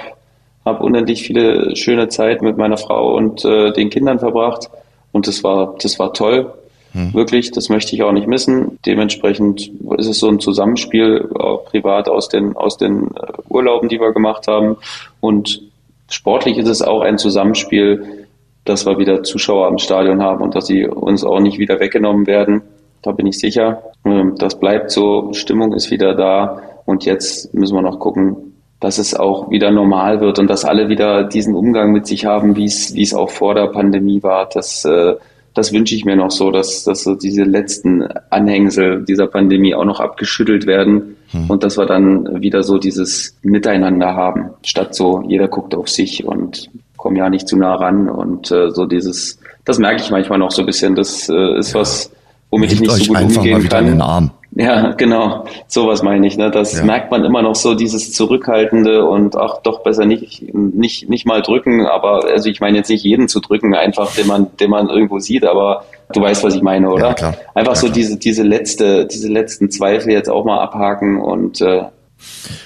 [0.66, 4.70] habe unendlich viele schöne Zeit mit meiner Frau und äh, den Kindern verbracht
[5.12, 6.54] und das war das war toll.
[6.94, 7.14] Hm.
[7.14, 8.80] Wirklich, das möchte ich auch nicht missen.
[8.86, 14.00] Dementsprechend ist es so ein Zusammenspiel auch privat aus den aus den äh, Urlauben, die
[14.00, 14.78] wir gemacht haben
[15.20, 15.62] und
[16.10, 18.28] sportlich ist es auch ein Zusammenspiel,
[18.66, 22.28] dass wir wieder Zuschauer am Stadion haben und dass sie uns auch nicht wieder weggenommen
[22.28, 22.62] werden.
[23.02, 23.82] Da bin ich sicher.
[24.06, 28.98] Ähm, das bleibt so, Stimmung ist wieder da und jetzt müssen wir noch gucken, dass
[28.98, 32.66] es auch wieder normal wird und dass alle wieder diesen Umgang mit sich haben, wie
[32.66, 34.48] es, wie es auch vor der Pandemie war.
[34.54, 35.16] Das, äh,
[35.54, 39.86] das wünsche ich mir noch so, dass, dass so diese letzten Anhängsel dieser Pandemie auch
[39.86, 41.50] noch abgeschüttelt werden hm.
[41.50, 46.26] und dass wir dann wieder so dieses Miteinander haben, statt so jeder guckt auf sich
[46.26, 50.40] und komm ja nicht zu nah ran und äh, so dieses, das merke ich manchmal
[50.40, 50.96] noch so ein bisschen.
[50.96, 52.12] Das äh, ist was,
[52.50, 54.32] womit Nehmt ich nicht so gut umgehen kann.
[54.56, 55.46] Ja, genau.
[55.68, 56.38] Sowas meine ich.
[56.38, 56.52] Ne?
[56.52, 56.84] Das ja.
[56.84, 61.42] merkt man immer noch so, dieses Zurückhaltende und ach doch besser nicht, nicht, nicht mal
[61.42, 61.86] drücken.
[61.86, 65.20] Aber also ich meine jetzt nicht jeden zu drücken, einfach den man, den man irgendwo
[65.20, 67.10] sieht, aber du weißt, was ich meine, oder?
[67.10, 67.38] Ja, klar.
[67.56, 67.96] Einfach ja, so klar.
[67.96, 71.84] diese, diese letzte, diese letzten Zweifel jetzt auch mal abhaken und äh,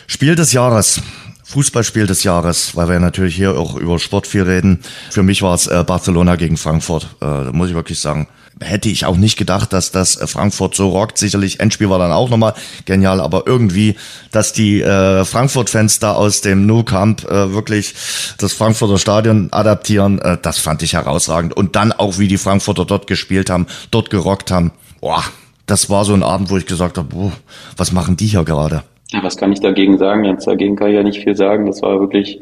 [0.08, 1.02] Spiel des Jahres.
[1.44, 4.82] Fußballspiel des Jahres, weil wir natürlich hier auch über Sport viel reden.
[5.10, 7.16] Für mich war es äh, Barcelona gegen Frankfurt.
[7.22, 8.28] Äh, muss ich wirklich sagen,
[8.62, 11.18] hätte ich auch nicht gedacht, dass das äh, Frankfurt so rockt.
[11.18, 12.54] Sicherlich, Endspiel war dann auch nochmal
[12.86, 13.96] genial, aber irgendwie,
[14.32, 17.94] dass die äh, Frankfurt-Fans da aus dem Nou Camp äh, wirklich
[18.38, 21.56] das Frankfurter Stadion adaptieren, äh, das fand ich herausragend.
[21.56, 24.72] Und dann auch, wie die Frankfurter dort gespielt haben, dort gerockt haben.
[25.02, 25.24] Boah,
[25.66, 27.32] das war so ein Abend, wo ich gesagt habe, boah,
[27.76, 28.84] was machen die hier gerade?
[29.12, 30.26] Ja, was kann ich dagegen sagen?
[30.26, 31.66] Jetzt dagegen kann ich ja nicht viel sagen.
[31.66, 32.40] Das war wirklich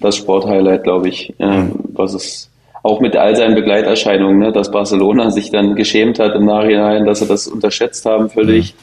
[0.00, 2.50] das Sporthighlight, glaube ich, äh, was es
[2.86, 7.18] auch mit all seinen Begleiterscheinungen, ne, dass Barcelona sich dann geschämt hat im Nachhinein, dass
[7.18, 8.74] sie das unterschätzt haben völlig.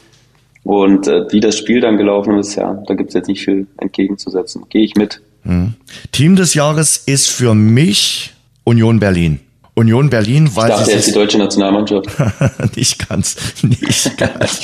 [0.64, 0.70] Mhm.
[0.70, 4.64] Und äh, wie das Spiel dann gelaufen ist, ja, da gibt's jetzt nicht viel entgegenzusetzen.
[4.68, 5.20] Gehe ich mit.
[5.42, 5.74] Mhm.
[6.12, 8.32] Team des Jahres ist für mich
[8.64, 9.40] Union Berlin.
[9.76, 12.06] Union Berlin, weil ich dachte jetzt die deutsche Nationalmannschaft.
[12.76, 14.60] nicht ganz, nicht ganz.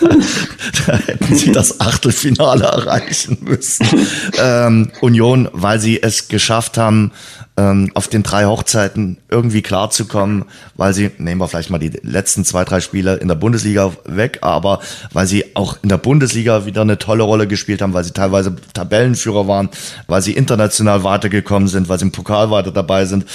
[0.86, 3.86] da hätten sie das Achtelfinale erreichen müssen.
[4.38, 7.12] ähm, Union, weil sie es geschafft haben,
[7.60, 10.46] ähm, auf den drei Hochzeiten irgendwie klarzukommen,
[10.76, 14.38] weil sie, nehmen wir vielleicht mal die letzten zwei, drei Spiele in der Bundesliga weg,
[14.40, 14.80] aber
[15.12, 18.56] weil sie auch in der Bundesliga wieder eine tolle Rolle gespielt haben, weil sie teilweise
[18.72, 19.68] Tabellenführer waren,
[20.06, 23.26] weil sie international weitergekommen sind, weil sie im Pokal weiter dabei sind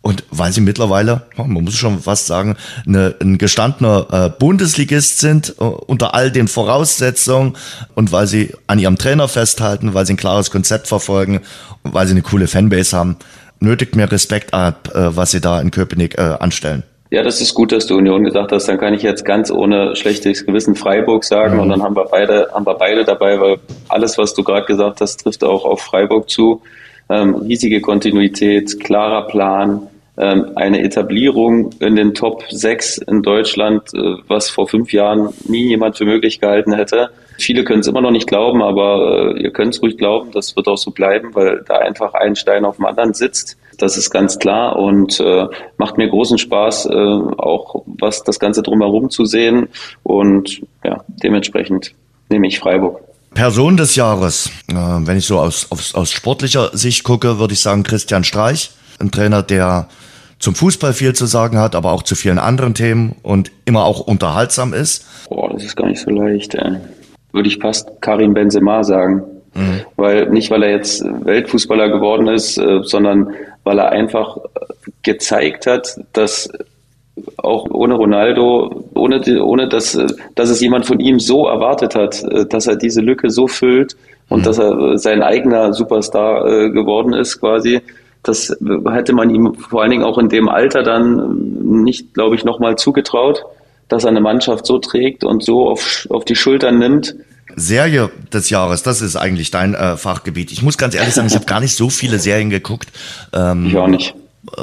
[0.00, 2.56] und weil sie mittlerweile, man muss schon fast sagen,
[2.86, 7.56] eine, ein gestandener äh, Bundesligist sind, uh, unter all den Voraussetzungen
[7.94, 11.40] und weil sie an ihrem Trainer festhalten, weil sie ein klares Konzept verfolgen
[11.82, 13.16] und weil sie eine coole Fanbase haben,
[13.62, 16.82] nötigt mir Respekt ab, äh, was sie da in Köpenick äh, anstellen.
[17.10, 18.68] Ja, das ist gut, dass du Union gesagt hast.
[18.68, 21.60] Dann kann ich jetzt ganz ohne schlechtes Gewissen Freiburg sagen mhm.
[21.60, 23.58] und dann haben wir beide, haben wir beide dabei, weil
[23.88, 26.62] alles, was du gerade gesagt hast, trifft auch auf Freiburg zu.
[27.10, 34.50] Ähm, riesige Kontinuität, klarer Plan, eine Etablierung in den Top 6 in Deutschland, äh, was
[34.50, 37.10] vor fünf Jahren nie jemand für möglich gehalten hätte.
[37.38, 40.54] Viele können es immer noch nicht glauben, aber äh, ihr könnt es ruhig glauben, das
[40.54, 43.56] wird auch so bleiben, weil da einfach ein Stein auf dem anderen sitzt.
[43.78, 45.46] Das ist ganz klar und äh,
[45.78, 49.68] macht mir großen Spaß, äh, auch was das Ganze drumherum zu sehen.
[50.02, 51.94] Und ja, dementsprechend
[52.28, 53.00] nehme ich Freiburg.
[53.34, 57.60] Person des Jahres, äh, wenn ich so aus, aus, aus sportlicher Sicht gucke, würde ich
[57.60, 58.70] sagen Christian Streich,
[59.00, 59.88] ein Trainer, der
[60.42, 64.00] zum Fußball viel zu sagen hat, aber auch zu vielen anderen Themen und immer auch
[64.00, 65.06] unterhaltsam ist?
[65.28, 66.56] Boah, das ist gar nicht so leicht.
[66.56, 66.78] Ey.
[67.32, 69.22] Würde ich fast Karim Benzema sagen.
[69.54, 69.82] Mhm.
[69.96, 74.38] Weil nicht, weil er jetzt Weltfußballer geworden ist, äh, sondern weil er einfach
[75.02, 76.50] gezeigt hat, dass
[77.36, 79.96] auch ohne Ronaldo, ohne, ohne dass,
[80.34, 83.94] dass es jemand von ihm so erwartet hat, äh, dass er diese Lücke so füllt
[84.28, 84.44] und mhm.
[84.44, 87.80] dass er sein eigener Superstar äh, geworden ist quasi,
[88.22, 88.56] das
[88.90, 92.76] hätte man ihm vor allen Dingen auch in dem Alter dann nicht, glaube ich, nochmal
[92.76, 93.44] zugetraut.
[93.88, 97.14] dass er eine Mannschaft so trägt und so auf, auf die Schultern nimmt.
[97.56, 100.50] Serie des Jahres, das ist eigentlich dein äh, Fachgebiet.
[100.50, 102.88] Ich muss ganz ehrlich sagen, ich habe gar nicht so viele Serien geguckt.
[103.34, 104.14] Ähm, ich auch nicht.
[104.56, 104.62] Äh,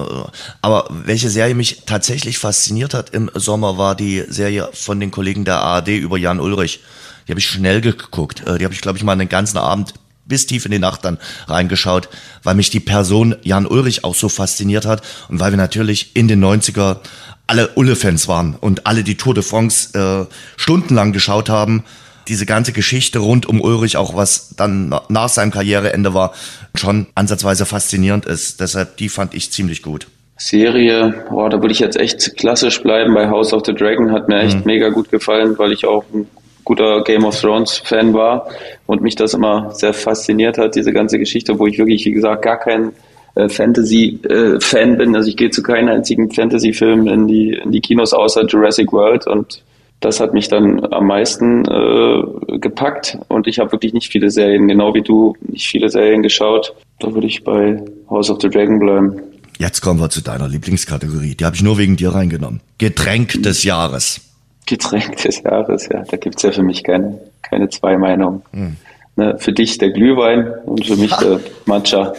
[0.62, 5.46] aber welche Serie mich tatsächlich fasziniert hat im Sommer, war die Serie von den Kollegen
[5.46, 6.80] der ARD über Jan Ulrich.
[7.28, 8.48] Die habe ich schnell geguckt.
[8.48, 9.94] Äh, die habe ich, glaube ich, mal einen ganzen Abend
[10.30, 12.08] bis tief in die Nacht dann reingeschaut,
[12.44, 16.30] weil mich die Person Jan Ulrich auch so fasziniert hat und weil wir natürlich in
[16.30, 17.00] den 90er
[17.48, 21.84] alle Ulle-Fans waren und alle die Tour de France äh, stundenlang geschaut haben.
[22.28, 26.34] Diese ganze Geschichte rund um Ulrich, auch was dann nach seinem Karriereende war,
[26.76, 28.62] schon ansatzweise faszinierend ist.
[28.62, 30.06] Deshalb, die fand ich ziemlich gut.
[30.38, 34.30] Serie, boah, da würde ich jetzt echt klassisch bleiben bei House of the Dragon, hat
[34.30, 34.66] mir echt mhm.
[34.66, 36.28] mega gut gefallen, weil ich auch ein
[36.70, 38.48] guter Game of Thrones Fan war
[38.86, 42.44] und mich das immer sehr fasziniert hat, diese ganze Geschichte, wo ich wirklich, wie gesagt,
[42.44, 42.92] gar kein
[43.34, 45.16] äh, Fantasy-Fan äh, bin.
[45.16, 49.26] Also ich gehe zu keinem einzigen Fantasy-Film in die, in die Kinos außer Jurassic World
[49.26, 49.64] und
[50.00, 54.68] das hat mich dann am meisten äh, gepackt und ich habe wirklich nicht viele Serien,
[54.68, 56.76] genau wie du, nicht viele Serien geschaut.
[57.00, 59.20] Da würde ich bei House of the Dragon bleiben.
[59.58, 61.34] Jetzt kommen wir zu deiner Lieblingskategorie.
[61.36, 62.62] Die habe ich nur wegen dir reingenommen.
[62.78, 64.29] Getränk des Jahres.
[64.66, 66.04] Getränk des Jahres, ja.
[66.10, 68.44] Da gibt's ja für mich keine, keine zwei Meinungen.
[68.52, 68.78] Hm.
[69.20, 72.14] Ne, für dich der Glühwein und für mich der Matcha.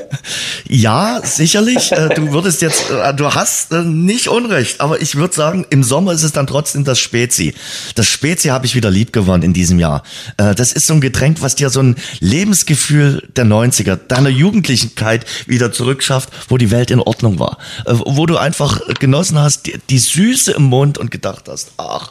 [0.69, 1.93] Ja, sicherlich.
[1.93, 5.83] Äh, du würdest jetzt, äh, du hast äh, nicht Unrecht, aber ich würde sagen, im
[5.83, 7.55] Sommer ist es dann trotzdem das Spezi.
[7.95, 10.03] Das Spezi habe ich wieder lieb gewonnen in diesem Jahr.
[10.37, 15.73] Das ist so ein Getränk, was dir so ein Lebensgefühl der 90er, deiner Jugendlichkeit wieder
[15.73, 17.57] zurückschafft, wo die Welt in Ordnung war.
[17.87, 22.11] Wo du einfach genossen hast, die Süße im Mund und gedacht hast, ach,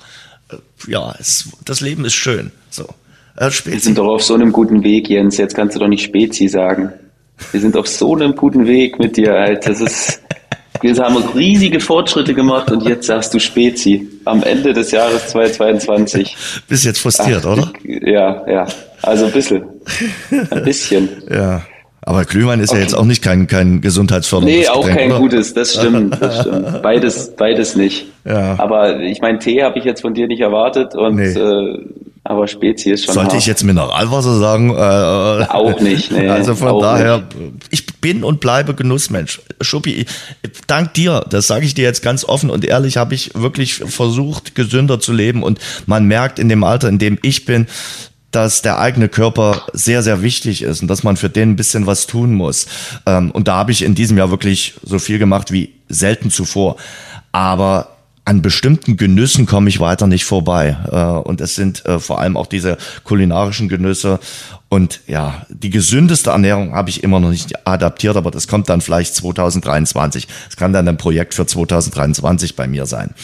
[0.87, 2.51] ja, es, das Leben ist schön.
[2.69, 2.85] So.
[3.37, 5.37] Äh, Wir sind doch auf so einem guten Weg, Jens.
[5.37, 6.91] Jetzt kannst du doch nicht Spezi sagen.
[7.51, 9.69] Wir sind auf so einem guten Weg mit dir, Alter.
[9.69, 10.21] Das ist,
[10.81, 14.07] wir haben riesige Fortschritte gemacht und jetzt sagst du Spezi.
[14.25, 16.35] Am Ende des Jahres 2022.
[16.67, 17.73] Bist jetzt frustriert, Ach, oder?
[17.83, 18.67] Ja, ja.
[19.01, 19.63] Also ein bisschen.
[20.31, 21.09] Ein bisschen.
[21.29, 21.61] ja.
[22.09, 22.79] Aber Glühwein ist okay.
[22.79, 25.19] ja jetzt auch nicht kein, kein gesundheitsförderndes Nee, auch Getränk, kein oder?
[25.19, 26.81] gutes, das stimmt, das stimmt.
[26.81, 28.07] Beides, beides nicht.
[28.25, 28.55] Ja.
[28.57, 31.27] Aber ich meine, Tee habe ich jetzt von dir nicht erwartet und nee.
[31.27, 31.85] äh,
[32.23, 33.13] aber Spezi ist schon.
[33.13, 33.41] Sollte hart.
[33.41, 34.71] ich jetzt Mineralwasser sagen?
[34.71, 36.11] Äh, auch nicht.
[36.11, 37.67] Nee, also von daher, nicht.
[37.69, 39.41] ich bin und bleibe Genussmensch.
[39.61, 40.07] Schuppi,
[40.65, 44.55] dank dir, das sage ich dir jetzt ganz offen und ehrlich, habe ich wirklich versucht,
[44.55, 45.43] gesünder zu leben.
[45.43, 47.67] Und man merkt in dem Alter, in dem ich bin,
[48.31, 51.87] dass der eigene Körper sehr, sehr wichtig ist und dass man für den ein bisschen
[51.87, 52.67] was tun muss.
[53.05, 56.75] Ähm, und da habe ich in diesem Jahr wirklich so viel gemacht wie selten zuvor.
[57.31, 57.95] Aber
[58.25, 60.77] an bestimmten Genüssen komme ich weiter nicht vorbei.
[60.91, 64.19] Äh, und es sind äh, vor allem auch diese kulinarischen Genüsse.
[64.69, 68.81] Und ja, die gesündeste Ernährung habe ich immer noch nicht adaptiert, aber das kommt dann
[68.81, 70.27] vielleicht 2023.
[70.47, 73.15] Es kann dann ein Projekt für 2023 bei mir sein.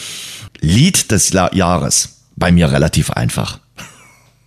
[0.58, 2.08] Lied des Jahres.
[2.34, 3.60] Bei mir relativ einfach.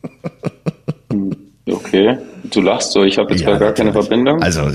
[1.72, 2.18] Okay,
[2.50, 4.42] du lachst so, ich habe jetzt ja, gar keine Verbindung.
[4.42, 4.70] Also,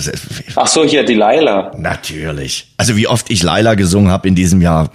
[0.57, 1.73] Ach so, hier die Laila.
[1.77, 2.73] Natürlich.
[2.77, 4.91] Also wie oft ich Laila gesungen habe in diesem Jahr,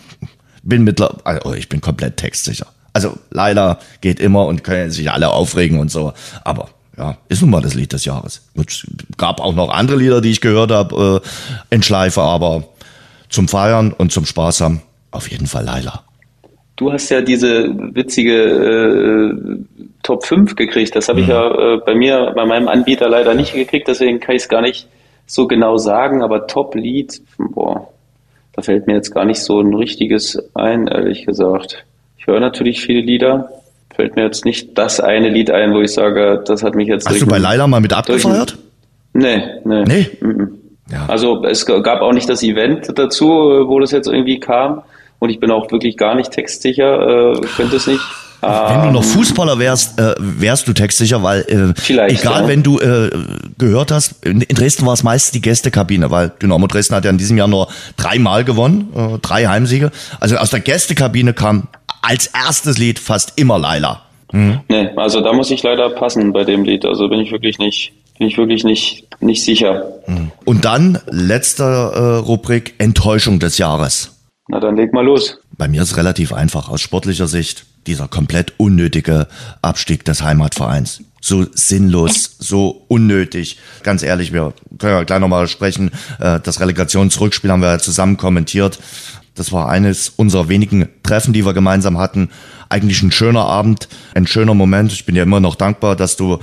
[0.64, 2.68] bin mittlerweile, also oh, ich bin komplett textsicher.
[2.94, 7.52] Also Laila geht immer und können sich alle aufregen und so, aber ja, ist nun
[7.52, 8.42] mal das Lied des Jahres.
[8.56, 8.86] Es
[9.18, 12.66] gab auch noch andere Lieder, die ich gehört habe äh, in Schleife, aber
[13.30, 14.82] zum Feiern und zum Spaß haben
[15.12, 16.04] auf jeden Fall Laila.
[16.80, 19.36] Du hast ja diese witzige äh,
[20.02, 20.96] Top 5 gekriegt.
[20.96, 21.24] Das habe mhm.
[21.24, 24.48] ich ja äh, bei mir, bei meinem Anbieter leider nicht gekriegt, deswegen kann ich es
[24.48, 24.88] gar nicht
[25.28, 27.90] so genau sagen, aber Top-Lied, boah,
[28.54, 31.84] da fällt mir jetzt gar nicht so ein richtiges ein, ehrlich gesagt.
[32.18, 33.50] Ich höre natürlich viele Lieder,
[33.94, 37.10] fällt mir jetzt nicht das eine Lied ein, wo ich sage, das hat mich jetzt.
[37.10, 38.58] Hast du bei Laila mal mit abgefeiert?
[39.12, 39.84] Nee, nee.
[39.84, 40.08] Nee?
[40.90, 41.08] Ja.
[41.10, 44.84] Also es gab auch nicht das Event dazu, wo das jetzt irgendwie kam
[45.20, 48.02] und ich bin auch wirklich gar nicht textsicher, äh, könnte es nicht.
[48.42, 52.48] Wenn du noch ähm, Fußballer wärst, äh, wärst du textsicher, weil äh, Vielleicht, egal, ja.
[52.48, 53.10] wenn du äh,
[53.58, 57.18] gehört hast, in Dresden war es meist die Gästekabine, weil Dynamo Dresden hat ja in
[57.18, 57.68] diesem Jahr nur
[57.98, 59.92] dreimal gewonnen, äh, drei Heimsiege.
[60.22, 61.68] Also aus der Gästekabine kam
[62.02, 64.04] als erstes Lied fast immer Laila.
[64.32, 64.62] Mhm.
[64.70, 66.86] Nee, also da muss ich leider passen bei dem Lied.
[66.86, 69.84] Also bin ich wirklich nicht, bin ich wirklich nicht, nicht sicher.
[70.08, 70.32] Mhm.
[70.46, 74.19] Und dann letzte äh, Rubrik Enttäuschung des Jahres.
[74.52, 75.38] Na, dann leg mal los.
[75.58, 76.70] Bei mir ist relativ einfach.
[76.70, 79.28] Aus sportlicher Sicht dieser komplett unnötige
[79.62, 81.04] Abstieg des Heimatvereins.
[81.22, 83.60] So sinnlos, so unnötig.
[83.84, 85.92] Ganz ehrlich, wir können ja gleich nochmal sprechen.
[86.20, 88.80] Äh, das Relegationsrückspiel haben wir ja zusammen kommentiert.
[89.36, 92.30] Das war eines unserer wenigen Treffen, die wir gemeinsam hatten.
[92.70, 94.92] Eigentlich ein schöner Abend, ein schöner Moment.
[94.92, 96.40] Ich bin ja immer noch dankbar, dass du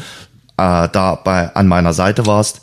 [0.58, 2.62] äh, da bei, an meiner Seite warst.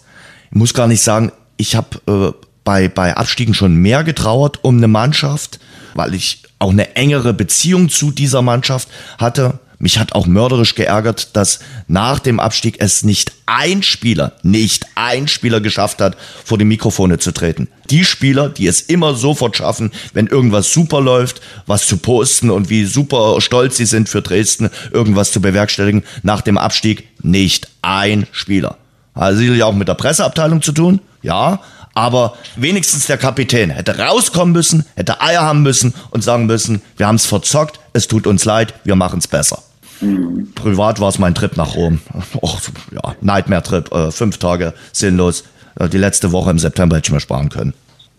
[0.51, 4.77] Ich muss gar nicht sagen, ich habe äh, bei, bei Abstiegen schon mehr getrauert um
[4.77, 5.59] eine Mannschaft,
[5.93, 8.87] weil ich auch eine engere Beziehung zu dieser Mannschaft
[9.17, 9.59] hatte.
[9.79, 11.59] Mich hat auch mörderisch geärgert, dass
[11.89, 16.15] nach dem Abstieg es nicht ein Spieler, nicht ein Spieler geschafft hat,
[16.45, 17.67] vor die Mikrofone zu treten.
[17.89, 22.69] Die Spieler, die es immer sofort schaffen, wenn irgendwas super läuft, was zu posten und
[22.69, 28.25] wie super stolz sie sind für Dresden, irgendwas zu bewerkstelligen, nach dem Abstieg nicht ein
[28.31, 28.77] Spieler.
[29.13, 31.59] Hat sicherlich auch mit der Presseabteilung zu tun, ja,
[31.93, 37.07] aber wenigstens der Kapitän hätte rauskommen müssen, hätte Eier haben müssen und sagen müssen, wir
[37.07, 39.59] haben es verzockt, es tut uns leid, wir machen es besser.
[40.01, 40.51] Mhm.
[40.55, 41.99] Privat war es mein Trip nach Rom.
[42.41, 42.59] Och,
[42.91, 45.43] ja, Nightmare-Trip, äh, fünf Tage, sinnlos.
[45.79, 47.73] Äh, die letzte Woche im September hätte ich mir sparen können.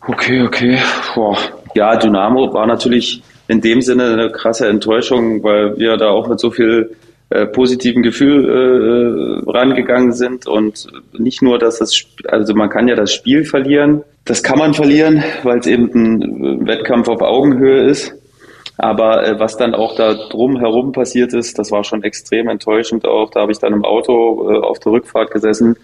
[0.06, 0.78] Okay, okay.
[1.14, 1.36] Boah.
[1.74, 6.40] Ja, Dynamo war natürlich in dem Sinne eine krasse Enttäuschung, weil wir da auch mit
[6.40, 6.96] so viel
[7.34, 10.86] äh, positiven Gefühl äh, rangegangen sind und
[11.18, 15.24] nicht nur, dass das, also man kann ja das Spiel verlieren, das kann man verlieren,
[15.42, 18.14] weil es eben ein Wettkampf auf Augenhöhe ist.
[18.78, 23.32] Aber äh, was dann auch da drumherum passiert ist, das war schon extrem enttäuschend auch.
[23.32, 25.74] Da habe ich dann im Auto äh, auf der Rückfahrt gesessen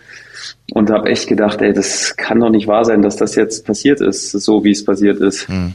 [0.73, 4.01] und habe echt gedacht, ey, das kann doch nicht wahr sein, dass das jetzt passiert
[4.01, 5.49] ist, so wie es passiert ist.
[5.49, 5.75] Mhm.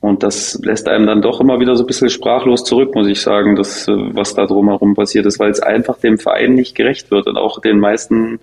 [0.00, 3.20] Und das lässt einem dann doch immer wieder so ein bisschen sprachlos zurück, muss ich
[3.20, 7.10] sagen, das, äh, was da drumherum passiert ist, weil es einfach dem Verein nicht gerecht
[7.10, 8.38] wird und auch den meisten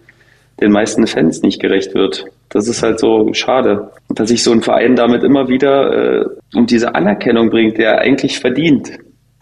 [0.62, 2.26] den meisten Fans nicht gerecht wird.
[2.50, 6.66] Das ist halt so schade, dass sich so ein Verein damit immer wieder äh, um
[6.66, 8.92] diese Anerkennung bringt, der eigentlich verdient.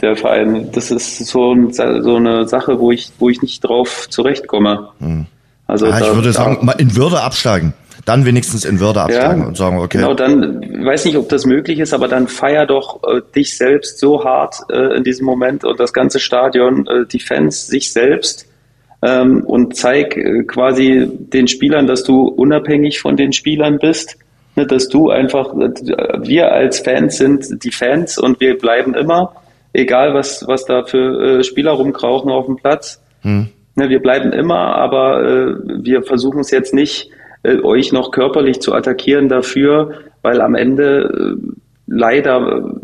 [0.02, 4.08] Der Verein, das ist so, ein, so eine Sache, wo ich, wo ich nicht drauf
[4.10, 4.90] zurechtkomme.
[5.00, 5.28] Hm.
[5.68, 7.74] Also ja, da, ich würde sagen, mal in Würde absteigen.
[8.06, 10.00] Dann wenigstens in Würde absteigen ja, und sagen, okay.
[10.00, 13.98] Genau, dann weiß nicht, ob das möglich ist, aber dann feier doch äh, dich selbst
[14.00, 18.46] so hart äh, in diesem Moment und das ganze Stadion, äh, die Fans, sich selbst
[19.04, 24.18] ähm, und zeig äh, quasi den Spielern, dass du unabhängig von den Spielern bist,
[24.56, 25.72] ne, dass du einfach, äh,
[26.22, 29.34] wir als Fans sind die Fans und wir bleiben immer,
[29.72, 33.02] egal was, was da für äh, Spieler rumkrauchen auf dem Platz.
[33.22, 33.48] Hm.
[33.76, 37.10] Ne, wir bleiben immer, aber wir versuchen es jetzt nicht,
[37.44, 39.92] äh, euch noch körperlich zu attackieren dafür,
[40.22, 41.54] weil am Ende äh,
[41.88, 42.80] leider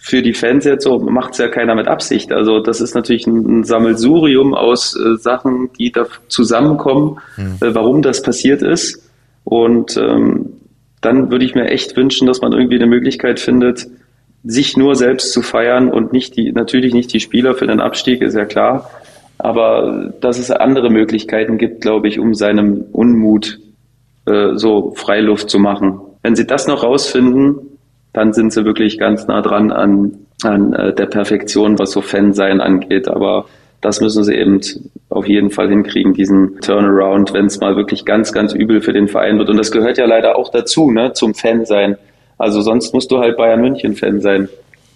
[0.00, 2.32] für die Fans jetzt so macht es ja keiner mit Absicht.
[2.32, 7.56] Also das ist natürlich ein, Sammelsurium aus äh, Sachen, die da zusammenkommen, mhm.
[7.60, 9.06] äh, warum das passiert ist.
[9.44, 10.54] Und ähm,
[11.02, 13.86] dann würde ich mir echt wünschen, dass man irgendwie eine Möglichkeit findet,
[14.44, 18.22] sich nur selbst zu feiern und nicht die, natürlich nicht die Spieler für den Abstieg,
[18.22, 18.90] ist ja klar.
[19.36, 23.58] Aber dass es andere Möglichkeiten gibt, glaube ich, um seinem Unmut
[24.28, 26.00] äh, so Freiluft zu machen.
[26.22, 27.78] Wenn sie das noch rausfinden,
[28.12, 32.60] dann sind sie wirklich ganz nah dran an, an äh, der Perfektion, was so Fansein
[32.60, 33.08] angeht.
[33.08, 33.46] Aber
[33.80, 34.60] das müssen sie eben
[35.08, 39.08] auf jeden Fall hinkriegen, diesen Turnaround, wenn es mal wirklich ganz, ganz übel für den
[39.08, 39.50] Verein wird.
[39.50, 41.96] Und das gehört ja leider auch dazu, ne, zum Fansein.
[42.38, 44.48] Also sonst musst du halt Bayern München Fan sein,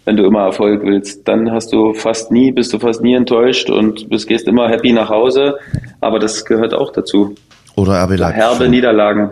[0.04, 1.26] wenn du immer Erfolg willst.
[1.28, 4.92] Dann hast du fast nie, bist du fast nie enttäuscht und bist, gehst immer happy
[4.92, 5.58] nach Hause.
[6.00, 7.34] Aber das gehört auch dazu.
[7.76, 8.42] Oder RB Leipzig.
[8.42, 9.30] Herbe Niederlagen.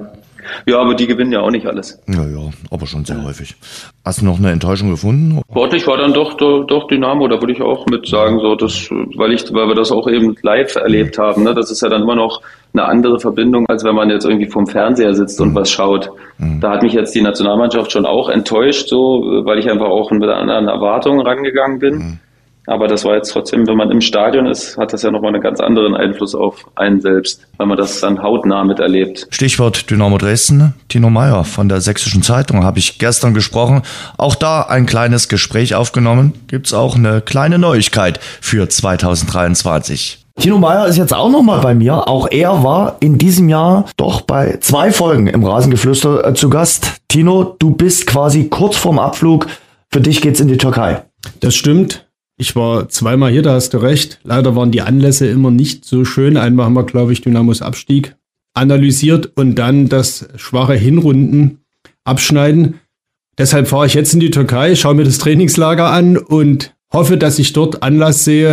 [0.66, 2.00] Ja, aber die gewinnen ja auch nicht alles.
[2.08, 3.54] Ja, ja, aber schon sehr häufig.
[4.04, 5.40] Hast du noch eine Enttäuschung gefunden?
[5.50, 8.88] Sportlich war dann doch, doch, doch Dynamo, da würde ich auch mit sagen, so, das,
[8.90, 11.54] weil ich, weil wir das auch eben live erlebt haben, ne?
[11.54, 12.42] Das ist ja dann immer noch
[12.72, 15.54] eine andere Verbindung, als wenn man jetzt irgendwie vom Fernseher sitzt und mhm.
[15.56, 16.10] was schaut.
[16.38, 16.60] Mhm.
[16.60, 20.28] Da hat mich jetzt die Nationalmannschaft schon auch enttäuscht, so, weil ich einfach auch mit
[20.28, 22.20] anderen Erwartungen rangegangen bin.
[22.70, 25.42] Aber das war jetzt trotzdem, wenn man im Stadion ist, hat das ja nochmal einen
[25.42, 29.26] ganz anderen Einfluss auf einen selbst, weil man das dann hautnah miterlebt.
[29.30, 30.74] Stichwort Dynamo Dresden.
[30.88, 33.82] Tino Meyer von der Sächsischen Zeitung habe ich gestern gesprochen.
[34.16, 36.32] Auch da ein kleines Gespräch aufgenommen.
[36.46, 40.24] Gibt's auch eine kleine Neuigkeit für 2023.
[40.38, 42.06] Tino Meyer ist jetzt auch nochmal bei mir.
[42.06, 46.92] Auch er war in diesem Jahr doch bei zwei Folgen im Rasengeflüster äh, zu Gast.
[47.08, 49.48] Tino, du bist quasi kurz vorm Abflug.
[49.90, 51.02] Für dich geht's in die Türkei.
[51.40, 52.06] Das stimmt.
[52.40, 54.18] Ich war zweimal hier, da hast du recht.
[54.24, 56.38] Leider waren die Anlässe immer nicht so schön.
[56.38, 58.16] Einmal haben wir, glaube ich, Dynamos Abstieg
[58.54, 61.58] analysiert und dann das schwache Hinrunden
[62.02, 62.80] abschneiden.
[63.36, 67.38] Deshalb fahre ich jetzt in die Türkei, schaue mir das Trainingslager an und hoffe, dass
[67.38, 68.48] ich dort Anlass sehe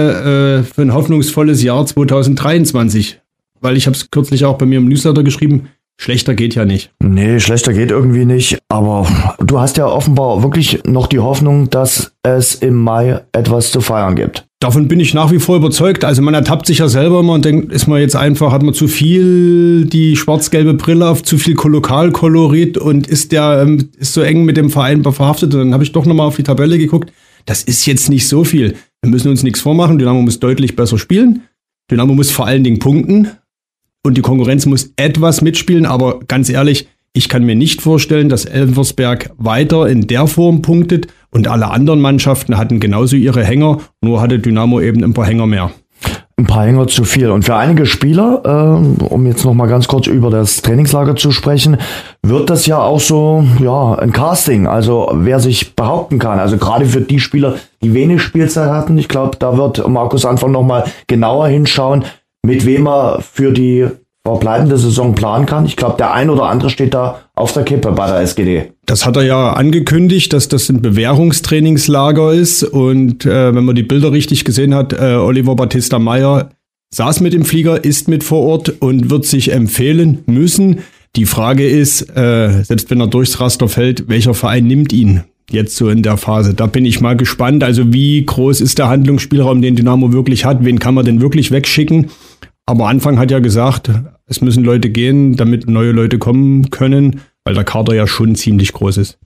[0.59, 3.22] äh, für ein hoffnungsvolles Jahr 2023.
[3.61, 5.69] Weil ich habe es kürzlich auch bei mir im Newsletter geschrieben,
[5.99, 6.91] Schlechter geht ja nicht.
[7.02, 8.60] Nee, schlechter geht irgendwie nicht.
[8.69, 9.07] Aber
[9.40, 14.15] du hast ja offenbar wirklich noch die Hoffnung, dass es im Mai etwas zu feiern
[14.15, 14.45] gibt.
[14.60, 16.06] Davon bin ich nach wie vor überzeugt.
[16.06, 18.74] Also man ertappt sich ja selber immer und denkt, ist man jetzt einfach, hat man
[18.74, 24.22] zu viel die schwarz-gelbe Brille auf, zu viel Kolokalkolorit und ist der ähm, ist so
[24.22, 25.53] eng mit dem Verein verhaftet.
[25.53, 27.11] Und dann habe ich doch nochmal auf die Tabelle geguckt.
[27.45, 28.76] Das ist jetzt nicht so viel.
[29.02, 29.98] Wir müssen uns nichts vormachen.
[29.98, 31.44] Dynamo muss deutlich besser spielen.
[31.90, 33.30] Dynamo muss vor allen Dingen punkten
[34.07, 38.45] und die Konkurrenz muss etwas mitspielen, aber ganz ehrlich, Ich kann mir nicht vorstellen, dass
[38.45, 44.21] Elversberg weiter in der Form punktet und alle anderen Mannschaften hatten genauso ihre Hänger, nur
[44.21, 45.71] hatte Dynamo eben ein paar Hänger mehr
[46.39, 47.31] ein paar Hänger zu viel.
[47.31, 51.31] Und für einige Spieler, äh, um jetzt noch mal ganz kurz über das Trainingslager zu
[51.31, 51.77] sprechen,
[52.21, 54.67] wird das ja auch so ja ein Casting.
[54.67, 56.38] Also wer sich behaupten kann.
[56.38, 60.51] Also gerade für die Spieler, die wenig Spielzeit hatten, ich glaube, da wird Markus Anfang
[60.51, 62.05] noch mal genauer hinschauen,
[62.48, 63.88] mit wem er für die
[64.26, 65.65] verbleibende Saison planen kann.
[65.65, 68.72] Ich glaube, der ein oder andere steht da auf der Kippe bei der SGD.
[68.86, 72.64] Das hat er ja angekündigt, dass das ein Bewährungstrainingslager ist.
[72.64, 76.49] Und äh, wenn man die Bilder richtig gesehen hat, äh, Oliver Battista Meyer
[76.94, 80.80] saß mit dem Flieger, ist mit vor Ort und wird sich empfehlen müssen.
[81.15, 85.24] Die Frage ist, äh, selbst wenn er durchs Raster fällt, welcher Verein nimmt ihn?
[85.49, 86.53] Jetzt so in der Phase.
[86.53, 87.64] Da bin ich mal gespannt.
[87.64, 90.65] Also wie groß ist der Handlungsspielraum, den Dynamo wirklich hat?
[90.65, 92.07] Wen kann man denn wirklich wegschicken?
[92.65, 93.90] Aber Anfang hat ja gesagt,
[94.26, 98.74] es müssen Leute gehen, damit neue Leute kommen können, weil der Kader ja schon ziemlich
[98.74, 99.19] groß ist.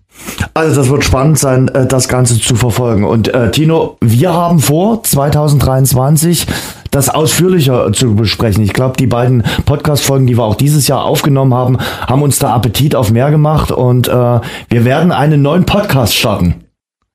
[0.54, 3.06] Also das wird spannend sein, äh, das Ganze zu verfolgen.
[3.06, 6.46] Und äh, Tino, wir haben vor, 2023
[6.92, 8.64] das ausführlicher zu besprechen.
[8.64, 12.54] Ich glaube, die beiden Podcast-Folgen, die wir auch dieses Jahr aufgenommen haben, haben uns da
[12.54, 16.66] Appetit auf mehr gemacht und äh, wir werden einen neuen Podcast starten.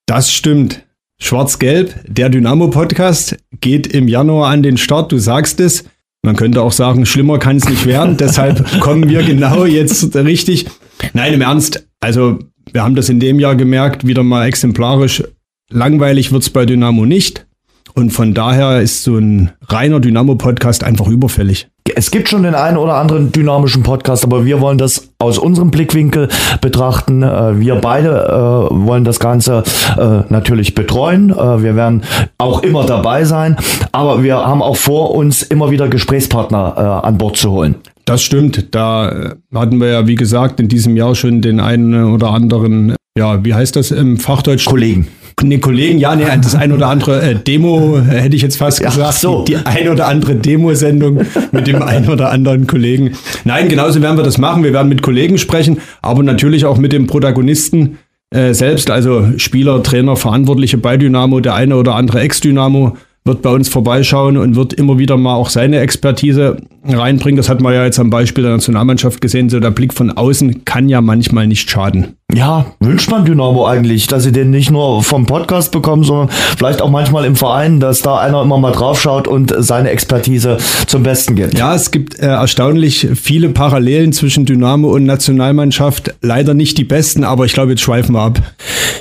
[0.07, 0.83] Das stimmt.
[1.19, 5.13] Schwarz-Gelb, der Dynamo-Podcast, geht im Januar an den Start.
[5.13, 5.85] Du sagst es.
[6.23, 8.17] Man könnte auch sagen, schlimmer kann es nicht werden.
[8.21, 10.67] Deshalb kommen wir genau jetzt richtig.
[11.13, 11.87] Nein, im Ernst.
[12.01, 12.39] Also
[12.77, 15.25] wir haben das in dem Jahr gemerkt, wieder mal exemplarisch.
[15.71, 17.47] Langweilig wird es bei Dynamo nicht.
[17.95, 21.69] Und von daher ist so ein reiner Dynamo-Podcast einfach überfällig.
[21.95, 25.71] Es gibt schon den einen oder anderen dynamischen Podcast, aber wir wollen das aus unserem
[25.71, 26.29] Blickwinkel
[26.61, 27.23] betrachten.
[27.23, 29.63] Äh, wir beide äh, wollen das Ganze
[29.97, 31.31] äh, natürlich betreuen.
[31.31, 32.03] wir werden
[32.37, 33.57] auch immer dabei sein,
[33.93, 37.77] aber wir haben auch vor, uns immer wieder Gesprächspartner an Bord zu holen.
[38.07, 38.75] Das stimmt.
[38.75, 43.45] Da hatten wir ja, wie gesagt, in diesem Jahr schon den einen oder anderen, ja,
[43.45, 44.65] wie heißt das im Fachdeutsch?
[44.65, 45.09] Kollegen
[45.43, 48.81] nee, Kollegen, ja, nee, das ein oder andere äh, Demo, äh, hätte ich jetzt fast
[48.81, 49.07] gesagt.
[49.09, 49.45] Ach so.
[49.45, 51.23] Die, die ein oder andere Demosendung
[51.53, 53.13] mit dem ein oder anderen Kollegen.
[53.45, 54.65] Nein, genauso werden wir das machen.
[54.65, 57.99] Wir werden mit Kollegen sprechen, aber natürlich auch mit dem Protagonisten
[58.31, 62.97] äh, selbst, also Spieler, Trainer, Verantwortliche bei Dynamo, der eine oder andere Ex-Dynamo
[63.27, 67.37] wird bei uns vorbeischauen und wird immer wieder mal auch seine Expertise reinbringen.
[67.37, 69.49] Das hat man ja jetzt am Beispiel der Nationalmannschaft gesehen.
[69.51, 72.17] So der Blick von außen kann ja manchmal nicht schaden.
[72.35, 76.83] Ja, wünscht man Dynamo eigentlich, dass sie den nicht nur vom Podcast bekommen, sondern vielleicht
[76.83, 81.35] auch manchmal im Verein, dass da einer immer mal draufschaut und seine Expertise zum Besten
[81.37, 81.57] gibt.
[81.57, 86.15] Ja, es gibt äh, erstaunlich viele Parallelen zwischen Dynamo und Nationalmannschaft.
[86.21, 88.43] Leider nicht die besten, aber ich glaube, jetzt schweifen wir ab.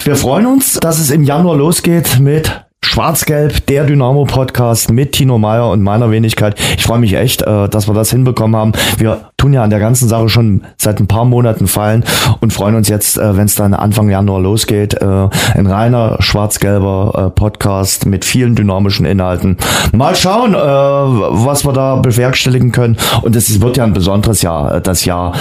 [0.03, 2.64] Wir freuen uns, dass es im Januar losgeht mit
[2.95, 6.57] Schwarz-Gelb, der Dynamo-Podcast mit Tino Meyer und meiner Wenigkeit.
[6.77, 8.71] Ich freue mich echt, äh, dass wir das hinbekommen haben.
[8.97, 12.05] Wir tun ja an der ganzen Sache schon seit ein paar Monaten fallen
[12.39, 14.93] und freuen uns jetzt, äh, wenn es dann Anfang Januar losgeht.
[14.93, 19.57] Äh, ein reiner schwarz-gelber Podcast mit vielen dynamischen Inhalten.
[19.91, 22.95] Mal schauen, was wir da bewerkstelligen können.
[23.23, 25.33] Und es wird ja ein besonderes Jahr, das Jahr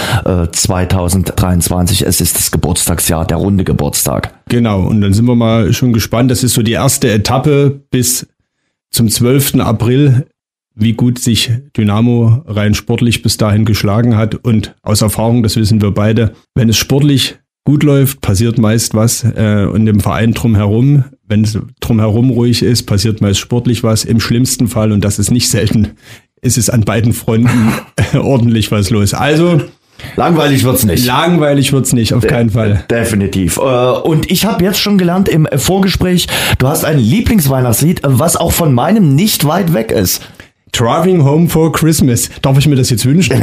[0.51, 2.05] 2023.
[2.05, 4.34] Es ist das Geburtstagsjahr, der runde Geburtstag.
[4.47, 6.29] Genau, und dann sind wir mal schon gespannt.
[6.29, 8.27] Das ist so die erste Etappe bis
[8.91, 9.55] zum 12.
[9.55, 10.27] April,
[10.75, 14.35] wie gut sich Dynamo rein sportlich bis dahin geschlagen hat.
[14.35, 19.23] Und aus Erfahrung, das wissen wir beide, wenn es sportlich gut läuft, passiert meist was
[19.23, 24.05] äh, und im Verein drumherum, wenn es drumherum ruhig ist, passiert meist sportlich was.
[24.05, 25.91] Im schlimmsten Fall, und das ist nicht selten,
[26.41, 27.73] ist es an beiden Fronten
[28.13, 29.13] ordentlich was los.
[29.13, 29.61] Also
[30.15, 31.05] Langweilig wird's nicht.
[31.05, 32.83] Langweilig wird's nicht, auf De keinen Fall.
[32.89, 33.57] Definitiv.
[33.57, 36.27] Äh, und ich habe jetzt schon gelernt im Vorgespräch,
[36.57, 40.21] du hast ein Lieblingsweihnachtslied, was auch von meinem nicht weit weg ist.
[40.77, 42.29] Driving Home for Christmas.
[42.41, 43.35] Darf ich mir das jetzt wünschen?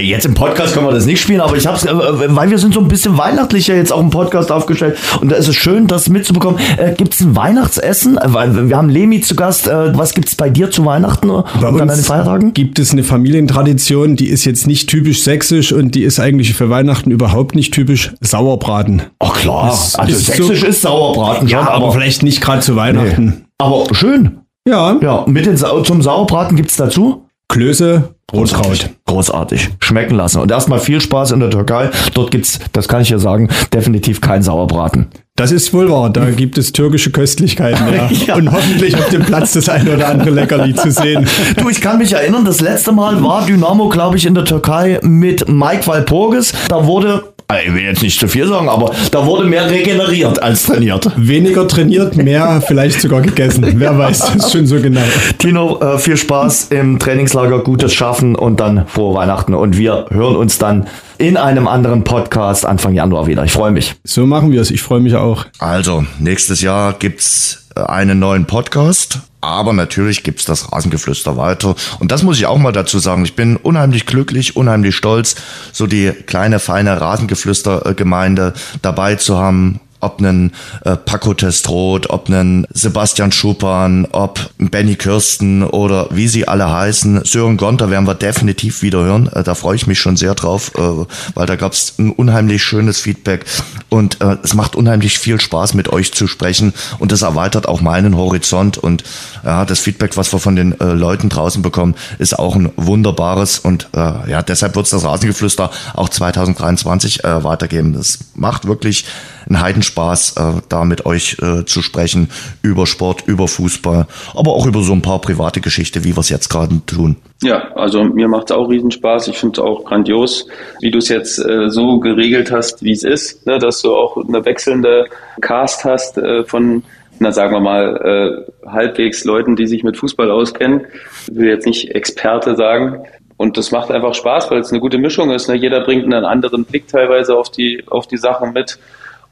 [0.00, 2.74] Jetzt im Podcast können wir das nicht spielen, aber ich hab's, äh, weil wir sind
[2.74, 6.08] so ein bisschen weihnachtlicher jetzt auch im Podcast aufgestellt und da ist es schön, das
[6.08, 6.58] mitzubekommen.
[6.76, 8.14] Äh, gibt's ein Weihnachtsessen?
[8.16, 9.68] Wir haben Lemi zu Gast.
[9.68, 12.52] Äh, was gibt's bei dir zu Weihnachten bei und an den Feiertagen?
[12.52, 16.70] Gibt es eine Familientradition, die ist jetzt nicht typisch sächsisch und die ist eigentlich für
[16.70, 19.02] Weihnachten überhaupt nicht typisch Sauerbraten.
[19.20, 22.60] Ach klar, das also sächsisch so, ist Sauerbraten schon, ja, aber, aber vielleicht nicht gerade
[22.60, 23.24] zu Weihnachten.
[23.26, 23.44] Nee.
[23.58, 24.38] Aber schön.
[24.66, 24.98] Ja.
[25.00, 27.22] Ja, mit den Sa zum Sauerbraten gibt's dazu?
[27.48, 28.90] Klöße, Rotkraut.
[29.06, 29.70] Großartig.
[29.78, 30.40] Schmecken lassen.
[30.40, 31.90] Und erstmal viel Spaß in der Türkei.
[32.12, 35.06] Dort gibt's, das kann ich ja sagen, definitiv kein Sauerbraten.
[35.36, 36.10] Das ist wohl wahr.
[36.10, 38.10] Da gibt es türkische Köstlichkeiten, ja.
[38.26, 38.34] ja.
[38.34, 41.28] Und hoffentlich auf dem Platz das eine oder andere Leckerli zu sehen.
[41.56, 44.98] Du, ich kann mich erinnern, das letzte Mal war Dynamo, glaube ich, in der Türkei
[45.02, 46.52] mit Mike Walpurgis.
[46.68, 47.34] Da wurde
[47.64, 51.10] ich will jetzt nicht zu viel sagen, aber da wurde mehr regeneriert als trainiert.
[51.16, 53.64] Weniger trainiert, mehr vielleicht sogar gegessen.
[53.76, 55.00] Wer weiß das schon so genau.
[55.38, 59.54] Tino, äh, viel Spaß im Trainingslager, gutes Schaffen und dann frohe Weihnachten.
[59.54, 60.86] Und wir hören uns dann
[61.18, 63.44] in einem anderen Podcast Anfang Januar wieder.
[63.44, 63.94] Ich freue mich.
[64.04, 64.70] So machen wir es.
[64.70, 65.46] Ich freue mich auch.
[65.58, 69.20] Also, nächstes Jahr gibt's äh, einen neuen Podcast.
[69.40, 71.76] Aber natürlich gibt's das Rasengeflüster weiter.
[72.00, 73.24] Und das muss ich auch mal dazu sagen.
[73.24, 75.36] Ich bin unheimlich glücklich, unheimlich stolz,
[75.72, 80.52] so die kleine, feine Rasengeflüster-Gemeinde dabei zu haben ob einen
[80.84, 87.22] äh, Paco Testroth, ob einen Sebastian Schuppan, ob Benny Kirsten oder wie sie alle heißen.
[87.24, 89.28] Sören Gonter werden wir definitiv wieder hören.
[89.28, 92.62] Äh, da freue ich mich schon sehr drauf, äh, weil da gab es ein unheimlich
[92.62, 93.44] schönes Feedback
[93.88, 97.80] und äh, es macht unheimlich viel Spaß mit euch zu sprechen und das erweitert auch
[97.80, 99.04] meinen Horizont und
[99.44, 103.58] ja, das Feedback, was wir von den äh, Leuten draußen bekommen, ist auch ein wunderbares
[103.58, 107.92] und äh, ja, deshalb wird es das Rasengeflüster auch 2023 äh, weitergeben.
[107.92, 109.04] Das macht wirklich
[109.48, 112.28] einen Heidenspaß, äh, da mit euch äh, zu sprechen
[112.62, 116.28] über Sport, über Fußball, aber auch über so ein paar private Geschichte, wie wir es
[116.28, 117.16] jetzt gerade tun.
[117.42, 119.28] Ja, also mir macht es auch Riesenspaß.
[119.28, 120.46] Ich finde es auch grandios,
[120.80, 123.58] wie du es jetzt äh, so geregelt hast, wie es ist, ne?
[123.58, 125.06] dass du auch eine wechselnde
[125.40, 126.82] Cast hast äh, von
[127.18, 130.82] na sagen wir mal, äh, halbwegs Leuten, die sich mit Fußball auskennen.
[131.30, 133.06] Ich will jetzt nicht Experte sagen.
[133.38, 135.48] Und das macht einfach Spaß, weil es eine gute Mischung ist.
[135.48, 135.54] Ne?
[135.54, 138.78] Jeder bringt einen anderen Blick teilweise auf die, auf die Sachen mit.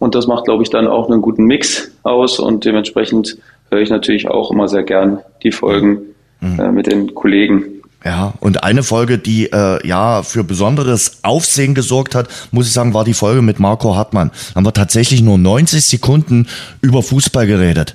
[0.04, 2.38] Und das macht, glaube ich, dann auch einen guten Mix aus.
[2.38, 3.38] Und dementsprechend
[3.70, 5.98] höre ich natürlich auch immer sehr gern die Folgen
[6.40, 6.60] mhm.
[6.60, 7.64] äh, mit den Kollegen.
[8.04, 12.92] Ja, und eine Folge, die äh, ja für besonderes Aufsehen gesorgt hat, muss ich sagen,
[12.92, 14.30] war die Folge mit Marco Hartmann.
[14.50, 16.48] Da haben wir tatsächlich nur 90 Sekunden
[16.82, 17.94] über Fußball geredet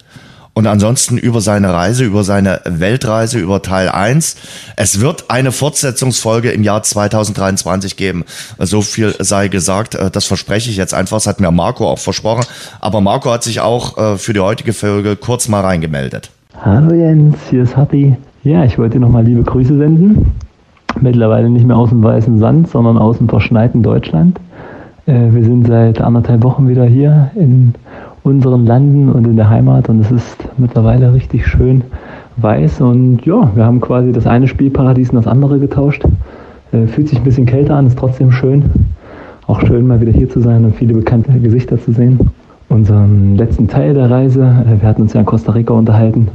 [0.60, 4.36] und ansonsten über seine Reise, über seine Weltreise, über Teil 1.
[4.76, 8.26] Es wird eine Fortsetzungsfolge im Jahr 2023 geben.
[8.58, 9.96] So viel sei gesagt.
[9.96, 11.16] Äh, das verspreche ich jetzt einfach.
[11.16, 12.44] Das hat mir Marco auch versprochen.
[12.82, 16.30] Aber Marco hat sich auch äh, für die heutige Folge kurz mal reingemeldet.
[16.62, 18.18] Hallo Jens, hier ist Hatti.
[18.44, 20.34] Ja, ich wollte dir nochmal liebe Grüße senden.
[21.00, 24.38] Mittlerweile nicht mehr aus dem weißen Sand, sondern aus dem verschneiten Deutschland.
[25.06, 27.76] Äh, wir sind seit anderthalb Wochen wieder hier in
[28.24, 31.84] unseren Landen und in der Heimat und es ist mittlerweile richtig schön
[32.38, 36.04] weiß und ja, wir haben quasi das eine Spielparadies in das andere getauscht.
[36.72, 38.64] Äh, fühlt sich ein bisschen kälter an, ist trotzdem schön.
[39.48, 42.20] Auch schön mal wieder hier zu sein und viele bekannte Gesichter zu sehen.
[42.70, 46.28] Unseren letzten Teil der Reise, äh, wir hatten uns ja in Costa Rica unterhalten,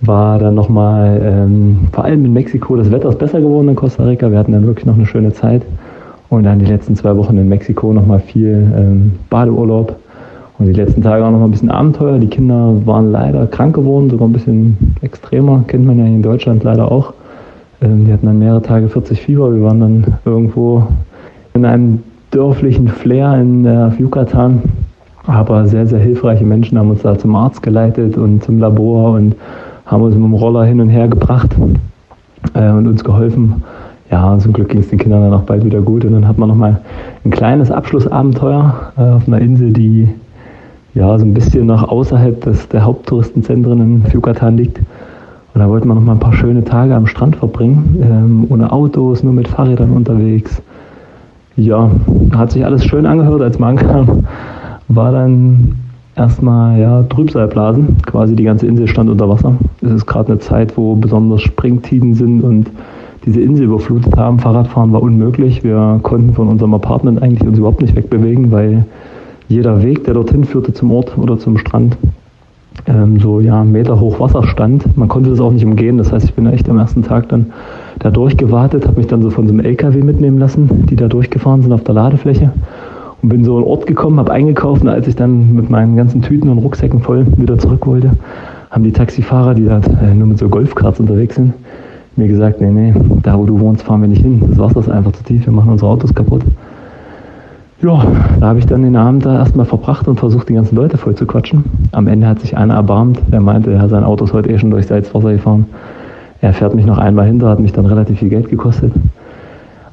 [0.00, 4.04] war dann nochmal, ähm, vor allem in Mexiko, das Wetter ist besser geworden in Costa
[4.04, 4.30] Rica.
[4.30, 5.62] Wir hatten dann wirklich noch eine schöne Zeit.
[6.28, 9.96] Und dann die letzten zwei Wochen in Mexiko nochmal viel ähm, Badeurlaub
[10.62, 12.18] und die letzten Tage auch noch ein bisschen Abenteuer.
[12.18, 16.62] Die Kinder waren leider krank geworden, sogar ein bisschen extremer, kennt man ja in Deutschland
[16.62, 17.12] leider auch.
[17.80, 19.52] Ähm, die hatten dann mehrere Tage 40 Fieber.
[19.52, 20.86] Wir waren dann irgendwo
[21.54, 21.98] in einem
[22.30, 24.62] dörflichen Flair in der Yucatan.
[25.26, 29.34] Aber sehr, sehr hilfreiche Menschen haben uns da zum Arzt geleitet und zum Labor und
[29.86, 31.56] haben uns mit dem Roller hin und her gebracht
[32.54, 33.62] äh, und uns geholfen.
[34.12, 36.04] Ja, zum Glück ging es den Kindern dann auch bald wieder gut.
[36.04, 36.80] Und dann hat man nochmal
[37.24, 40.08] ein kleines Abschlussabenteuer äh, auf einer Insel, die
[40.94, 44.78] ja, so ein bisschen noch außerhalb des, der Haupttouristenzentren in Yucatan liegt.
[44.78, 48.72] Und da wollten wir noch mal ein paar schöne Tage am Strand verbringen, ähm, ohne
[48.72, 50.62] Autos, nur mit Fahrrädern unterwegs.
[51.56, 51.90] Ja,
[52.34, 54.24] hat sich alles schön angehört, als man ankam.
[54.88, 55.74] War dann
[56.16, 59.54] erstmal ja, Trübsalblasen, quasi die ganze Insel stand unter Wasser.
[59.82, 62.70] Es ist gerade eine Zeit, wo besonders Springtiden sind und
[63.24, 64.38] diese Insel überflutet haben.
[64.38, 65.62] Fahrradfahren war unmöglich.
[65.62, 68.84] Wir konnten von unserem Apartment eigentlich uns überhaupt nicht wegbewegen, weil
[69.52, 71.96] jeder Weg, der dorthin führte zum Ort oder zum Strand,
[72.86, 74.96] ähm, so ja, Meter hoch Wasser stand.
[74.96, 75.98] Man konnte das auch nicht umgehen.
[75.98, 77.52] Das heißt, ich bin echt am ersten Tag dann
[77.98, 81.62] da durchgewartet, habe mich dann so von so einem LKW mitnehmen lassen, die da durchgefahren
[81.62, 82.50] sind auf der Ladefläche
[83.22, 86.22] und bin so an Ort gekommen, habe eingekauft und als ich dann mit meinen ganzen
[86.22, 88.10] Tüten und Rucksäcken voll wieder zurück wollte,
[88.70, 91.52] haben die Taxifahrer, die da äh, nur mit so Golfkarts unterwegs sind,
[92.16, 94.42] mir gesagt, nee, nee, da wo du wohnst, fahren wir nicht hin.
[94.48, 96.42] Das Wasser ist einfach zu tief, wir machen unsere Autos kaputt.
[97.82, 98.00] Ja,
[98.38, 101.16] da habe ich dann den Abend da erstmal verbracht und versucht, die ganzen Leute voll
[101.16, 101.64] zu quatschen.
[101.90, 104.70] Am Ende hat sich einer erbarmt, der meinte, ja, sein Auto ist heute eh schon
[104.70, 105.66] durch Salzwasser gefahren.
[106.40, 108.92] Er fährt mich noch einmal hinter, hat mich dann relativ viel Geld gekostet.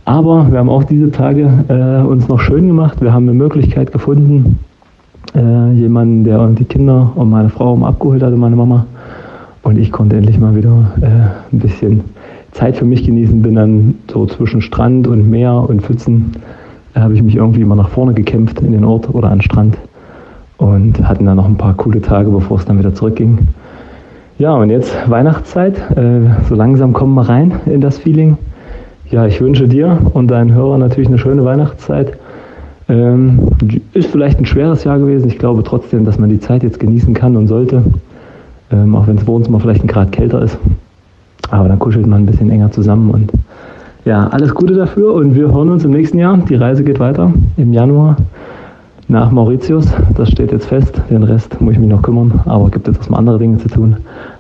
[0.06, 3.02] Aber wir haben auch diese Tage äh, uns noch schön gemacht.
[3.02, 4.60] Wir haben eine Möglichkeit gefunden,
[5.34, 8.86] äh, jemanden, der die Kinder und meine Frau um abgeholt hatte, meine Mama.
[9.64, 12.02] Und ich konnte endlich mal wieder äh, ein bisschen
[12.52, 13.42] Zeit für mich genießen.
[13.42, 16.34] Bin dann so zwischen Strand und Meer und Pfützen
[16.96, 19.78] habe ich mich irgendwie immer nach vorne gekämpft in den Ort oder an den Strand
[20.58, 23.48] und hatten dann noch ein paar coole Tage, bevor es dann wieder zurückging.
[24.38, 25.78] Ja, und jetzt Weihnachtszeit.
[25.98, 28.38] Äh, so langsam kommen wir rein in das Feeling.
[29.10, 32.18] Ja, ich wünsche dir und deinen Hörern natürlich eine schöne Weihnachtszeit.
[32.88, 33.50] Ähm,
[33.94, 35.28] ist vielleicht ein schweres Jahr gewesen.
[35.28, 37.84] Ich glaube trotzdem, dass man die Zeit jetzt genießen kann und sollte.
[38.72, 40.58] Ähm, auch wenn es bei uns mal vielleicht ein Grad kälter ist.
[41.50, 43.32] Aber dann kuschelt man ein bisschen enger zusammen und
[44.10, 46.36] ja, alles Gute dafür und wir hören uns im nächsten Jahr.
[46.36, 48.18] Die Reise geht weiter im Januar
[49.08, 49.86] nach Mauritius.
[50.18, 51.00] Das steht jetzt fest.
[51.12, 53.98] Den Rest muss ich mich noch kümmern, aber gibt jetzt erstmal andere Dinge zu tun.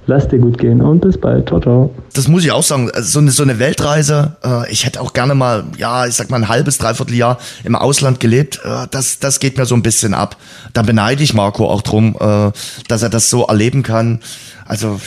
[0.07, 1.49] Lass dir gut gehen und bis bald.
[1.49, 1.93] Ciao, ciao.
[2.13, 2.89] Das muss ich auch sagen.
[2.95, 6.31] Also so eine, so eine Weltreise, äh, ich hätte auch gerne mal, ja, ich sag
[6.31, 8.61] mal ein halbes, dreiviertel Jahr im Ausland gelebt.
[8.65, 10.35] Äh, das, das geht mir so ein bisschen ab.
[10.73, 12.51] Da beneide ich Marco auch drum, äh,
[12.87, 14.19] dass er das so erleben kann.
[14.65, 14.99] Also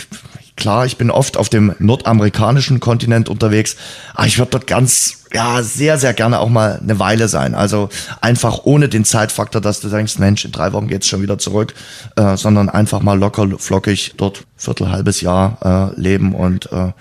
[0.62, 3.76] Klar, ich bin oft auf dem nordamerikanischen Kontinent unterwegs,
[4.14, 7.56] aber ich würde dort ganz, ja, sehr, sehr gerne auch mal eine Weile sein.
[7.56, 7.88] Also
[8.20, 11.74] einfach ohne den Zeitfaktor, dass du denkst, Mensch, in drei Wochen geht's schon wieder zurück,
[12.14, 16.92] äh, sondern einfach mal locker, flockig dort viertel, halbes Jahr äh, leben und äh,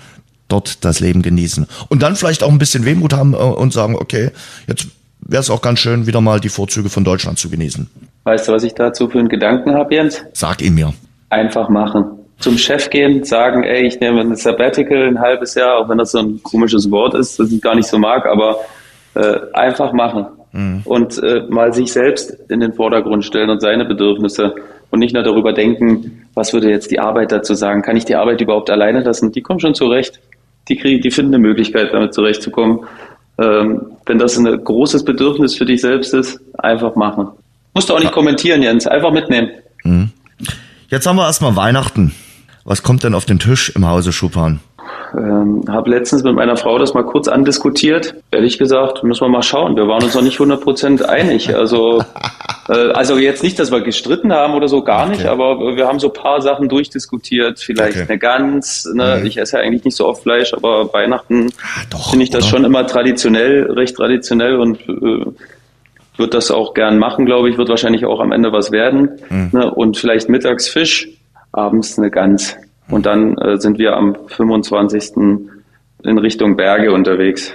[0.47, 1.67] dort das Leben genießen.
[1.87, 4.31] Und dann vielleicht auch ein bisschen Wehmut haben äh, und sagen, okay,
[4.65, 4.87] jetzt
[5.19, 7.87] wäre es auch ganz schön, wieder mal die Vorzüge von Deutschland zu genießen.
[8.23, 10.23] Weißt du, was ich dazu für einen Gedanken habe, Jens?
[10.33, 10.95] Sag ihn mir.
[11.29, 15.89] Einfach machen zum Chef gehen, sagen, ey, ich nehme ein Sabbatical ein halbes Jahr, auch
[15.89, 18.57] wenn das so ein komisches Wort ist, das ich gar nicht so mag, aber
[19.13, 20.81] äh, einfach machen mhm.
[20.85, 24.55] und äh, mal sich selbst in den Vordergrund stellen und seine Bedürfnisse
[24.89, 28.15] und nicht nur darüber denken, was würde jetzt die Arbeit dazu sagen, kann ich die
[28.15, 29.31] Arbeit überhaupt alleine lassen?
[29.31, 30.19] Die kommen schon zurecht,
[30.67, 32.81] die kriegen, die finden eine Möglichkeit, damit zurechtzukommen.
[33.37, 37.29] Ähm, wenn das ein großes Bedürfnis für dich selbst ist, einfach machen.
[37.73, 39.51] Musst du auch nicht kommentieren, Jens, einfach mitnehmen.
[39.83, 40.09] Mhm.
[40.89, 42.13] Jetzt haben wir erstmal Weihnachten.
[42.63, 44.59] Was kommt denn auf den Tisch im Hause Schupan?
[45.17, 48.15] Ähm, habe letztens mit meiner Frau das mal kurz andiskutiert.
[48.31, 49.75] Ehrlich gesagt, müssen wir mal schauen.
[49.75, 51.53] Wir waren uns noch nicht 100% einig.
[51.53, 52.01] Also,
[52.69, 55.17] äh, also jetzt nicht, dass wir gestritten haben oder so, gar okay.
[55.17, 57.59] nicht, aber wir haben so paar Sachen durchdiskutiert.
[57.59, 58.05] Vielleicht okay.
[58.07, 58.89] eine Gans.
[58.93, 59.17] Ne?
[59.19, 59.25] Mhm.
[59.25, 62.51] Ich esse ja eigentlich nicht so oft Fleisch, aber Weihnachten ah, finde ich das oder?
[62.51, 65.25] schon immer traditionell, recht traditionell und äh,
[66.17, 67.57] wird das auch gern machen, glaube ich.
[67.57, 69.09] Wird wahrscheinlich auch am Ende was werden.
[69.29, 69.49] Mhm.
[69.51, 69.71] Ne?
[69.71, 71.09] Und vielleicht mittags Fisch
[71.51, 72.55] abends eine Gans.
[72.89, 75.11] Und dann äh, sind wir am 25.
[76.03, 77.53] in Richtung Berge unterwegs.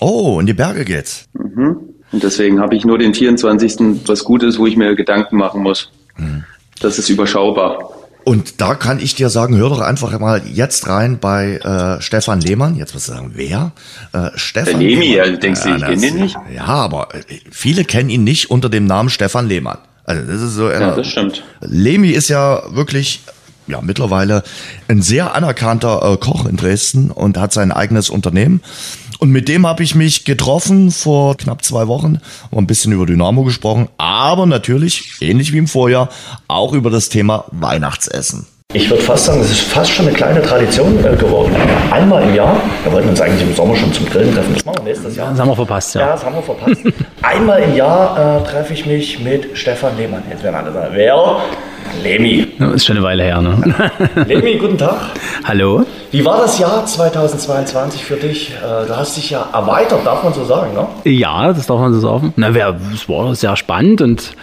[0.00, 1.26] Oh, in die Berge geht's.
[1.32, 1.78] Mhm.
[2.12, 4.06] Und deswegen habe ich nur den 24.
[4.06, 5.90] was Gutes, wo ich mir Gedanken machen muss.
[6.16, 6.44] Mhm.
[6.80, 7.90] Das ist überschaubar.
[8.24, 12.42] Und da kann ich dir sagen, hör doch einfach mal jetzt rein bei äh, Stefan
[12.42, 12.76] Lehmann.
[12.76, 13.72] Jetzt du sagen, wer?
[14.12, 16.36] Äh, Stefan Der Lemi, ja, du denkst, ja, ich kenne ihn nicht?
[16.54, 19.78] Ja, aber äh, viele kennen ihn nicht unter dem Namen Stefan Lehmann.
[20.08, 20.70] Also das ist so.
[20.70, 21.44] Ja, das stimmt.
[21.60, 23.20] Lemi ist ja wirklich
[23.66, 24.42] ja mittlerweile
[24.88, 28.62] ein sehr anerkannter äh, Koch in Dresden und hat sein eigenes Unternehmen.
[29.18, 32.20] Und mit dem habe ich mich getroffen vor knapp zwei Wochen,
[32.50, 36.08] haben ein bisschen über Dynamo gesprochen, aber natürlich, ähnlich wie im Vorjahr,
[36.46, 38.46] auch über das Thema Weihnachtsessen.
[38.74, 41.56] Ich würde fast sagen, es ist fast schon eine kleine Tradition äh, geworden.
[41.90, 44.80] Einmal im Jahr, wir wollten uns eigentlich im Sommer schon zum Grillen treffen, das machen
[44.80, 45.30] wir nächstes Jahr.
[45.30, 46.02] Das haben wir verpasst, ja.
[46.02, 46.82] Ja, das haben wir verpasst.
[47.22, 50.22] Einmal im Jahr äh, treffe ich mich mit Stefan Lehmann.
[50.28, 51.36] Jetzt werden alle sagen, wer?
[52.02, 52.46] Lemi.
[52.58, 53.90] Das ist schon eine Weile her, ne?
[54.26, 54.98] Lemi, guten Tag.
[55.44, 55.86] Hallo.
[56.10, 58.50] Wie war das Jahr 2022 für dich?
[58.50, 60.86] Äh, du hast dich ja erweitert, darf man so sagen, ne?
[61.10, 62.34] Ja, das darf man so sagen.
[62.36, 64.34] Na, es war sehr spannend und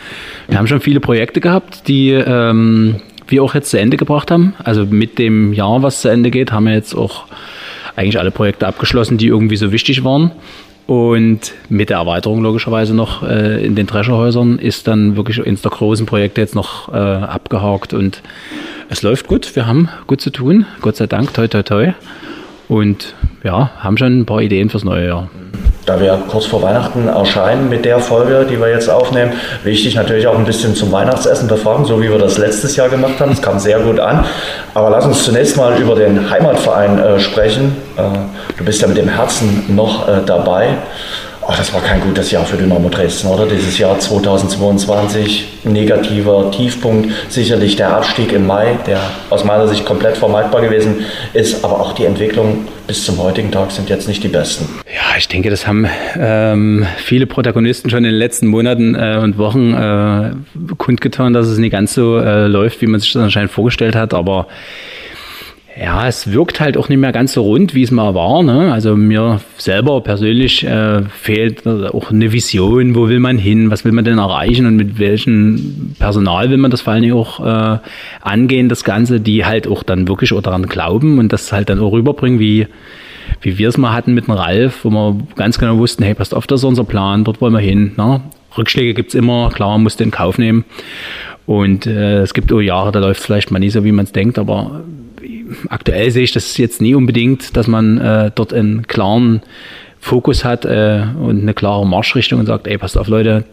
[0.47, 4.55] wir haben schon viele Projekte gehabt, die ähm, wir auch jetzt zu Ende gebracht haben.
[4.63, 7.25] Also mit dem Jahr, was zu Ende geht, haben wir jetzt auch
[7.95, 10.31] eigentlich alle Projekte abgeschlossen, die irgendwie so wichtig waren.
[10.87, 15.71] Und mit der Erweiterung logischerweise noch äh, in den Drescherhäusern ist dann wirklich eines der
[15.71, 18.21] großen Projekte jetzt noch äh, abgehakt und
[18.89, 19.55] es läuft gut.
[19.55, 21.93] Wir haben gut zu tun, Gott sei Dank, toi toi toi.
[22.67, 25.29] Und ja, haben schon ein paar Ideen fürs neue Jahr
[25.85, 29.33] da wir kurz vor Weihnachten erscheinen mit der Folge, die wir jetzt aufnehmen,
[29.63, 33.19] wichtig natürlich auch ein bisschen zum Weihnachtsessen befragen, so wie wir das letztes Jahr gemacht
[33.19, 33.31] haben.
[33.31, 34.25] Das kam sehr gut an.
[34.73, 37.77] Aber lass uns zunächst mal über den Heimatverein äh, sprechen.
[37.97, 38.01] Äh,
[38.57, 40.69] du bist ja mit dem Herzen noch äh, dabei.
[41.47, 43.45] Oh, das war kein gutes Jahr für Dynamo Dresden, oder?
[43.45, 48.99] Dieses Jahr 2022, negativer Tiefpunkt, sicherlich der Abstieg im Mai, der
[49.29, 53.69] aus meiner Sicht komplett vermeidbar gewesen ist, aber auch die Entwicklung bis zum heutigen Tag
[53.69, 54.67] sind jetzt nicht die besten.
[54.87, 55.87] Ja, ich denke, das haben
[56.19, 60.31] ähm, viele Protagonisten schon in den letzten Monaten äh, und Wochen äh,
[60.77, 64.15] kundgetan, dass es nicht ganz so äh, läuft, wie man sich das anscheinend vorgestellt hat,
[64.15, 64.47] aber
[65.77, 68.43] ja, es wirkt halt auch nicht mehr ganz so rund, wie es mal war.
[68.43, 68.71] Ne?
[68.71, 73.91] Also mir selber persönlich äh, fehlt auch eine Vision, wo will man hin, was will
[73.91, 77.79] man denn erreichen und mit welchem Personal will man das vor allen Dingen auch äh,
[78.21, 81.79] angehen, das Ganze, die halt auch dann wirklich auch daran glauben und das halt dann
[81.79, 82.67] auch rüberbringen, wie,
[83.41, 86.33] wie wir es mal hatten mit dem Ralf, wo wir ganz genau wussten, hey, passt
[86.33, 87.91] auf, das ist unser Plan, dort wollen wir hin.
[87.97, 88.21] Ne?
[88.57, 90.63] Rückschläge gibt's immer, klar, man muss den Kauf nehmen.
[91.45, 94.13] Und äh, es gibt auch Jahre, da läuft vielleicht mal nicht so, wie man es
[94.13, 94.81] denkt, aber
[95.69, 99.41] aktuell sehe ich das jetzt nie unbedingt, dass man äh, dort einen klaren
[99.99, 103.45] Fokus hat äh, und eine klare Marschrichtung und sagt, ey, passt auf Leute,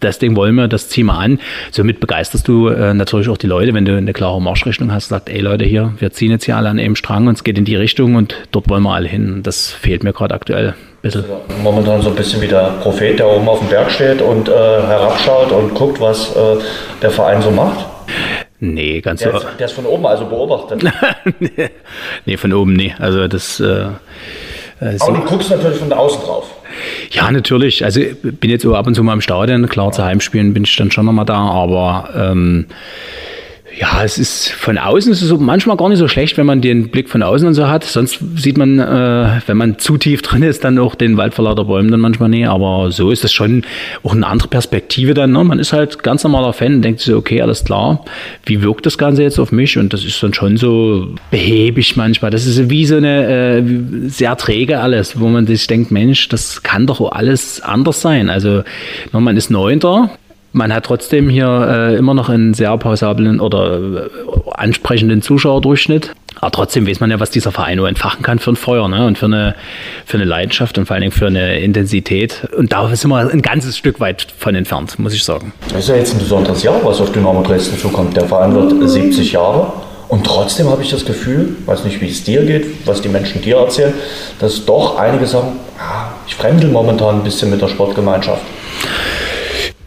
[0.00, 1.38] das Ding wollen wir, das ziehen wir an.
[1.70, 5.28] Somit begeisterst du äh, natürlich auch die Leute, wenn du eine klare Marschrichtung hast, sagt,
[5.28, 7.64] ey Leute, hier, wir ziehen jetzt hier alle an einem Strang und es geht in
[7.64, 9.42] die Richtung und dort wollen wir alle hin.
[9.42, 10.74] Das fehlt mir gerade aktuell.
[11.02, 11.24] Bisschen.
[11.62, 14.52] Momentan so ein bisschen wie der Prophet, der oben auf dem Berg steht und äh,
[14.52, 16.56] herabschaut und guckt, was äh,
[17.00, 17.86] der Verein so macht.
[18.58, 19.38] Nee, ganz der so.
[19.38, 20.82] Ist, der ist von oben also beobachtet.
[22.24, 22.94] nee, von oben nee.
[22.98, 23.60] Also das.
[23.60, 23.88] Äh,
[24.80, 26.50] äh Aber du guckst natürlich von außen drauf.
[27.10, 27.84] Ja, natürlich.
[27.84, 29.68] Also bin jetzt ab und zu mal im Stadion.
[29.68, 32.66] Klar, zu Heimspielen bin ich dann schon nochmal da, aber ähm,
[33.78, 36.88] ja, es ist von außen ist es manchmal gar nicht so schlecht, wenn man den
[36.88, 37.84] Blick von außen und so hat.
[37.84, 41.44] Sonst sieht man, äh, wenn man zu tief drin ist, dann auch den Wald vor
[41.44, 42.48] lauter Bäumen dann manchmal nicht.
[42.48, 43.64] Aber so ist es schon
[44.02, 45.32] auch eine andere Perspektive dann.
[45.32, 45.44] Ne?
[45.44, 48.02] Man ist halt ganz normaler Fan und denkt sich, okay, alles klar.
[48.46, 49.76] Wie wirkt das Ganze jetzt auf mich?
[49.76, 52.30] Und das ist dann schon so behäbig manchmal.
[52.30, 53.62] Das ist wie so eine äh,
[54.08, 58.30] sehr träge alles, wo man sich denkt, Mensch, das kann doch alles anders sein.
[58.30, 58.62] Also
[59.12, 60.10] man ist Neunter,
[60.56, 64.08] man hat trotzdem hier äh, immer noch einen sehr pausablen oder äh,
[64.52, 66.12] ansprechenden Zuschauerdurchschnitt.
[66.40, 69.06] Aber trotzdem weiß man ja, was dieser Verein nur entfachen kann für ein Feuer ne?
[69.06, 69.54] und für eine,
[70.06, 72.48] für eine Leidenschaft und vor allen Dingen für eine Intensität.
[72.56, 75.52] Und da sind wir ein ganzes Stück weit von entfernt, muss ich sagen.
[75.68, 78.16] Das ist ja jetzt ein besonderes Jahr, was auf Dynamo Dresden zukommt.
[78.16, 79.72] Der Verein wird 70 Jahre.
[80.08, 83.42] Und trotzdem habe ich das Gefühl, weiß nicht, wie es dir geht, was die Menschen
[83.42, 83.92] dir erzählen,
[84.38, 88.42] dass doch einige sagen, ja, ich fremdel momentan ein bisschen mit der Sportgemeinschaft.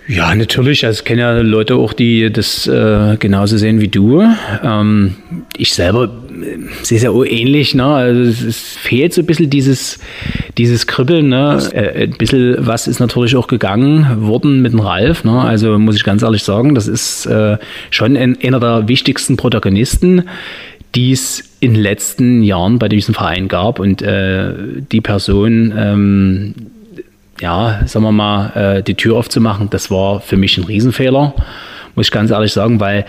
[0.09, 0.83] Ja, natürlich.
[0.87, 4.23] Also, ich kenne ja Leute auch, die das äh, genauso sehen wie du.
[4.63, 5.13] Ähm,
[5.55, 7.75] ich selber äh, sehe es ja auch ähnlich.
[7.75, 7.85] Ne?
[7.85, 9.99] Also es, es, fehlt so ein bisschen dieses,
[10.57, 11.29] dieses Kribbeln.
[11.29, 11.59] Ne?
[11.73, 15.23] Äh, ein bisschen was ist natürlich auch gegangen worden mit dem Ralf.
[15.25, 15.39] Ne?
[15.39, 17.59] Also muss ich ganz ehrlich sagen, das ist äh,
[17.91, 20.23] schon ein, einer der wichtigsten Protagonisten
[20.95, 23.77] die es in den letzten Jahren bei diesem Verein gab.
[23.77, 24.53] Und äh,
[24.91, 26.55] die Person, ähm,
[27.41, 31.33] ja, sagen wir mal, äh, die Tür aufzumachen, das war für mich ein Riesenfehler,
[31.95, 33.05] muss ich ganz ehrlich sagen, weil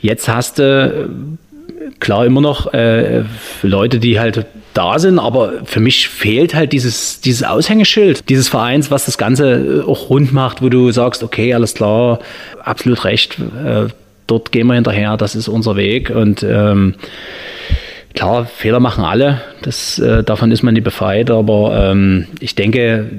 [0.00, 3.24] jetzt hast du äh, klar immer noch äh,
[3.62, 8.90] Leute, die halt da sind, aber für mich fehlt halt dieses, dieses Aushängeschild dieses Vereins,
[8.90, 12.20] was das Ganze äh, auch rund macht, wo du sagst, okay, alles klar,
[12.62, 13.86] absolut recht, äh,
[14.26, 16.94] dort gehen wir hinterher, das ist unser Weg und ähm,
[18.14, 23.10] klar, Fehler machen alle, das, äh, davon ist man nicht befreit, aber ähm, ich denke,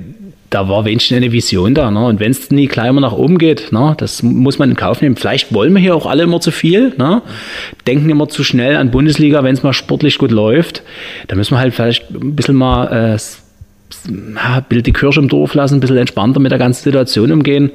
[0.50, 1.92] da war wenigstens eine Vision da.
[1.92, 2.06] Ne?
[2.06, 3.96] Und wenn es nie gleich immer nach oben geht, ne?
[3.98, 5.16] das muss man in Kauf nehmen.
[5.16, 7.22] Vielleicht wollen wir hier auch alle immer zu viel, ne?
[7.86, 10.84] denken immer zu schnell an Bundesliga, wenn es mal sportlich gut läuft.
[11.28, 13.20] Da müssen wir halt vielleicht ein bisschen mal äh,
[14.70, 17.72] bisschen die Kirche im Dorf lassen, ein bisschen entspannter mit der ganzen Situation umgehen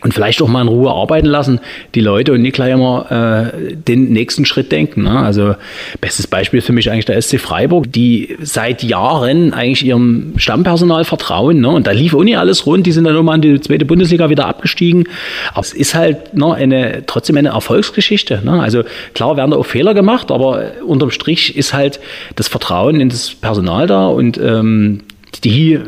[0.00, 1.60] und vielleicht auch mal in Ruhe arbeiten lassen,
[1.94, 5.04] die Leute und nicht gleich immer äh, den nächsten Schritt denken.
[5.04, 5.18] Ne?
[5.18, 5.54] Also
[6.00, 11.60] bestes Beispiel für mich eigentlich der SC Freiburg, die seit Jahren eigentlich ihrem Stammpersonal vertrauen
[11.60, 11.68] ne?
[11.68, 14.30] und da lief auch nicht alles rund, die sind dann nochmal in die zweite Bundesliga
[14.30, 15.08] wieder abgestiegen,
[15.52, 18.42] aber es ist halt ne, eine, trotzdem eine Erfolgsgeschichte.
[18.44, 18.60] Ne?
[18.60, 18.82] Also
[19.14, 22.00] klar werden da auch Fehler gemacht, aber unterm Strich ist halt
[22.36, 25.02] das Vertrauen in das Personal da und ähm,
[25.44, 25.78] die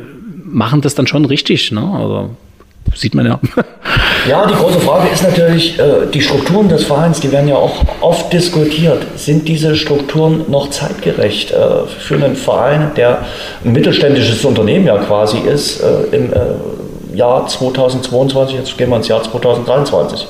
[0.44, 1.72] machen das dann schon richtig.
[1.72, 1.80] Ne?
[1.80, 2.30] Also,
[2.94, 3.40] sieht man ja.
[4.28, 7.76] Ja, die große Frage ist natürlich, äh, die Strukturen des Vereins, die werden ja auch
[8.00, 9.06] oft diskutiert.
[9.16, 13.20] Sind diese Strukturen noch zeitgerecht äh, für einen Verein, der
[13.64, 16.32] ein mittelständisches Unternehmen ja quasi ist, äh, im
[17.14, 20.26] Jahr 2022, jetzt gehen wir ins Jahr 2023?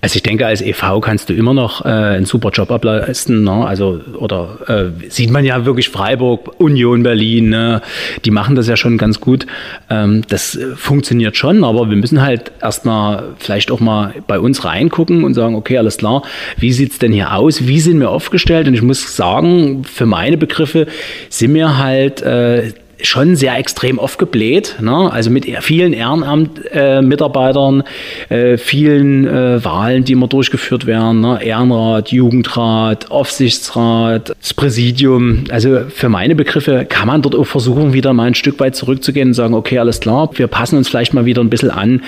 [0.00, 3.42] Also ich denke, als EV kannst du immer noch äh, einen super Job ableisten.
[3.42, 3.66] Ne?
[3.66, 7.82] Also, oder äh, sieht man ja wirklich Freiburg, Union Berlin, ne?
[8.24, 9.46] die machen das ja schon ganz gut.
[9.90, 14.64] Ähm, das äh, funktioniert schon, aber wir müssen halt erstmal vielleicht auch mal bei uns
[14.64, 16.22] reingucken und sagen, okay, alles klar,
[16.56, 17.66] wie sieht's denn hier aus?
[17.66, 18.68] Wie sind wir aufgestellt?
[18.68, 20.86] Und ich muss sagen, für meine Begriffe
[21.28, 22.72] sind wir halt äh,
[23.02, 25.10] schon sehr extrem aufgebläht, ne?
[25.12, 27.84] also mit vielen Ehrenamtmitarbeitern,
[28.30, 31.38] äh, äh, vielen äh, Wahlen, die immer durchgeführt werden, ne?
[31.42, 35.44] Ehrenrat, Jugendrat, Aufsichtsrat, das Präsidium.
[35.50, 39.28] Also für meine Begriffe kann man dort auch versuchen, wieder mal ein Stück weit zurückzugehen
[39.28, 42.02] und sagen, okay, alles klar, wir passen uns vielleicht mal wieder ein bisschen an.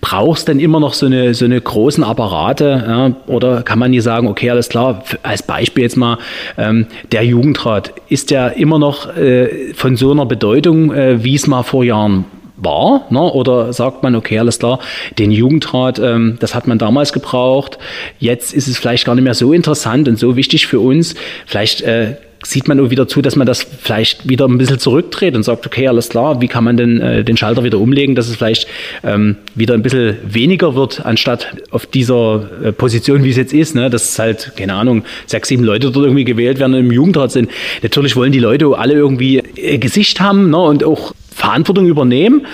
[0.00, 3.12] Brauchst denn immer noch so eine, so eine großen Apparate ja?
[3.26, 6.18] oder kann man nie sagen, okay, alles klar, als Beispiel jetzt mal,
[6.56, 11.46] ähm, der Jugendrat, ist ja immer noch äh, von so einer Bedeutung, äh, wie es
[11.46, 12.26] mal vor Jahren
[12.56, 13.06] war?
[13.10, 13.20] Ne?
[13.20, 14.80] Oder sagt man, okay, alles klar,
[15.18, 17.78] den Jugendrat, ähm, das hat man damals gebraucht,
[18.18, 21.14] jetzt ist es vielleicht gar nicht mehr so interessant und so wichtig für uns.
[21.46, 22.16] Vielleicht äh,
[22.50, 25.66] sieht man auch wieder zu, dass man das vielleicht wieder ein bisschen zurückdreht und sagt,
[25.66, 28.66] okay, alles klar, wie kann man denn äh, den Schalter wieder umlegen, dass es vielleicht
[29.02, 33.74] ähm, wieder ein bisschen weniger wird, anstatt auf dieser äh, Position, wie es jetzt ist,
[33.74, 37.32] ne, dass halt, keine Ahnung, sechs, sieben Leute dort irgendwie gewählt werden und im Jugendrat
[37.32, 37.50] sind.
[37.82, 42.46] Natürlich wollen die Leute alle irgendwie äh, Gesicht haben ne, und auch Verantwortung übernehmen.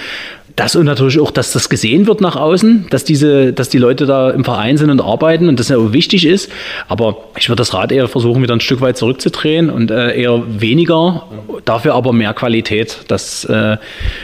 [0.57, 4.07] Das und natürlich auch, dass das gesehen wird nach außen, dass diese, dass die Leute
[4.07, 6.51] da im Verein sind und arbeiten und das ja auch wichtig ist.
[6.89, 10.43] Aber ich würde das Rad eher versuchen, wieder ein Stück weit zurückzudrehen und äh, eher
[10.49, 11.25] weniger,
[11.65, 12.99] dafür aber mehr Qualität.
[13.09, 13.77] Das äh,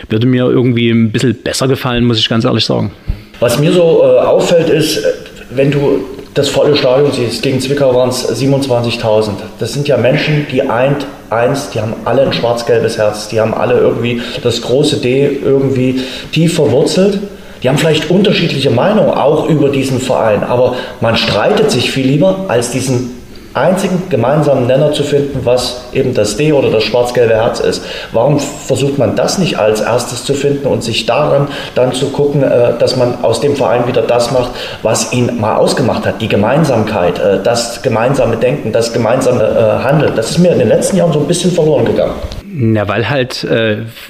[0.09, 2.92] würde mir irgendwie ein bisschen besser gefallen, muss ich ganz ehrlich sagen.
[3.40, 5.02] Was mir so äh, auffällt, ist,
[5.50, 9.30] wenn du das volle Stadion siehst, gegen Zwickau waren es 27.000.
[9.59, 13.55] Das sind ja Menschen, die eint eins, die haben alle ein schwarz-gelbes Herz, die haben
[13.55, 16.00] alle irgendwie das große D irgendwie
[16.32, 17.20] tief verwurzelt.
[17.62, 22.44] Die haben vielleicht unterschiedliche Meinungen auch über diesen Verein, aber man streitet sich viel lieber,
[22.46, 23.17] als diesen
[23.54, 27.82] einzigen gemeinsamen Nenner zu finden, was eben das D oder das schwarz-gelbe Herz ist.
[28.12, 32.42] Warum versucht man das nicht als erstes zu finden und sich daran dann zu gucken,
[32.42, 34.50] äh, dass man aus dem Verein wieder das macht,
[34.82, 40.12] was ihn mal ausgemacht hat, die Gemeinsamkeit, äh, das gemeinsame Denken, das gemeinsame äh, Handeln.
[40.14, 42.14] Das ist mir in den letzten Jahren so ein bisschen verloren gegangen.
[42.60, 43.46] Na, weil halt,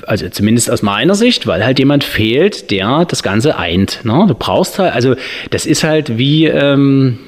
[0.07, 4.01] also zumindest aus meiner Sicht, weil halt jemand fehlt, der das Ganze eint.
[4.05, 4.25] Ne?
[4.27, 5.17] Du brauchst halt, also
[5.51, 7.19] das ist halt wie, ähm,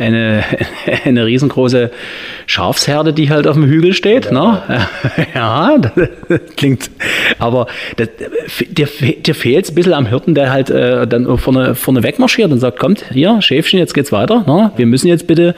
[0.00, 0.44] eine,
[1.04, 1.90] eine riesengroße
[2.46, 4.26] Schafsherde, die halt auf dem Hügel steht.
[4.26, 4.88] Ja, ne?
[5.34, 5.78] ja
[6.28, 6.90] das klingt.
[7.38, 7.66] Aber
[7.96, 8.08] das,
[8.68, 12.50] dir, dir fehlt es ein bisschen am Hirten, der halt äh, dann vorne, vorne wegmarschiert
[12.50, 14.44] und sagt: Kommt, hier, Schäfchen, jetzt geht's weiter.
[14.46, 14.72] Ne?
[14.76, 15.54] Wir müssen jetzt bitte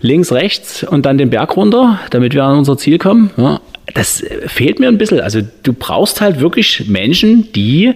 [0.00, 3.30] links, rechts und dann den Berg runter, damit wir an unser Ziel kommen.
[3.36, 3.60] Ne?
[3.92, 5.20] Das fehlt mir ein bisschen.
[5.20, 7.92] Also, du brauchst halt wirklich Menschen, die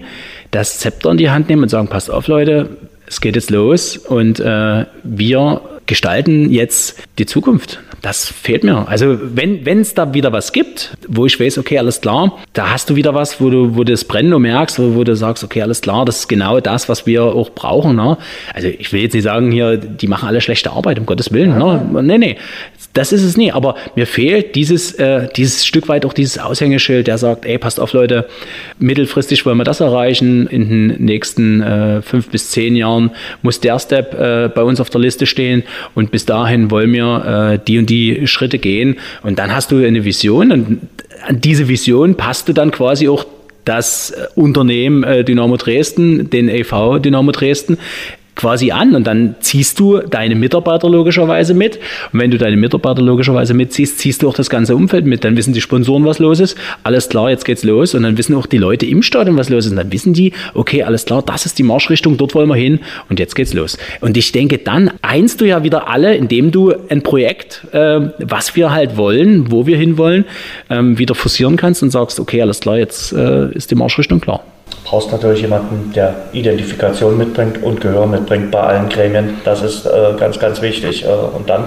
[0.51, 2.69] das Zepter in die Hand nehmen und sagen: Passt auf, Leute,
[3.09, 7.79] es geht jetzt los und äh, wir gestalten jetzt die Zukunft.
[8.01, 8.87] Das fehlt mir.
[8.87, 12.89] Also wenn es da wieder was gibt, wo ich weiß, okay, alles klar, da hast
[12.89, 15.61] du wieder was, wo du, wo du das Brennen merkst, wo, wo du sagst, okay,
[15.61, 17.95] alles klar, das ist genau das, was wir auch brauchen.
[17.95, 18.17] Ne?
[18.53, 21.57] Also ich will jetzt nicht sagen, hier, die machen alle schlechte Arbeit, um Gottes Willen.
[21.57, 22.01] Ne?
[22.03, 22.37] Nee, nee,
[22.93, 23.51] das ist es nie.
[23.51, 27.79] Aber mir fehlt dieses, äh, dieses Stück weit auch dieses Aushängeschild, der sagt, ey, passt
[27.79, 28.27] auf, Leute,
[28.77, 30.47] mittelfristig wollen wir das erreichen.
[30.47, 33.11] In den nächsten äh, fünf bis zehn Jahren
[33.41, 35.63] muss der Step äh, bei uns auf der Liste stehen.
[35.95, 38.97] Und bis dahin wollen wir äh, die und die Schritte gehen.
[39.23, 40.51] Und dann hast du eine Vision.
[40.51, 40.81] Und
[41.27, 43.25] an diese Vision passt du dann quasi auch
[43.65, 47.77] das Unternehmen äh, Dynamo Dresden, den EV Dynamo Dresden,
[48.39, 51.77] quasi an und dann ziehst du deine Mitarbeiter logischerweise mit.
[52.13, 55.25] Und wenn du deine Mitarbeiter logischerweise mitziehst, ziehst du auch das ganze Umfeld mit.
[55.25, 56.57] Dann wissen die Sponsoren, was los ist.
[56.83, 57.93] Alles klar, jetzt geht's los.
[57.93, 59.71] Und dann wissen auch die Leute im Stadion, was los ist.
[59.71, 62.79] Und dann wissen die, okay, alles klar, das ist die Marschrichtung, dort wollen wir hin
[63.09, 63.77] und jetzt geht's los.
[63.99, 68.55] Und ich denke, dann einst du ja wieder alle, indem du ein Projekt, äh, was
[68.55, 70.23] wir halt wollen, wo wir hinwollen,
[70.69, 74.43] ähm, wieder forcieren kannst und sagst, okay, alles klar, jetzt äh, ist die Marschrichtung klar
[74.89, 79.35] brauchst natürlich jemanden, der Identifikation mitbringt und Gehör mitbringt bei allen Gremien.
[79.45, 81.05] Das ist äh, ganz, ganz wichtig.
[81.05, 81.65] Äh, und dann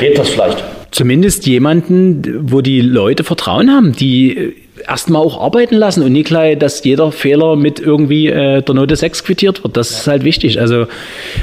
[0.00, 0.64] geht das vielleicht.
[0.90, 4.56] Zumindest jemanden, wo die Leute Vertrauen haben, die
[4.88, 8.96] erstmal auch arbeiten lassen und nicht gleich, dass jeder Fehler mit irgendwie äh, der Note
[8.96, 9.76] 6 quittiert wird.
[9.76, 10.60] Das ist halt wichtig.
[10.60, 10.86] Also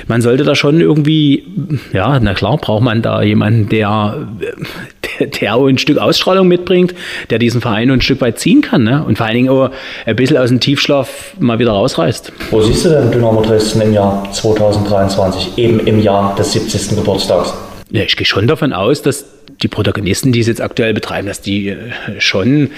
[0.08, 1.46] man sollte da schon irgendwie,
[1.94, 4.28] ja, na klar, braucht man da jemanden, der,
[5.42, 6.94] der, auch ein Stück Ausstrahlung mitbringt,
[7.30, 9.04] der diesen Verein ein Stück weit ziehen kann ne?
[9.06, 9.72] und vor allen Dingen auch
[10.06, 12.32] ein bisschen aus dem Tiefschlaf mal wieder rausreißt.
[12.52, 16.96] Wo siehst du denn Dynamo Dresden im Jahr 2023, eben im Jahr des 70.
[16.96, 17.54] Geburtstags?
[17.90, 21.42] Ja, ich gehe schon davon aus, dass die Protagonisten, die es jetzt aktuell betreiben, dass
[21.42, 21.76] die äh,
[22.20, 22.70] schon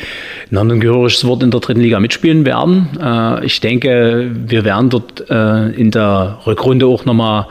[0.52, 2.90] ein gehöriges Wort in der dritten Liga mitspielen werden.
[3.02, 7.48] Äh, ich denke, wir werden dort äh, in der Rückrunde auch nochmal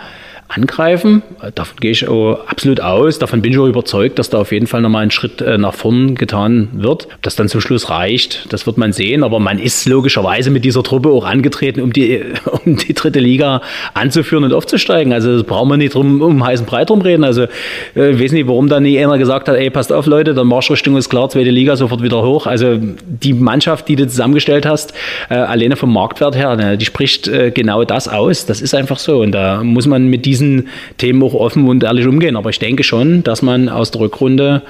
[0.48, 1.22] angreifen.
[1.54, 3.18] Davon gehe ich absolut aus.
[3.18, 5.74] Davon bin ich auch überzeugt, dass da auf jeden Fall nochmal ein Schritt äh, nach
[5.74, 7.06] vorn getan wird.
[7.14, 9.22] Ob das dann zum Schluss reicht, das wird man sehen.
[9.22, 12.22] Aber man ist logischerweise mit dieser Truppe auch angetreten, um die,
[12.64, 13.60] um die dritte Liga
[13.92, 15.12] anzuführen und aufzusteigen.
[15.12, 17.24] Also das brauchen wir nicht drum, um heißen Breit drum reden.
[17.24, 17.42] Also
[17.94, 20.44] äh, ich weiß nicht, warum da nie einer gesagt hat, ey, passt auf Leute, der
[20.44, 22.46] Marschrichtung ist klar, zweite Liga sofort wieder hoch.
[22.46, 24.94] Also die Mannschaft, die du zusammengestellt hast,
[25.28, 28.46] äh, alleine vom Marktwert her, die spricht genau das aus.
[28.46, 29.20] Das ist einfach so.
[29.20, 32.36] Und da muss man mit diesem diesen Themen auch offen und ehrlich umgehen.
[32.36, 34.62] Aber ich denke schon, dass man aus der Rückrunde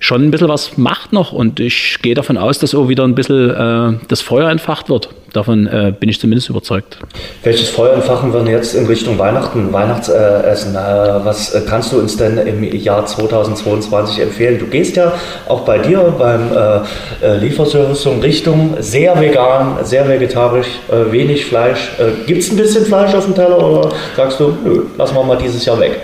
[0.00, 3.14] schon ein bisschen was macht noch und ich gehe davon aus, dass auch wieder ein
[3.14, 5.08] bisschen äh, das Feuer entfacht wird.
[5.32, 6.98] Davon äh, bin ich zumindest überzeugt.
[7.42, 10.74] Welches Feuer entfachen wir jetzt in Richtung Weihnachten, Weihnachtsessen?
[10.74, 10.78] Äh,
[11.24, 14.58] was äh, kannst du uns denn im Jahr 2022 empfehlen?
[14.58, 15.12] Du gehst ja
[15.48, 20.68] auch bei dir beim äh, äh, Lieferservice in Richtung sehr vegan, sehr vegetarisch,
[21.10, 21.90] wenig Fleisch.
[22.26, 25.38] Gibt es ein bisschen Fleisch auf dem Teller oder sagst du, nö, lassen wir mal
[25.38, 26.00] dieses Jahr weg?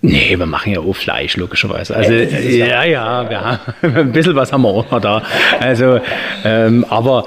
[0.00, 1.94] Nee, wir machen ja auch Fleisch, logischerweise.
[1.94, 3.58] Also, ja, ja, wir haben,
[3.96, 5.22] ein bisschen was haben wir auch noch da.
[5.60, 6.00] Also,
[6.44, 7.26] ähm, aber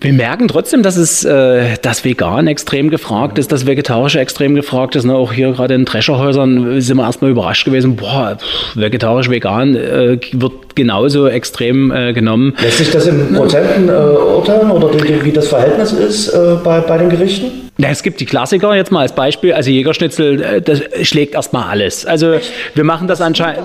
[0.00, 4.94] Wir merken trotzdem, dass es äh, das Vegan extrem gefragt ist, das Vegetarische extrem gefragt
[4.94, 5.04] ist.
[5.04, 5.14] Ne?
[5.14, 8.38] Auch hier gerade in Drescherhäusern sind wir erstmal überrascht gewesen, boah,
[8.76, 12.54] vegetarisch, vegan äh, wird genauso extrem äh, genommen.
[12.62, 16.78] Lässt sich das in Prozenten äh, urteilen oder wie, wie das Verhältnis ist äh, bei,
[16.78, 17.67] bei den Gerichten?
[17.80, 19.52] Ja, es gibt die Klassiker jetzt mal als Beispiel.
[19.52, 22.04] Also Jägerschnitzel, äh, das schlägt erstmal alles.
[22.04, 22.34] Also
[22.74, 23.62] wir machen das anscheinend.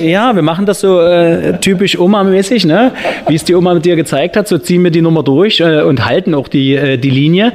[0.00, 2.92] Ja, wir machen das so äh, typisch Oma-mäßig, ne?
[3.26, 5.82] Wie es die Oma mit dir gezeigt hat, so ziehen wir die Nummer durch äh,
[5.82, 7.52] und halten auch die, äh, die Linie.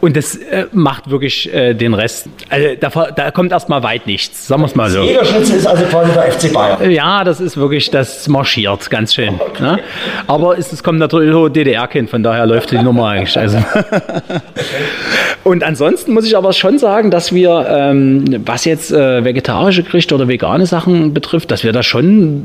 [0.00, 2.30] Und das äh, macht wirklich äh, den Rest.
[2.48, 5.02] Also da, da kommt erstmal weit nichts, sagen wir es mal so.
[5.02, 6.90] Jägerschnitzel ist also quasi der FC Bayern.
[6.90, 9.38] Ja, das ist wirklich, das marschiert ganz schön.
[9.60, 9.80] Ne?
[10.28, 13.36] Aber es, es kommt natürlich DDR-Kind, von daher läuft die Nummer eigentlich.
[13.36, 13.58] Also.
[15.44, 20.14] Und ansonsten muss ich aber schon sagen, dass wir, ähm, was jetzt äh, vegetarische Gerichte
[20.14, 22.44] oder vegane Sachen betrifft, dass wir da schon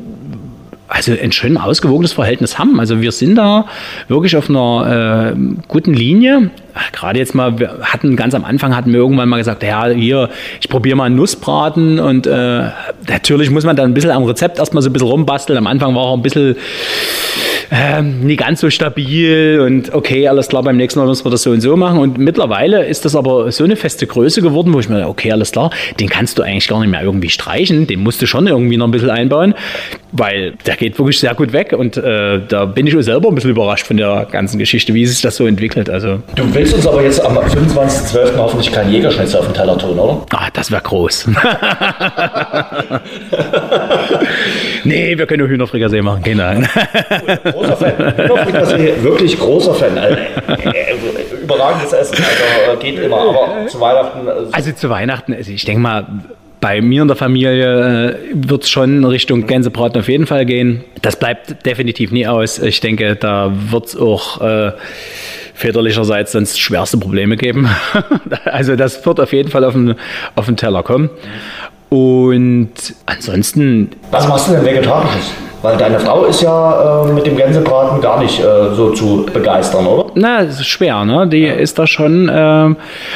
[0.91, 2.77] also ein schön ausgewogenes Verhältnis haben.
[2.77, 3.65] Also wir sind da
[4.09, 5.39] wirklich auf einer äh,
[5.69, 6.51] guten Linie.
[6.91, 10.29] Gerade jetzt mal, wir hatten ganz am Anfang hatten wir irgendwann mal gesagt, ja, hier,
[10.59, 12.63] ich probiere mal einen Nussbraten und äh,
[13.07, 15.57] natürlich muss man da ein bisschen am Rezept erstmal so ein bisschen rumbasteln.
[15.57, 16.57] Am Anfang war auch ein bisschen
[17.71, 21.43] ähm, nie ganz so stabil und okay, alles klar, beim nächsten Mal müssen wir das
[21.43, 21.99] so und so machen.
[21.99, 25.51] Und mittlerweile ist das aber so eine feste Größe geworden, wo ich mir, okay, alles
[25.51, 28.77] klar, den kannst du eigentlich gar nicht mehr irgendwie streichen, den musst du schon irgendwie
[28.77, 29.53] noch ein bisschen einbauen,
[30.11, 33.35] weil der geht wirklich sehr gut weg und äh, da bin ich auch selber ein
[33.35, 35.89] bisschen überrascht von der ganzen Geschichte, wie sich das so entwickelt.
[35.89, 38.37] Also, du willst uns aber jetzt am 25.12.
[38.37, 40.25] hoffentlich kein Jägerschnitzel auf den Teller tun, oder?
[40.31, 41.27] Ah, das wäre groß.
[44.83, 46.51] nee, wir können nur Hühnerfrikassee machen, genau
[47.51, 48.17] großer Fan.
[48.17, 49.97] Hühnerfrikassee, wirklich großer Fan.
[49.97, 52.17] Also, äh, überragendes Essen,
[52.67, 53.17] also geht immer.
[53.17, 54.27] Aber zu Weihnachten.
[54.27, 56.07] Äh, also zu Weihnachten, also ich denke mal,
[56.61, 60.83] bei mir in der Familie äh, wird es schon Richtung Gänsebraten auf jeden Fall gehen.
[61.01, 62.59] Das bleibt definitiv nie aus.
[62.59, 64.71] Ich denke, da wird es auch äh,
[65.55, 67.67] väterlicherseits sonst schwerste Probleme geben.
[68.45, 69.95] also das wird auf jeden Fall auf den,
[70.35, 71.09] auf den Teller kommen.
[71.91, 72.71] Und
[73.05, 73.89] ansonsten.
[74.11, 75.33] Was machst du denn Vegetarisches?
[75.61, 79.85] Weil deine Frau ist ja äh, mit dem Gänsebraten gar nicht äh, so zu begeistern,
[79.85, 80.09] oder?
[80.15, 81.27] Na, es ist schwer, ne?
[81.27, 81.53] Die ja.
[81.53, 82.29] ist da schon.
[82.29, 82.75] Äh,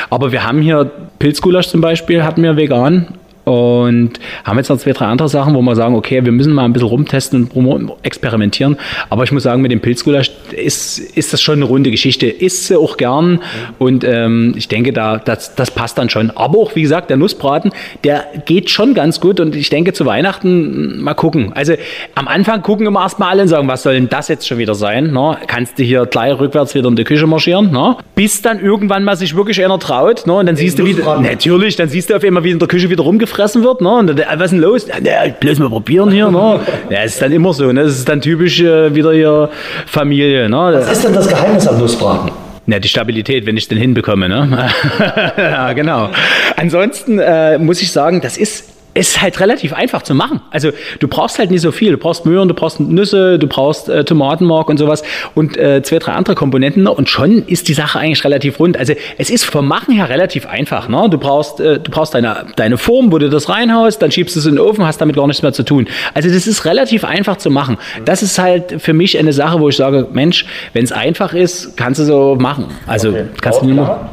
[0.09, 3.07] aber wir haben hier Pilzgulasch zum Beispiel, hatten wir vegan.
[3.45, 4.13] Und
[4.43, 6.73] haben jetzt noch zwei, drei andere Sachen, wo wir sagen, okay, wir müssen mal ein
[6.73, 8.77] bisschen rumtesten und experimentieren.
[9.11, 12.25] Aber ich muss sagen, mit dem Pilzgulasch ist, ist das schon eine runde Geschichte.
[12.25, 13.41] Isst sie auch gern.
[13.77, 16.31] Und ähm, ich denke, da, das, das passt dann schon.
[16.31, 17.71] Aber auch, wie gesagt, der Nussbraten,
[18.03, 19.39] der geht schon ganz gut.
[19.39, 21.53] Und ich denke, zu Weihnachten mal gucken.
[21.53, 21.73] Also
[22.15, 24.73] am Anfang gucken immer erstmal alle und sagen, was soll denn das jetzt schon wieder
[24.73, 25.11] sein?
[25.11, 25.37] Ne?
[25.45, 27.71] Kannst du hier gleich rückwärts wieder in die Küche marschieren?
[27.71, 27.95] Ne?
[28.15, 30.25] Bis dann irgendwann mal sich wirklich einer traut.
[30.25, 30.33] Ne?
[30.33, 32.89] Und dann siehst du wieder, natürlich, dann siehst du auf einmal wieder in der Küche
[32.89, 33.81] wieder rumgefragt gefressen wird.
[33.81, 33.89] Ne?
[33.89, 34.87] Und dann, was ist denn los?
[35.03, 36.31] Ja, bloß mal probieren hier.
[36.31, 36.59] Ne?
[36.89, 37.71] Ja, ist dann immer so.
[37.71, 37.83] Ne?
[37.83, 39.49] Das ist dann typisch äh, wieder hier
[39.85, 40.49] Familie.
[40.49, 40.57] Ne?
[40.57, 42.31] Was ist denn das Geheimnis am Nussbraten?
[42.67, 44.27] Ja, die Stabilität, wenn ich es denn hinbekomme.
[44.27, 44.69] Ne?
[45.37, 46.09] ja, genau.
[46.55, 48.64] Ansonsten äh, muss ich sagen, das ist
[48.95, 50.41] ist halt relativ einfach zu machen.
[50.51, 51.91] Also du brauchst halt nicht so viel.
[51.91, 55.03] Du brauchst Möhren, du brauchst Nüsse, du brauchst äh, Tomatenmark und sowas
[55.35, 58.77] und äh, zwei, drei andere Komponenten und schon ist die Sache eigentlich relativ rund.
[58.77, 60.87] Also es ist vom Machen her relativ einfach.
[60.87, 61.07] Ne?
[61.11, 64.39] Du brauchst, äh, du brauchst deine, deine Form, wo du das reinhaust, dann schiebst du
[64.39, 65.87] es in den Ofen, hast damit gar nichts mehr zu tun.
[66.13, 67.77] Also das ist relativ einfach zu machen.
[68.05, 71.75] Das ist halt für mich eine Sache, wo ich sage, Mensch, wenn es einfach ist,
[71.75, 72.67] kannst du so machen.
[72.87, 73.25] Also okay.
[73.41, 74.09] kannst du nur machen.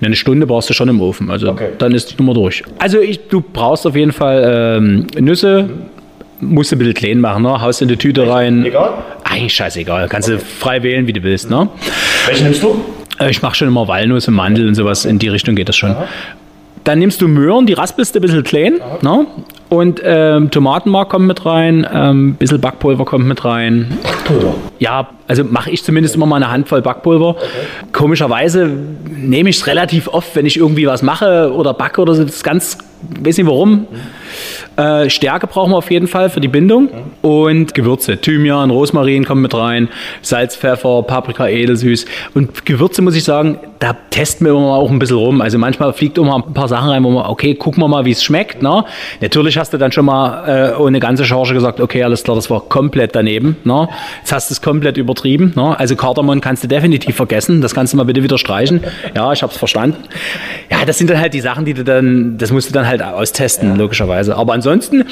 [0.00, 1.30] Eine Stunde brauchst du schon im Ofen.
[1.30, 1.68] Also okay.
[1.78, 2.62] dann ist die Nummer durch.
[2.78, 5.68] Also ich, du brauchst auf jeden Fall ähm, Nüsse.
[6.40, 7.60] Musst du ein bisschen klein machen, ne?
[7.60, 8.64] Haust in die Tüte rein.
[8.64, 8.94] Egal?
[9.22, 10.08] Eigentlich scheißegal.
[10.08, 10.38] Kannst okay.
[10.38, 11.68] du frei wählen, wie du willst, ne?
[12.26, 12.84] Welche nimmst du?
[13.20, 15.04] Äh, ich mache schon immer Walnuss und Mandel und sowas.
[15.04, 15.90] In die Richtung geht das schon.
[15.90, 16.08] Aha.
[16.84, 18.80] Dann nimmst du Möhren, die raspelst du ein bisschen klein.
[19.02, 19.26] Ne?
[19.72, 23.96] Und ähm, Tomatenmark kommt mit rein, ein ähm, bisschen Backpulver kommt mit rein.
[24.02, 24.54] Backpulver?
[24.80, 27.30] Ja, also mache ich zumindest immer mal eine Handvoll Backpulver.
[27.30, 27.46] Okay.
[27.90, 28.70] Komischerweise
[29.16, 32.22] nehme ich es relativ oft, wenn ich irgendwie was mache oder backe oder so.
[32.22, 32.76] Das ist ganz,
[33.22, 33.70] weiß nicht warum.
[33.70, 33.86] Mhm.
[34.76, 36.84] Äh, Stärke brauchen wir auf jeden Fall für die Bindung.
[36.84, 37.28] Mhm.
[37.28, 38.20] Und Gewürze.
[38.20, 39.88] Thymian, Rosmarin kommen mit rein.
[40.22, 42.06] Salz, Pfeffer, Paprika, edelsüß.
[42.34, 45.40] Und Gewürze muss ich sagen, da testen wir immer auch ein bisschen rum.
[45.40, 48.12] Also manchmal fliegt immer ein paar Sachen rein, wo man, okay, gucken wir mal, wie
[48.12, 48.62] es schmeckt.
[48.62, 48.84] Ne?
[49.20, 52.50] Natürlich hast du dann schon mal äh, ohne ganze Charge gesagt, okay, alles klar, das
[52.50, 53.56] war komplett daneben.
[53.62, 53.88] Ne?
[54.18, 55.52] Jetzt hast du es komplett übertrieben.
[55.54, 55.78] Ne?
[55.78, 57.60] Also Kardamom kannst du definitiv vergessen.
[57.60, 58.82] Das kannst du mal bitte wieder streichen.
[59.14, 59.98] Ja, ich habe es verstanden.
[60.68, 63.02] Ja, das sind dann halt die Sachen, die du dann, das musst du dann halt
[63.04, 63.76] austesten, ja.
[63.76, 64.36] logischerweise.
[64.36, 65.04] Aber ansonsten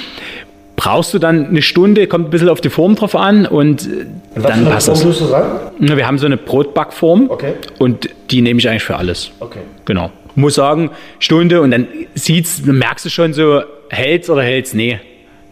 [0.75, 3.89] brauchst du dann eine Stunde, kommt ein bisschen auf die Form drauf an und,
[4.35, 5.03] und dann passt das.
[5.03, 5.71] Du sagen?
[5.79, 7.53] Wir haben so eine Brotbackform okay.
[7.79, 9.31] und die nehme ich eigentlich für alles.
[9.39, 9.61] Okay.
[9.85, 10.11] Genau.
[10.35, 10.91] Muss sagen,
[11.21, 14.75] Stunde und dann sieht's, merkst du schon so, hält's oder hält's?
[14.75, 15.01] Nee.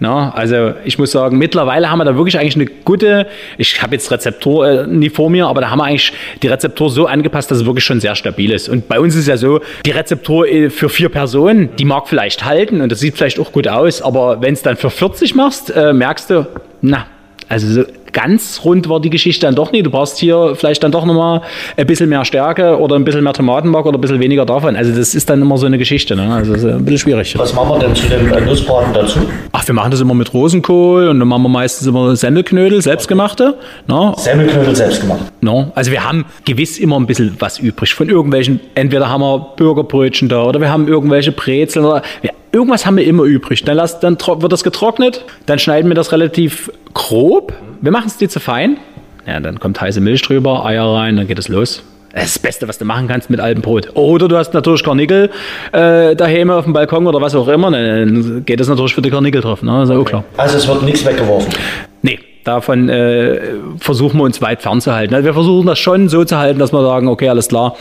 [0.01, 3.97] Na, also ich muss sagen, mittlerweile haben wir da wirklich eigentlich eine gute, ich habe
[3.97, 7.51] jetzt Rezeptor äh, nie vor mir, aber da haben wir eigentlich die Rezeptur so angepasst,
[7.51, 8.69] dass es wirklich schon sehr stabil ist.
[8.69, 12.45] Und bei uns ist ja so, die Rezeptur äh, für vier Personen, die mag vielleicht
[12.45, 15.75] halten und das sieht vielleicht auch gut aus, aber wenn es dann für 40 machst,
[15.75, 16.47] äh, merkst du,
[16.81, 17.07] na,
[17.49, 17.83] also so
[18.13, 19.87] ganz rund war die Geschichte dann doch nicht.
[19.87, 21.43] Du brauchst hier vielleicht dann doch nochmal
[21.77, 24.77] ein bisschen mehr Stärke oder ein bisschen mehr Tomatenmark oder ein bisschen weniger davon.
[24.77, 26.17] Also das ist dann immer so eine Geschichte.
[26.17, 26.33] Ne?
[26.33, 27.39] Also das ist ein bisschen schwierig.
[27.39, 29.21] Was machen wir denn zu dem äh, Nussbraten dazu?
[29.53, 33.57] Ach, wir machen das immer mit Rosenkohl und dann machen wir meistens immer Semmelknödel, selbstgemachte.
[33.87, 34.13] Ne?
[34.17, 35.43] Semmelknödel selbstgemacht.
[35.43, 35.71] Ne?
[35.75, 40.29] Also wir haben gewiss immer ein bisschen was übrig von irgendwelchen, entweder haben wir Bürgerbrötchen
[40.29, 43.65] da oder wir haben irgendwelche Brezeln oder wir, irgendwas haben wir immer übrig.
[43.65, 47.53] Dann, lass, dann wird das getrocknet, dann schneiden wir das relativ grob.
[47.81, 48.79] Wir machen es dir zu fein.
[49.27, 51.83] Ja, dann kommt heiße Milch drüber, Eier rein, dann geht es los.
[52.13, 53.91] Das ist das Beste, was du machen kannst mit altem Brot.
[53.95, 55.31] Oder du hast natürlich Karnickel
[55.73, 59.11] äh, daheim auf dem Balkon oder was auch immer, dann geht es natürlich für die
[59.11, 59.63] Karnickel drauf.
[59.63, 59.73] Ne?
[59.81, 60.25] Das ist auch klar.
[60.37, 61.53] Also es wird nichts weggeworfen.
[62.01, 62.19] Nee,
[62.49, 63.41] davon äh,
[63.79, 65.15] versuchen wir uns weit fernzuhalten.
[65.15, 67.77] Also wir versuchen das schon so zu halten, dass wir sagen, okay, alles klar,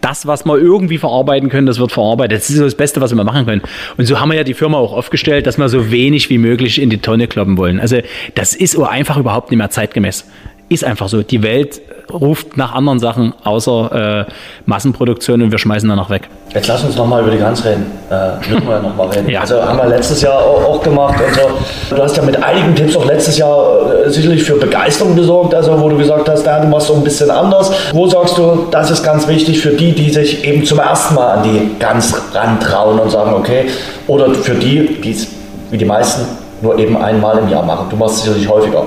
[0.00, 2.38] das, was wir irgendwie verarbeiten können, das wird verarbeitet.
[2.38, 3.62] Das ist so das Beste, was wir machen können.
[3.96, 6.80] Und so haben wir ja die Firma auch aufgestellt, dass wir so wenig wie möglich
[6.80, 7.80] in die Tonne kloppen wollen.
[7.80, 7.98] Also
[8.34, 10.26] das ist einfach überhaupt nicht mehr zeitgemäß.
[10.72, 11.22] Ist einfach so.
[11.22, 14.32] Die Welt ruft nach anderen Sachen außer äh,
[14.64, 16.30] Massenproduktion und wir schmeißen danach weg.
[16.54, 17.84] Jetzt lass uns nochmal über die Gans reden.
[18.10, 19.28] Äh, müssen wir ja nochmal reden.
[19.28, 19.42] ja.
[19.42, 21.94] Also haben wir letztes Jahr auch, auch, gemacht und so.
[21.94, 25.78] Du hast ja mit einigen Tipps auch letztes Jahr äh, sicherlich für Begeisterung gesorgt, also
[25.78, 27.70] wo du gesagt hast, da, du machst so ein bisschen anders.
[27.92, 31.36] Wo sagst du, das ist ganz wichtig für die, die sich eben zum ersten Mal
[31.36, 33.66] an die Gans rantrauen und sagen, okay,
[34.06, 35.28] oder für die, die es
[35.70, 37.86] wie die meisten nur eben einmal im Jahr machen.
[37.90, 38.86] Du machst es sicherlich häufiger.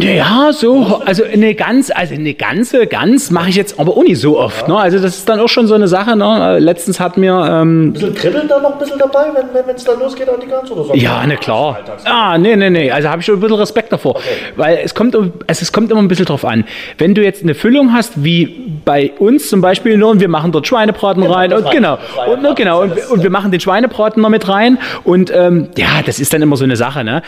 [0.00, 4.20] Ja, so, also eine ganz, also eine ganze Gans mache ich jetzt aber auch nicht
[4.20, 4.68] so oft.
[4.68, 4.74] Ja.
[4.74, 4.80] Ne?
[4.80, 6.16] Also das ist dann auch schon so eine Sache.
[6.16, 6.58] Ne?
[6.58, 7.32] Letztens hat mir...
[7.50, 10.46] Ähm, ein bisschen Kribbeln da noch ein bisschen dabei, wenn es dann losgeht an die
[10.46, 10.94] Gans oder so?
[10.94, 11.78] Ja, ne, klar.
[12.04, 12.90] Ah, nee, nee, nee.
[12.90, 14.16] Also habe ich schon ein bisschen Respekt davor.
[14.16, 14.24] Okay.
[14.56, 16.64] Weil es kommt, also es kommt immer ein bisschen drauf an.
[16.98, 20.52] Wenn du jetzt eine Füllung hast, wie bei uns zum Beispiel, nur, und wir machen
[20.52, 21.72] dort Schweinebraten genau, rein und rein.
[21.74, 21.98] genau,
[22.30, 26.02] und, ne, genau und, und, wir machen den Schweinebraten noch mit rein und ähm, ja,
[26.04, 26.91] das ist dann immer so eine Sache.
[26.92, 27.22] Sache, ne?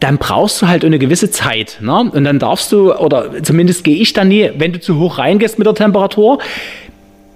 [0.00, 1.78] dann brauchst du halt eine gewisse Zeit.
[1.80, 2.10] Ne?
[2.12, 5.58] Und dann darfst du, oder zumindest gehe ich dann nie, wenn du zu hoch reingehst
[5.58, 6.38] mit der Temperatur,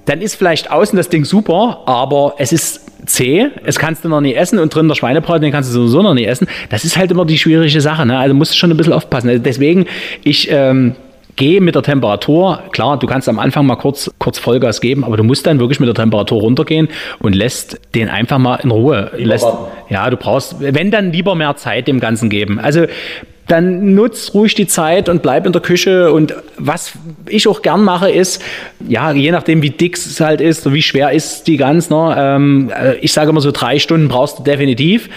[0.04, 4.20] dann ist vielleicht außen das Ding super, aber es ist zäh, es kannst du noch
[4.20, 6.46] nie essen und drin der Schweinebraten, den kannst du sowieso noch nie essen.
[6.68, 8.04] Das ist halt immer die schwierige Sache.
[8.04, 8.18] Ne?
[8.18, 9.30] Also musst du schon ein bisschen aufpassen.
[9.30, 9.86] Also deswegen,
[10.24, 10.94] ich ähm,
[11.38, 15.16] geh mit der Temperatur, klar, du kannst am Anfang mal kurz, kurz Vollgas geben, aber
[15.16, 16.88] du musst dann wirklich mit der Temperatur runtergehen
[17.20, 19.10] und lässt den einfach mal in Ruhe.
[19.16, 19.46] lässt,
[19.88, 22.58] ja, du brauchst, wenn dann lieber mehr Zeit dem Ganzen geben.
[22.58, 22.84] Also
[23.46, 26.12] dann nutz ruhig die Zeit und bleib in der Küche.
[26.12, 26.92] Und was
[27.26, 28.42] ich auch gern mache, ist,
[28.86, 32.14] ja, je nachdem, wie dick es halt ist und wie schwer ist die Gans, ne,
[32.16, 35.08] ähm, äh, ich sage immer so drei Stunden brauchst du definitiv.
[35.08, 35.12] Mhm.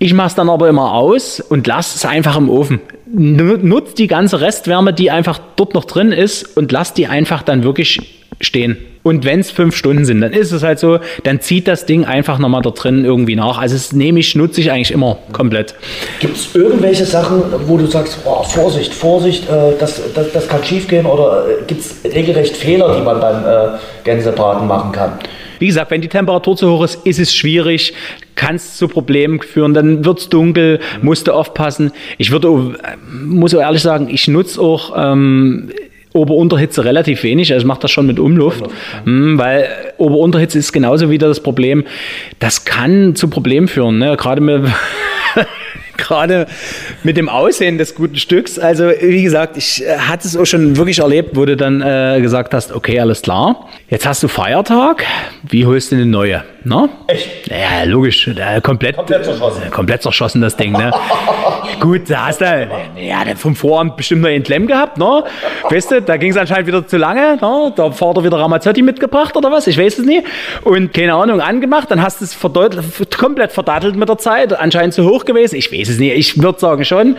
[0.00, 2.80] Ich mache es dann aber immer aus und lass es einfach im Ofen.
[3.14, 7.62] Nutzt die ganze Restwärme, die einfach dort noch drin ist und lass die einfach dann
[7.62, 8.76] wirklich stehen.
[9.02, 12.04] Und wenn es fünf Stunden sind, dann ist es halt so, dann zieht das Ding
[12.04, 13.58] einfach nochmal da drin irgendwie nach.
[13.58, 15.74] Also das nehme ich, nutze ich eigentlich immer komplett.
[16.20, 20.62] Gibt es irgendwelche Sachen, wo du sagst, oh, Vorsicht, Vorsicht, äh, das, das, das kann
[20.64, 25.18] schief gehen oder äh, gibt es regelrecht Fehler, die man beim äh, Gänsebraten machen kann?
[25.62, 27.94] Wie gesagt, wenn die Temperatur zu hoch ist, ist es schwierig,
[28.34, 31.92] kann es zu Problemen führen, dann wird es dunkel, musst du aufpassen.
[32.18, 35.70] Ich würde, äh, muss auch ehrlich sagen, ich nutze auch ähm,
[36.14, 38.64] Ober-Unterhitze relativ wenig, also ich mache das schon mit Umluft.
[39.04, 39.68] Mhm, weil
[39.98, 41.84] Ober-Unterhitze ist genauso wieder das Problem.
[42.40, 44.16] Das kann zu Problemen führen, ne?
[44.16, 44.64] gerade mit
[46.02, 46.46] gerade
[47.02, 48.58] mit dem Aussehen des guten Stücks.
[48.58, 52.20] Also wie gesagt, ich äh, hatte es auch schon wirklich erlebt, wo du dann äh,
[52.20, 55.04] gesagt hast, okay, alles klar, jetzt hast du Feiertag,
[55.42, 56.44] wie holst du eine neue?
[56.64, 56.88] Ne?
[57.06, 57.48] Echt?
[57.48, 58.28] Ja, logisch.
[58.28, 59.62] Äh, komplett, komplett zerschossen.
[59.66, 60.72] Äh, komplett zerschossen, das Ding.
[60.72, 60.92] Ne?
[61.80, 64.98] Gut, da hast du ja, vom Vorabend bestimmt noch einen Klemm gehabt.
[64.98, 65.24] Ne?
[65.68, 67.38] Weißt du, da ging es anscheinend wieder zu lange.
[67.40, 67.72] Ne?
[67.74, 69.66] Da Vater wieder Ramazzotti mitgebracht oder was?
[69.66, 70.24] Ich weiß es nicht.
[70.64, 71.90] Und keine Ahnung, angemacht.
[71.90, 72.38] Dann hast du es
[73.18, 74.58] komplett verdattelt mit der Zeit.
[74.58, 75.56] Anscheinend zu hoch gewesen.
[75.56, 76.16] Ich weiß es nicht.
[76.16, 77.16] Ich würde sagen schon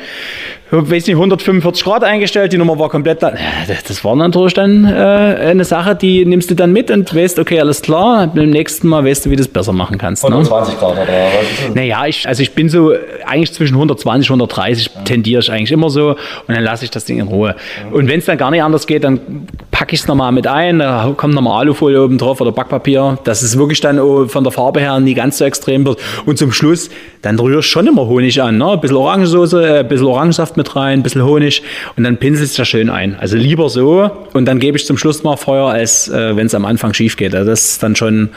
[0.73, 3.33] weiß nicht, 145 Grad eingestellt, die Nummer war komplett da.
[3.67, 7.59] Das war natürlich dann äh, eine Sache, die nimmst du dann mit und weißt, okay,
[7.59, 10.23] alles klar, beim nächsten Mal weißt du, wie du es besser machen kannst.
[10.23, 10.79] 120 ne?
[10.79, 11.73] Grad oder was?
[11.73, 12.93] Naja, ich, also ich bin so
[13.25, 15.01] eigentlich zwischen 120 und 130 ja.
[15.01, 17.55] tendiere ich eigentlich immer so und dann lasse ich das Ding in Ruhe.
[17.55, 17.91] Ja.
[17.91, 20.77] Und wenn es dann gar nicht anders geht, dann packe ich es nochmal mit ein,
[20.77, 23.97] da kommt nochmal Alufolie oben drauf oder Backpapier, dass es wirklich dann
[24.29, 25.99] von der Farbe her nie ganz so extrem wird.
[26.27, 26.91] Und zum Schluss,
[27.23, 28.73] dann rührst du schon immer Honig an, ne?
[28.73, 31.63] ein bisschen Orangensoße, äh, ein bisschen Orangensaft mit rein, ein bisschen Honig
[31.97, 33.17] und dann pinselst du das schön ein.
[33.19, 36.53] Also lieber so und dann gebe ich zum Schluss mal Feuer, als äh, wenn es
[36.53, 37.33] am Anfang schief geht.
[37.33, 38.29] Also das ist dann schon,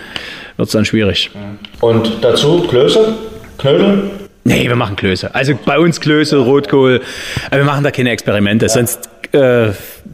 [0.57, 1.31] wird es dann schwierig.
[1.81, 3.15] Und dazu Klöße,
[3.59, 4.11] Knödel?
[4.45, 5.35] Nee, wir machen Klöße.
[5.35, 7.01] Also bei uns Klöße, Rotkohl.
[7.51, 9.71] Aber wir machen da keine Experimente, sonst äh,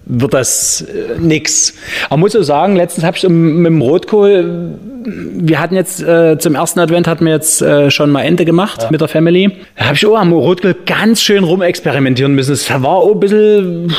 [0.06, 1.74] wird das äh, nix.
[2.09, 6.55] Aber muss auch sagen, letztens habe ich mit dem Rotkohl, wir hatten jetzt äh, zum
[6.55, 9.52] ersten Advent hatten wir jetzt äh, schon mal Ende gemacht mit der Family.
[9.77, 12.52] Da habe ich auch am Rotkohl ganz schön rumexperimentieren müssen.
[12.52, 13.94] Es war auch ein bisschen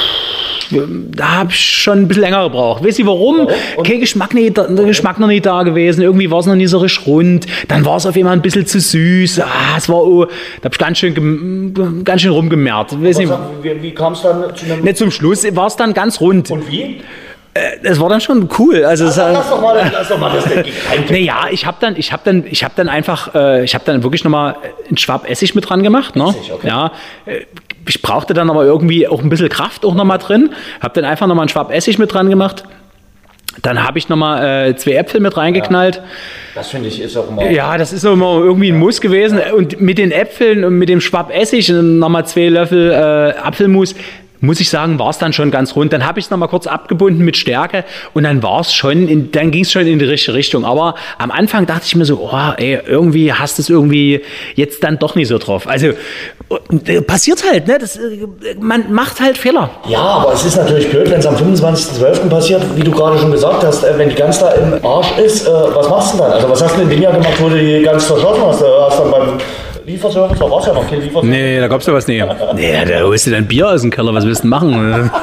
[1.12, 2.84] da habe ich schon ein bisschen länger gebraucht.
[2.84, 3.48] Weißt du warum?
[3.84, 6.02] Kein Geschmack, nicht, der Geschmack noch nicht da gewesen.
[6.02, 7.46] Irgendwie war es noch nicht so richtig rund.
[7.68, 9.40] Dann war es auf einmal ein bisschen zu süß.
[9.42, 13.02] Ah, es war, oh, da habe ich ganz schön, ganz schön rumgemehrt.
[13.02, 13.32] Weiß nicht,
[13.62, 14.84] Wie, wie kam es dann zu einem...
[14.84, 16.52] nicht zum Schluss war es dann ganz rund.
[16.52, 17.02] Und wie?
[17.84, 18.84] Es war dann schon cool.
[18.84, 21.10] Also, es, Lass doch mal, lass doch mal das Geheimtipp.
[21.12, 24.02] naja, ich habe dann, ich habe dann, ich habe dann einfach, äh, ich habe dann
[24.02, 24.56] wirklich nochmal
[24.88, 26.16] einen Schwab Essig mit dran gemacht.
[26.16, 26.24] Ne?
[26.26, 26.68] okay.
[26.68, 26.92] Ja,
[27.28, 27.42] äh,
[27.88, 30.52] ich brauchte dann aber irgendwie auch ein bisschen Kraft auch nochmal drin.
[30.82, 32.64] Habe dann einfach nochmal einen Schwab Essig mit dran gemacht.
[33.62, 36.02] Dann habe ich nochmal äh, zwei Äpfel mit reingeknallt.
[36.56, 37.50] Das finde ich ist auch immer...
[37.52, 39.40] Ja, das ist immer irgendwie ein Muss gewesen.
[39.56, 43.94] Und mit den Äpfeln und mit dem Schwab Essig und nochmal zwei Löffel äh, Apfelmus,
[44.44, 45.94] muss ich sagen, war es dann schon ganz rund.
[45.94, 49.32] Dann habe ich es nochmal kurz abgebunden mit Stärke und dann war es schon, in,
[49.32, 50.66] dann ging es schon in die richtige Richtung.
[50.66, 54.22] Aber am Anfang dachte ich mir so, oh, ey, irgendwie hast du es irgendwie
[54.56, 55.66] jetzt dann doch nicht so drauf.
[55.66, 55.94] Also
[56.86, 57.78] äh, passiert halt, ne?
[57.80, 58.28] Das, äh,
[58.60, 59.70] man macht halt Fehler.
[59.88, 62.28] Ja, aber es ist natürlich blöd, wenn es am 25.12.
[62.28, 65.48] passiert, wie du gerade schon gesagt hast, äh, wenn die Gans da im Arsch ist,
[65.48, 66.34] was machst du dann?
[66.34, 68.62] Also was hast du in dem Jahr gemacht, wo du die Gans verschossen hast?
[68.62, 69.38] Hast du dann beim
[69.86, 71.30] Lieferservice, da war es ja noch kein Lieferservice.
[71.30, 72.24] Nee, da gab's ja was nicht.
[72.56, 75.10] Nee, da holst du dein Bier aus dem Keller, was willst du machen?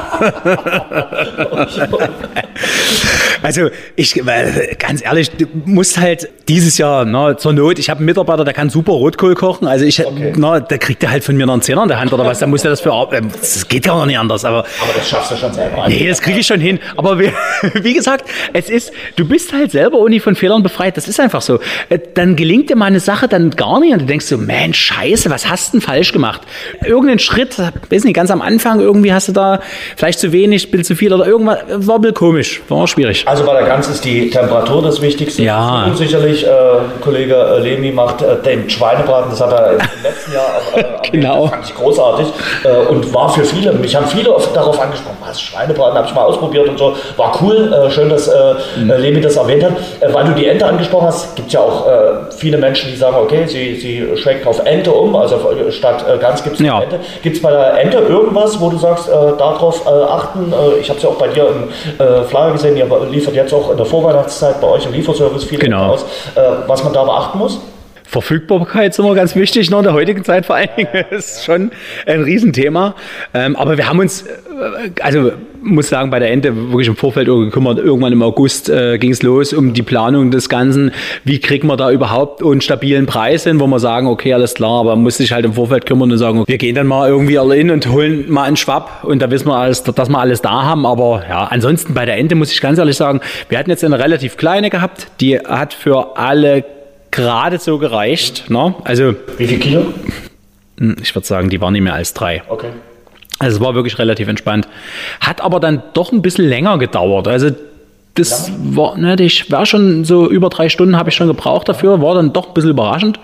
[3.43, 7.97] Also ich, weil, ganz ehrlich, du musst halt dieses Jahr, na, zur Not, ich habe
[7.97, 10.03] einen Mitarbeiter, der kann super Rotkohl kochen, also ich,
[10.35, 12.37] na, der kriegt er halt von mir noch einen Zehner in der Hand oder was,
[12.37, 15.09] da muss er das für, ähm, das geht ja auch nicht anders, aber Aber das
[15.09, 15.87] schaffst du schon selber.
[15.87, 16.79] Nee, das kriege ich schon hin.
[16.97, 17.31] Aber wie,
[17.81, 20.95] wie gesagt, es ist, du bist halt selber ohne von Fehlern befreit.
[20.97, 21.59] Das ist einfach so.
[21.89, 24.79] Äh, Dann gelingt dir mal eine Sache dann gar nicht und du denkst so, Mensch,
[24.79, 26.41] scheiße, was hast du denn falsch gemacht?
[26.83, 29.61] Irgendeinen Schritt, weiß nicht, ganz am Anfang irgendwie hast du da
[29.95, 33.23] vielleicht zu wenig, bisschen zu viel oder irgendwas, war ein bisschen komisch, war schwierig.
[33.25, 35.43] Also bei der Gans ist die Temperatur das Wichtigste.
[35.43, 35.85] Ja.
[35.85, 36.49] Und sicherlich, äh,
[36.99, 40.83] Kollege äh, Lemi macht äh, den Schweinebraten, das hat er im letzten Jahr auch, äh.
[41.11, 41.47] Genau.
[41.47, 42.27] Fand ich großartig
[42.63, 46.23] äh, und war für viele, mich haben viele darauf angesprochen, was, Schweinebraten habe ich mal
[46.23, 48.29] ausprobiert und so, war cool, äh, schön, dass
[48.77, 48.91] Mhm.
[48.97, 49.73] Lemi das erwähnt hat.
[50.13, 53.75] Weil du die Ente angesprochen hast, gibt ja auch viele Menschen, die sagen, okay, sie,
[53.75, 56.81] sie schwenken auf Ente um, also äh, statt äh, Gans gibt es Ja.
[56.81, 56.99] Ente.
[57.21, 60.53] Gibt es bei der Ente irgendwas, wo du sagst, äh, darauf achten?
[60.79, 61.69] Ich habe es ja auch bei dir im
[62.27, 65.93] Flyer gesehen, ihr liefert jetzt auch in der Vorweihnachtszeit bei euch im Lieferservice viel Genau.
[65.93, 66.05] aus,
[66.67, 67.59] was man da beachten muss?
[68.11, 70.89] Verfügbarkeit ist immer ganz wichtig, noch in der heutigen Zeit vor allen Dingen.
[71.11, 71.71] Das ist schon
[72.05, 72.93] ein Riesenthema.
[73.33, 75.31] Ähm, aber wir haben uns, äh, also
[75.61, 77.77] muss sagen, bei der Ente wirklich im Vorfeld gekümmert.
[77.77, 80.91] Irgendwann im August äh, ging es los um die Planung des Ganzen.
[81.23, 84.81] Wie kriegt man da überhaupt einen stabilen Preis hin, wo wir sagen, okay, alles klar,
[84.81, 87.39] aber man muss sich halt im Vorfeld kümmern und sagen, wir gehen dann mal irgendwie
[87.39, 90.41] alle hin und holen mal einen Schwapp und da wissen wir alles, dass wir alles
[90.41, 90.85] da haben.
[90.85, 93.99] Aber ja, ansonsten bei der Ente muss ich ganz ehrlich sagen, wir hatten jetzt eine
[93.99, 96.65] relativ kleine gehabt, die hat für alle
[97.11, 98.49] gerade so gereicht.
[98.49, 98.73] Ne?
[98.83, 99.93] Also Wie viel Kilo?
[100.77, 102.43] hm, ich würde sagen, die war nicht mehr als drei.
[102.47, 102.69] Okay.
[103.39, 104.67] Also es war wirklich relativ entspannt.
[105.19, 107.27] Hat aber dann doch ein bisschen länger gedauert.
[107.27, 107.49] Also
[108.15, 112.01] das war, ne, ich war schon so über drei Stunden habe ich schon gebraucht dafür,
[112.01, 113.19] war dann doch ein bisschen überraschend.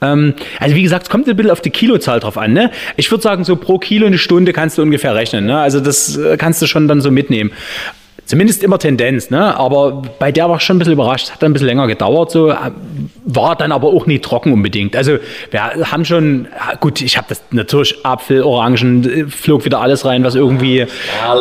[0.00, 2.54] Ähm, also wie gesagt, es kommt ein bisschen auf die Kilozahl drauf an.
[2.54, 2.70] Ne?
[2.96, 5.44] Ich würde sagen, so pro Kilo eine Stunde kannst du ungefähr rechnen.
[5.44, 5.58] Ne?
[5.58, 7.52] Also das äh, kannst du schon dann so mitnehmen.
[8.30, 9.56] Zumindest immer Tendenz, ne?
[9.56, 11.32] Aber bei der war ich schon ein bisschen überrascht.
[11.32, 12.54] Hat dann ein bisschen länger gedauert, so äh,
[13.24, 14.94] war dann aber auch nie trocken unbedingt.
[14.94, 15.18] Also
[15.50, 20.04] wir haben schon, ja, gut, ich habe das natürlich Apfel, Orangen, äh, flog wieder alles
[20.04, 20.86] rein, was irgendwie,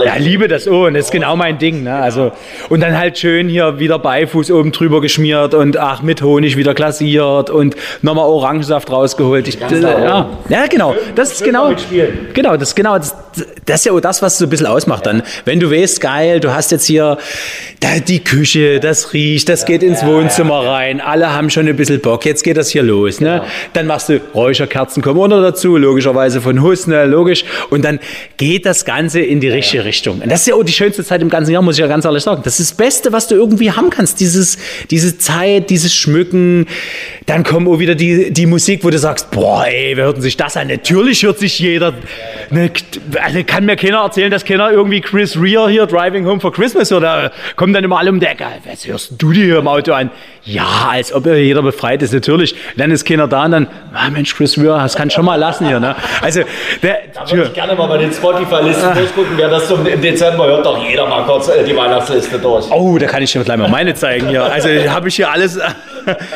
[0.04, 1.94] ja, liebe das oh, und das ist genau mein Ding, ne?
[1.94, 2.32] Also
[2.70, 6.74] und dann halt schön hier wieder Beifuß oben drüber geschmiert und ach mit Honig wieder
[6.74, 9.48] glasiert und nochmal Orangensaft rausgeholt.
[9.48, 10.96] Ich, äh, ja, ja, genau.
[11.14, 11.72] Das ist genau,
[12.34, 13.16] genau, das genau, das,
[13.68, 15.22] das ist ja auch das, was so ein bisschen ausmacht dann.
[15.46, 17.18] Wenn du weißt, geil, du hast jetzt hier
[17.80, 22.02] da, die Küche, das riecht, das geht ins Wohnzimmer rein, alle haben schon ein bisschen
[22.02, 23.44] Bock, jetzt geht das hier los, ne?
[23.74, 28.00] Dann machst du Räucherkerzen kommen unter dazu, logischerweise von Husne, logisch, und dann
[28.38, 30.22] geht das Ganze in die richtige Richtung.
[30.22, 32.06] Und das ist ja auch die schönste Zeit im ganzen Jahr, muss ich ja ganz
[32.06, 32.42] ehrlich sagen.
[32.44, 34.58] Das ist das Beste, was du irgendwie haben kannst, dieses,
[34.92, 36.68] diese Zeit, dieses Schmücken,
[37.26, 40.24] dann kommt auch wieder die, die Musik, wo du sagst, boah, ey, wer hört denn
[40.24, 40.68] sich das an?
[40.68, 41.94] Natürlich hört sich jeder,
[42.50, 42.72] ne,
[43.22, 46.69] also kann mir keiner erzählen, dass keiner irgendwie Chris Rea hier Driving Home for Christmas
[46.76, 47.04] hört.
[47.04, 48.46] Da kommen dann immer alle um die Ecke.
[48.66, 50.12] Was hörst du dir hier im Auto an?
[50.46, 52.56] Ja, als ob jeder befreit ist, natürlich.
[52.78, 55.68] Dann ist keiner da und dann, ah, Mensch, Chris Weir, das kann schon mal lassen
[55.68, 55.80] hier.
[55.80, 55.96] Ne?
[56.22, 56.42] Also,
[56.82, 60.66] der, da würde ich gerne mal bei den Spotify-Listen durchgucken, wer das im Dezember hört,
[60.66, 62.70] doch jeder mal kurz äh, die Weihnachtsliste durch.
[62.72, 64.44] Oh, da kann ich dir gleich mal meine zeigen hier.
[64.44, 65.60] Also habe ich hier alles,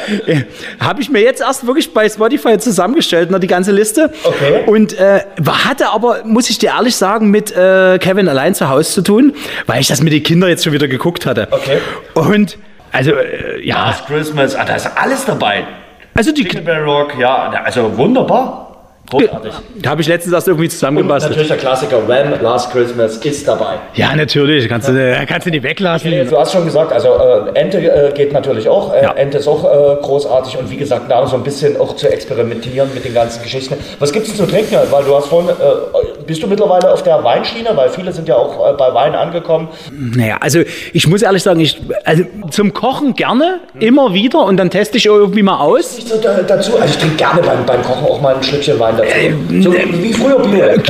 [0.80, 4.12] habe ich mir jetzt erst wirklich bei Spotify zusammengestellt, ne, die ganze Liste.
[4.24, 4.64] Okay.
[4.66, 8.92] Und äh, hatte aber, muss ich dir ehrlich sagen, mit äh, Kevin allein zu Hause
[8.92, 9.34] zu tun,
[9.66, 11.48] weil ich das mit den Kindern jetzt schon wieder geguckt hatte.
[11.52, 11.78] Okay.
[12.14, 12.58] Und
[12.94, 13.88] also, äh, ja.
[13.88, 15.66] Last Christmas, ah, da ist alles dabei.
[16.14, 16.48] Also die
[16.86, 18.73] Rock, ja, also wunderbar.
[19.10, 19.52] Großartig.
[19.86, 21.32] Habe ich letztens erst irgendwie Und zusammengebastelt.
[21.32, 22.42] natürlich der Klassiker Wham!
[22.42, 23.76] Last Christmas ist dabei.
[23.96, 24.68] Ja, natürlich.
[24.70, 26.12] Kannst du, kannst du nicht weglassen.
[26.30, 28.94] Du hast schon gesagt, also äh, Ente äh, geht natürlich auch.
[28.94, 29.14] Äh, Ja.
[29.14, 32.90] Ente ist auch äh, großartig und wie gesagt, da so ein bisschen auch zu experimentieren
[32.94, 33.76] mit den ganzen Geschichten.
[34.00, 34.78] Was gibt es zu trinken?
[34.90, 37.70] Weil du hast vorhin, äh, bist du mittlerweile auf der Weinschiene?
[37.76, 39.68] Weil viele sind ja auch äh, bei Wein angekommen.
[39.92, 40.62] Naja, also
[40.94, 45.06] ich muss ehrlich sagen, ich, also zum Kochen gerne, immer wieder und dann teste ich
[45.06, 45.98] irgendwie mal aus.
[45.98, 48.93] So da, dazu, also ich trinke gerne beim, beim Kochen auch mal ein Schlückchen Wein
[48.98, 49.62] dazu.
[49.62, 50.82] So wie früher Bier.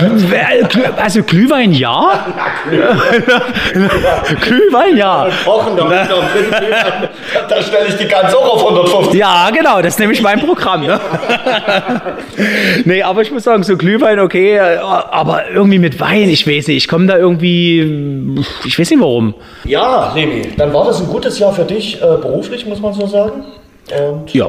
[0.98, 2.26] Also Glühwein ja.
[4.42, 5.28] Glühwein ja.
[5.46, 6.08] Kochen, da, da,
[7.48, 9.14] da stelle ich die ganz auch auf 150.
[9.20, 10.86] Ja, genau, das ist nämlich mein Programm.
[10.86, 11.00] Ne?
[12.86, 16.78] nee, aber ich muss sagen, so Glühwein, okay, aber irgendwie mit Wein, ich weiß nicht,
[16.78, 19.34] ich komme da irgendwie, ich weiß nicht warum.
[19.66, 23.08] Ja, Leni, dann war das ein gutes Jahr für dich äh, beruflich, muss man so
[23.08, 23.44] sagen.
[23.92, 24.48] Und, Ja,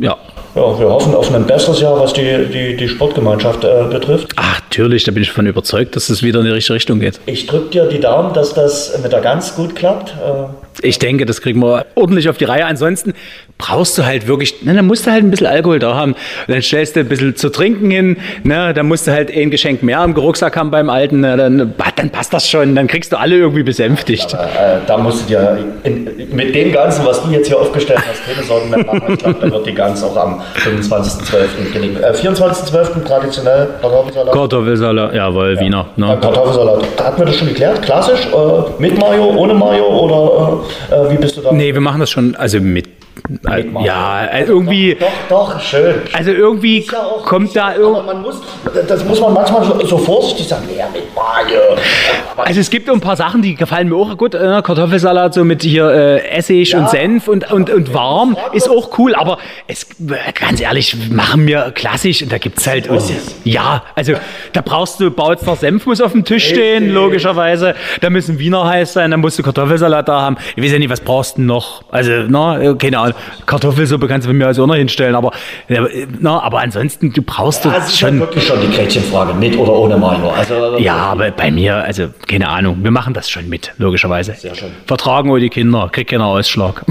[0.00, 0.16] ja.
[0.56, 4.32] Ja, wir hoffen auf ein besseres Jahr, was die, die, die Sportgemeinschaft äh, betrifft.
[4.34, 7.20] Ach, natürlich, da bin ich davon überzeugt, dass es wieder in die richtige Richtung geht.
[7.26, 10.10] Ich drücke dir die Daumen, dass das mit der Gans gut klappt.
[10.10, 12.66] Äh, Ich denke, das kriegen wir ordentlich auf die Reihe.
[12.66, 13.14] Ansonsten
[13.60, 16.12] brauchst du halt wirklich, ne, dann musst du halt ein bisschen Alkohol da haben.
[16.12, 19.50] Und dann stellst du ein bisschen zu trinken hin, ne, dann musst du halt ein
[19.50, 23.12] Geschenk mehr im Rucksack haben beim Alten, ne, dann, dann passt das schon, dann kriegst
[23.12, 24.32] du alle irgendwie besänftigt.
[24.34, 28.24] äh, da musst du dir in, mit dem Ganzen, was du jetzt hier aufgestellt hast,
[28.26, 29.02] keine Sorgen mehr machen.
[29.12, 31.72] Ich glaube, da wird die Gans auch am 25.12.
[31.72, 32.00] gelegt.
[32.00, 33.04] Äh, 24.12.
[33.04, 34.32] traditionell Kartoffelsalat.
[34.34, 35.86] Kartoffelsalat, jawohl, Wiener.
[35.96, 36.18] Äh, Ne?
[36.20, 36.84] Kartoffelsalat.
[37.02, 37.82] Hatten wir das schon geklärt?
[37.82, 38.26] Klassisch?
[38.26, 40.60] Äh, mit Mayo, ohne Mayo oder
[40.90, 41.52] äh, äh, wie bist du da?
[41.52, 42.86] Nee, wir machen das schon, also mit,
[43.58, 43.86] äh, Mayo.
[43.86, 45.96] ja, äh, irgendwie, Doch, doch, schön.
[46.12, 48.40] also irgendwie ja auch kommt da irgendwie, man muss,
[48.86, 51.76] das muss man manchmal so, so vorsichtig sagen, ja, mit Mayo.
[52.36, 54.34] Also es gibt ein paar Sachen, die gefallen mir auch gut.
[54.34, 58.98] Äh, Kartoffelsalat so mit hier äh, Essig und Senf und, und, und warm ist auch
[58.98, 59.14] cool.
[59.14, 59.86] Aber es,
[60.38, 62.88] ganz ehrlich, machen wir klassisch und da gibt's halt...
[62.88, 63.02] Und,
[63.44, 64.14] ja, also
[64.52, 67.74] da brauchst du Bautzer Senf muss auf dem Tisch stehen, logischerweise.
[68.00, 70.36] Da müssen Wiener heiß sein, dann musst du Kartoffelsalat da haben.
[70.56, 71.82] Ich weiß ja nicht, was brauchst du noch?
[71.90, 73.14] Also, na, keine Ahnung.
[73.46, 75.14] Kartoffelsuppe kannst du bei mir also auch noch hinstellen.
[75.14, 75.32] Aber,
[76.20, 78.20] na, aber ansonsten, du brauchst du Das ist ja schon...
[78.20, 80.30] wirklich schon die Gretchenfrage, mit oder ohne Mayo.
[80.30, 84.34] Also, Ja, aber bei mir, also keine Ahnung, wir machen das schon mit, logischerweise.
[84.34, 84.70] Sehr schön.
[84.86, 86.84] Vertragen wir die Kinder, kriegt keiner Ausschlag.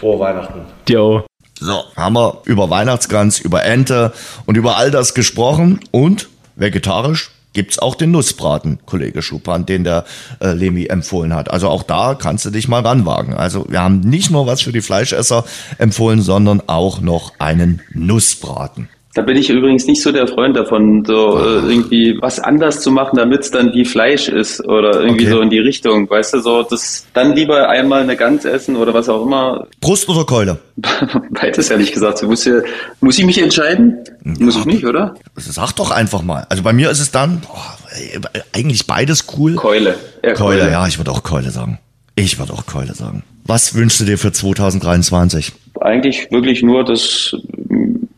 [0.00, 0.60] Frohe Weihnachten.
[0.88, 1.24] Jo.
[1.58, 4.12] So, haben wir über Weihnachtsgans, über Ente
[4.46, 5.80] und über all das gesprochen.
[5.90, 10.04] Und vegetarisch gibt's auch den Nussbraten, Kollege Schuppan, den der
[10.40, 11.50] äh, Lemi empfohlen hat.
[11.50, 13.34] Also auch da kannst du dich mal ranwagen.
[13.34, 15.44] Also wir haben nicht nur was für die Fleischesser
[15.78, 18.88] empfohlen, sondern auch noch einen Nussbraten.
[19.12, 22.92] Da bin ich übrigens nicht so der Freund davon, so äh, irgendwie was anders zu
[22.92, 25.32] machen, damit es dann wie Fleisch ist oder irgendwie Okay.
[25.32, 28.94] so in die Richtung, weißt du, so das dann lieber einmal eine Gans essen oder
[28.94, 29.66] was auch immer.
[29.80, 30.58] Brust oder Keule?
[31.30, 32.18] Beides ehrlich gesagt.
[32.18, 32.60] So, muss, ja,
[33.00, 33.98] muss ich mich entscheiden?
[34.22, 35.14] Muss ich nicht, oder?
[35.34, 36.46] Sag doch einfach mal.
[36.48, 38.20] Also bei mir ist es dann boah, ey,
[38.52, 39.56] eigentlich beides cool.
[39.56, 39.96] Keule.
[40.22, 41.80] Eher Keule, ja, ich würde auch Keule sagen.
[42.14, 43.24] Ich würde auch Keule sagen.
[43.44, 45.52] Was wünschst du dir für 2023?
[45.80, 47.34] Eigentlich wirklich nur, dass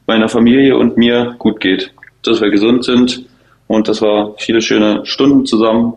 [0.07, 1.93] meiner Familie und mir gut geht.
[2.25, 3.27] Dass wir gesund sind
[3.67, 5.95] und dass wir viele schöne Stunden zusammen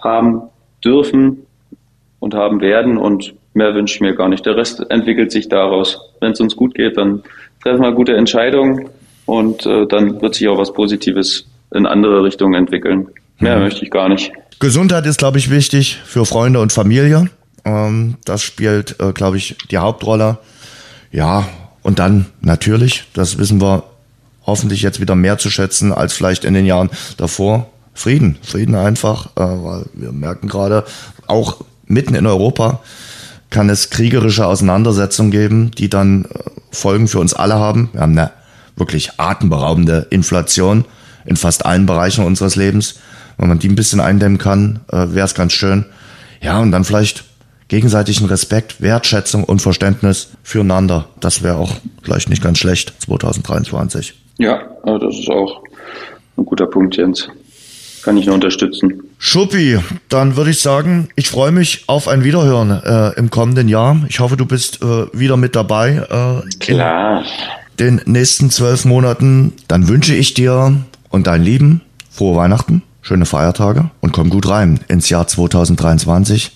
[0.00, 0.42] haben
[0.84, 1.46] dürfen
[2.20, 4.46] und haben werden und mehr wünsche ich mir gar nicht.
[4.46, 5.98] Der Rest entwickelt sich daraus.
[6.20, 7.22] Wenn es uns gut geht, dann
[7.62, 8.88] treffen wir gute Entscheidungen
[9.26, 13.08] und äh, dann wird sich auch was Positives in andere Richtungen entwickeln.
[13.38, 14.32] Mehr möchte ich gar nicht.
[14.60, 17.28] Gesundheit ist, glaube ich, wichtig für Freunde und Familie.
[17.64, 20.38] Ähm, das spielt, äh, glaube ich, die Hauptrolle.
[21.12, 21.46] Ja,
[21.86, 23.84] und dann natürlich, das wissen wir
[24.44, 27.70] hoffentlich jetzt wieder mehr zu schätzen als vielleicht in den Jahren davor.
[27.94, 30.82] Frieden, Frieden einfach, äh, weil wir merken gerade,
[31.28, 32.80] auch mitten in Europa
[33.50, 36.28] kann es kriegerische Auseinandersetzungen geben, die dann äh,
[36.72, 37.88] Folgen für uns alle haben.
[37.92, 38.32] Wir haben eine
[38.74, 40.86] wirklich atemberaubende Inflation
[41.24, 42.96] in fast allen Bereichen unseres Lebens.
[43.38, 45.84] Wenn man die ein bisschen eindämmen kann, äh, wäre es ganz schön.
[46.40, 47.22] Ja, und dann vielleicht
[47.68, 51.06] gegenseitigen Respekt, Wertschätzung und Verständnis füreinander.
[51.20, 54.14] Das wäre auch vielleicht nicht ganz schlecht 2023.
[54.38, 55.62] Ja, also das ist auch
[56.36, 57.28] ein guter Punkt, Jens.
[58.02, 59.02] kann ich nur unterstützen.
[59.18, 59.78] Schuppi,
[60.10, 63.96] dann würde ich sagen, ich freue mich auf ein Wiederhören äh, im kommenden Jahr.
[64.08, 66.42] Ich hoffe, du bist äh, wieder mit dabei.
[66.44, 67.24] Äh, Klar.
[67.80, 69.54] Den nächsten zwölf Monaten.
[69.68, 70.76] Dann wünsche ich dir
[71.08, 71.80] und deinen Lieben
[72.10, 76.52] frohe Weihnachten, schöne Feiertage und komm gut rein ins Jahr 2023.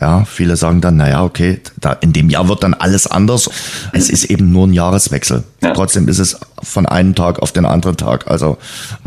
[0.00, 3.50] Ja, viele sagen dann, naja, okay, da, in dem Jahr wird dann alles anders.
[3.92, 5.44] Es ist eben nur ein Jahreswechsel.
[5.62, 5.72] Ja.
[5.72, 8.28] Trotzdem ist es von einem Tag auf den anderen Tag.
[8.28, 8.56] Also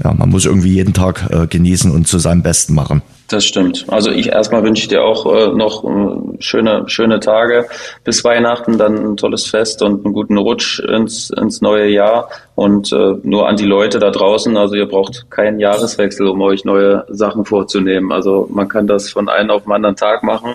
[0.03, 3.01] ja, man muss irgendwie jeden Tag äh, genießen und zu seinem Besten machen.
[3.27, 3.85] Das stimmt.
[3.87, 7.65] Also ich erstmal wünsche dir auch äh, noch äh, schöne, schöne Tage
[8.03, 12.29] bis Weihnachten, dann ein tolles Fest und einen guten Rutsch ins, ins neue Jahr.
[12.53, 16.65] Und äh, nur an die Leute da draußen, also ihr braucht keinen Jahreswechsel, um euch
[16.65, 18.11] neue Sachen vorzunehmen.
[18.11, 20.53] Also man kann das von einem auf den anderen Tag machen.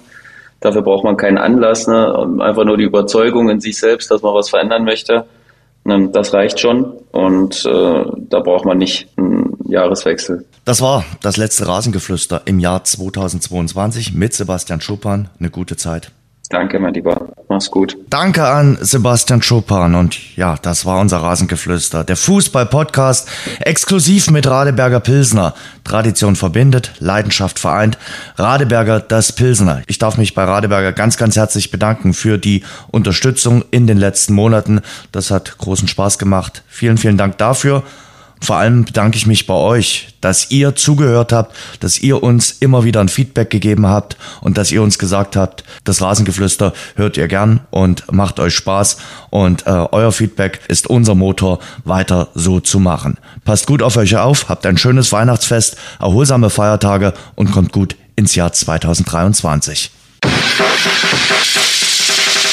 [0.61, 2.39] Dafür braucht man keinen Anlass, ne?
[2.41, 5.25] einfach nur die Überzeugung in sich selbst, dass man was verändern möchte.
[5.85, 10.45] Ne, das reicht schon und äh, da braucht man nicht einen Jahreswechsel.
[10.67, 15.31] Das war das letzte Rasengeflüster im Jahr 2022 mit Sebastian Schuppan.
[15.39, 16.13] Eine gute Zeit.
[16.51, 17.29] Danke, mein Lieber.
[17.49, 17.97] Mach's gut.
[18.11, 19.95] Danke an Sebastian Schuppan.
[19.95, 22.03] Und ja, das war unser Rasengeflüster.
[22.03, 23.29] Der Fußball-Podcast
[23.61, 25.55] exklusiv mit Radeberger Pilsner.
[25.85, 27.99] Tradition verbindet, Leidenschaft vereint.
[28.37, 29.83] Radeberger, das Pilsner.
[29.87, 34.35] Ich darf mich bei Radeberger ganz, ganz herzlich bedanken für die Unterstützung in den letzten
[34.35, 34.81] Monaten.
[35.13, 36.65] Das hat großen Spaß gemacht.
[36.67, 37.85] Vielen, vielen Dank dafür.
[38.43, 42.85] Vor allem bedanke ich mich bei euch, dass ihr zugehört habt, dass ihr uns immer
[42.85, 47.29] wieder ein Feedback gegeben habt und dass ihr uns gesagt habt, das Rasengeflüster hört ihr
[47.29, 48.97] gern und macht euch Spaß
[49.29, 53.19] und äh, euer Feedback ist unser Motor, weiter so zu machen.
[53.45, 58.35] Passt gut auf euch auf, habt ein schönes Weihnachtsfest, erholsame Feiertage und kommt gut ins
[58.35, 59.91] Jahr 2023.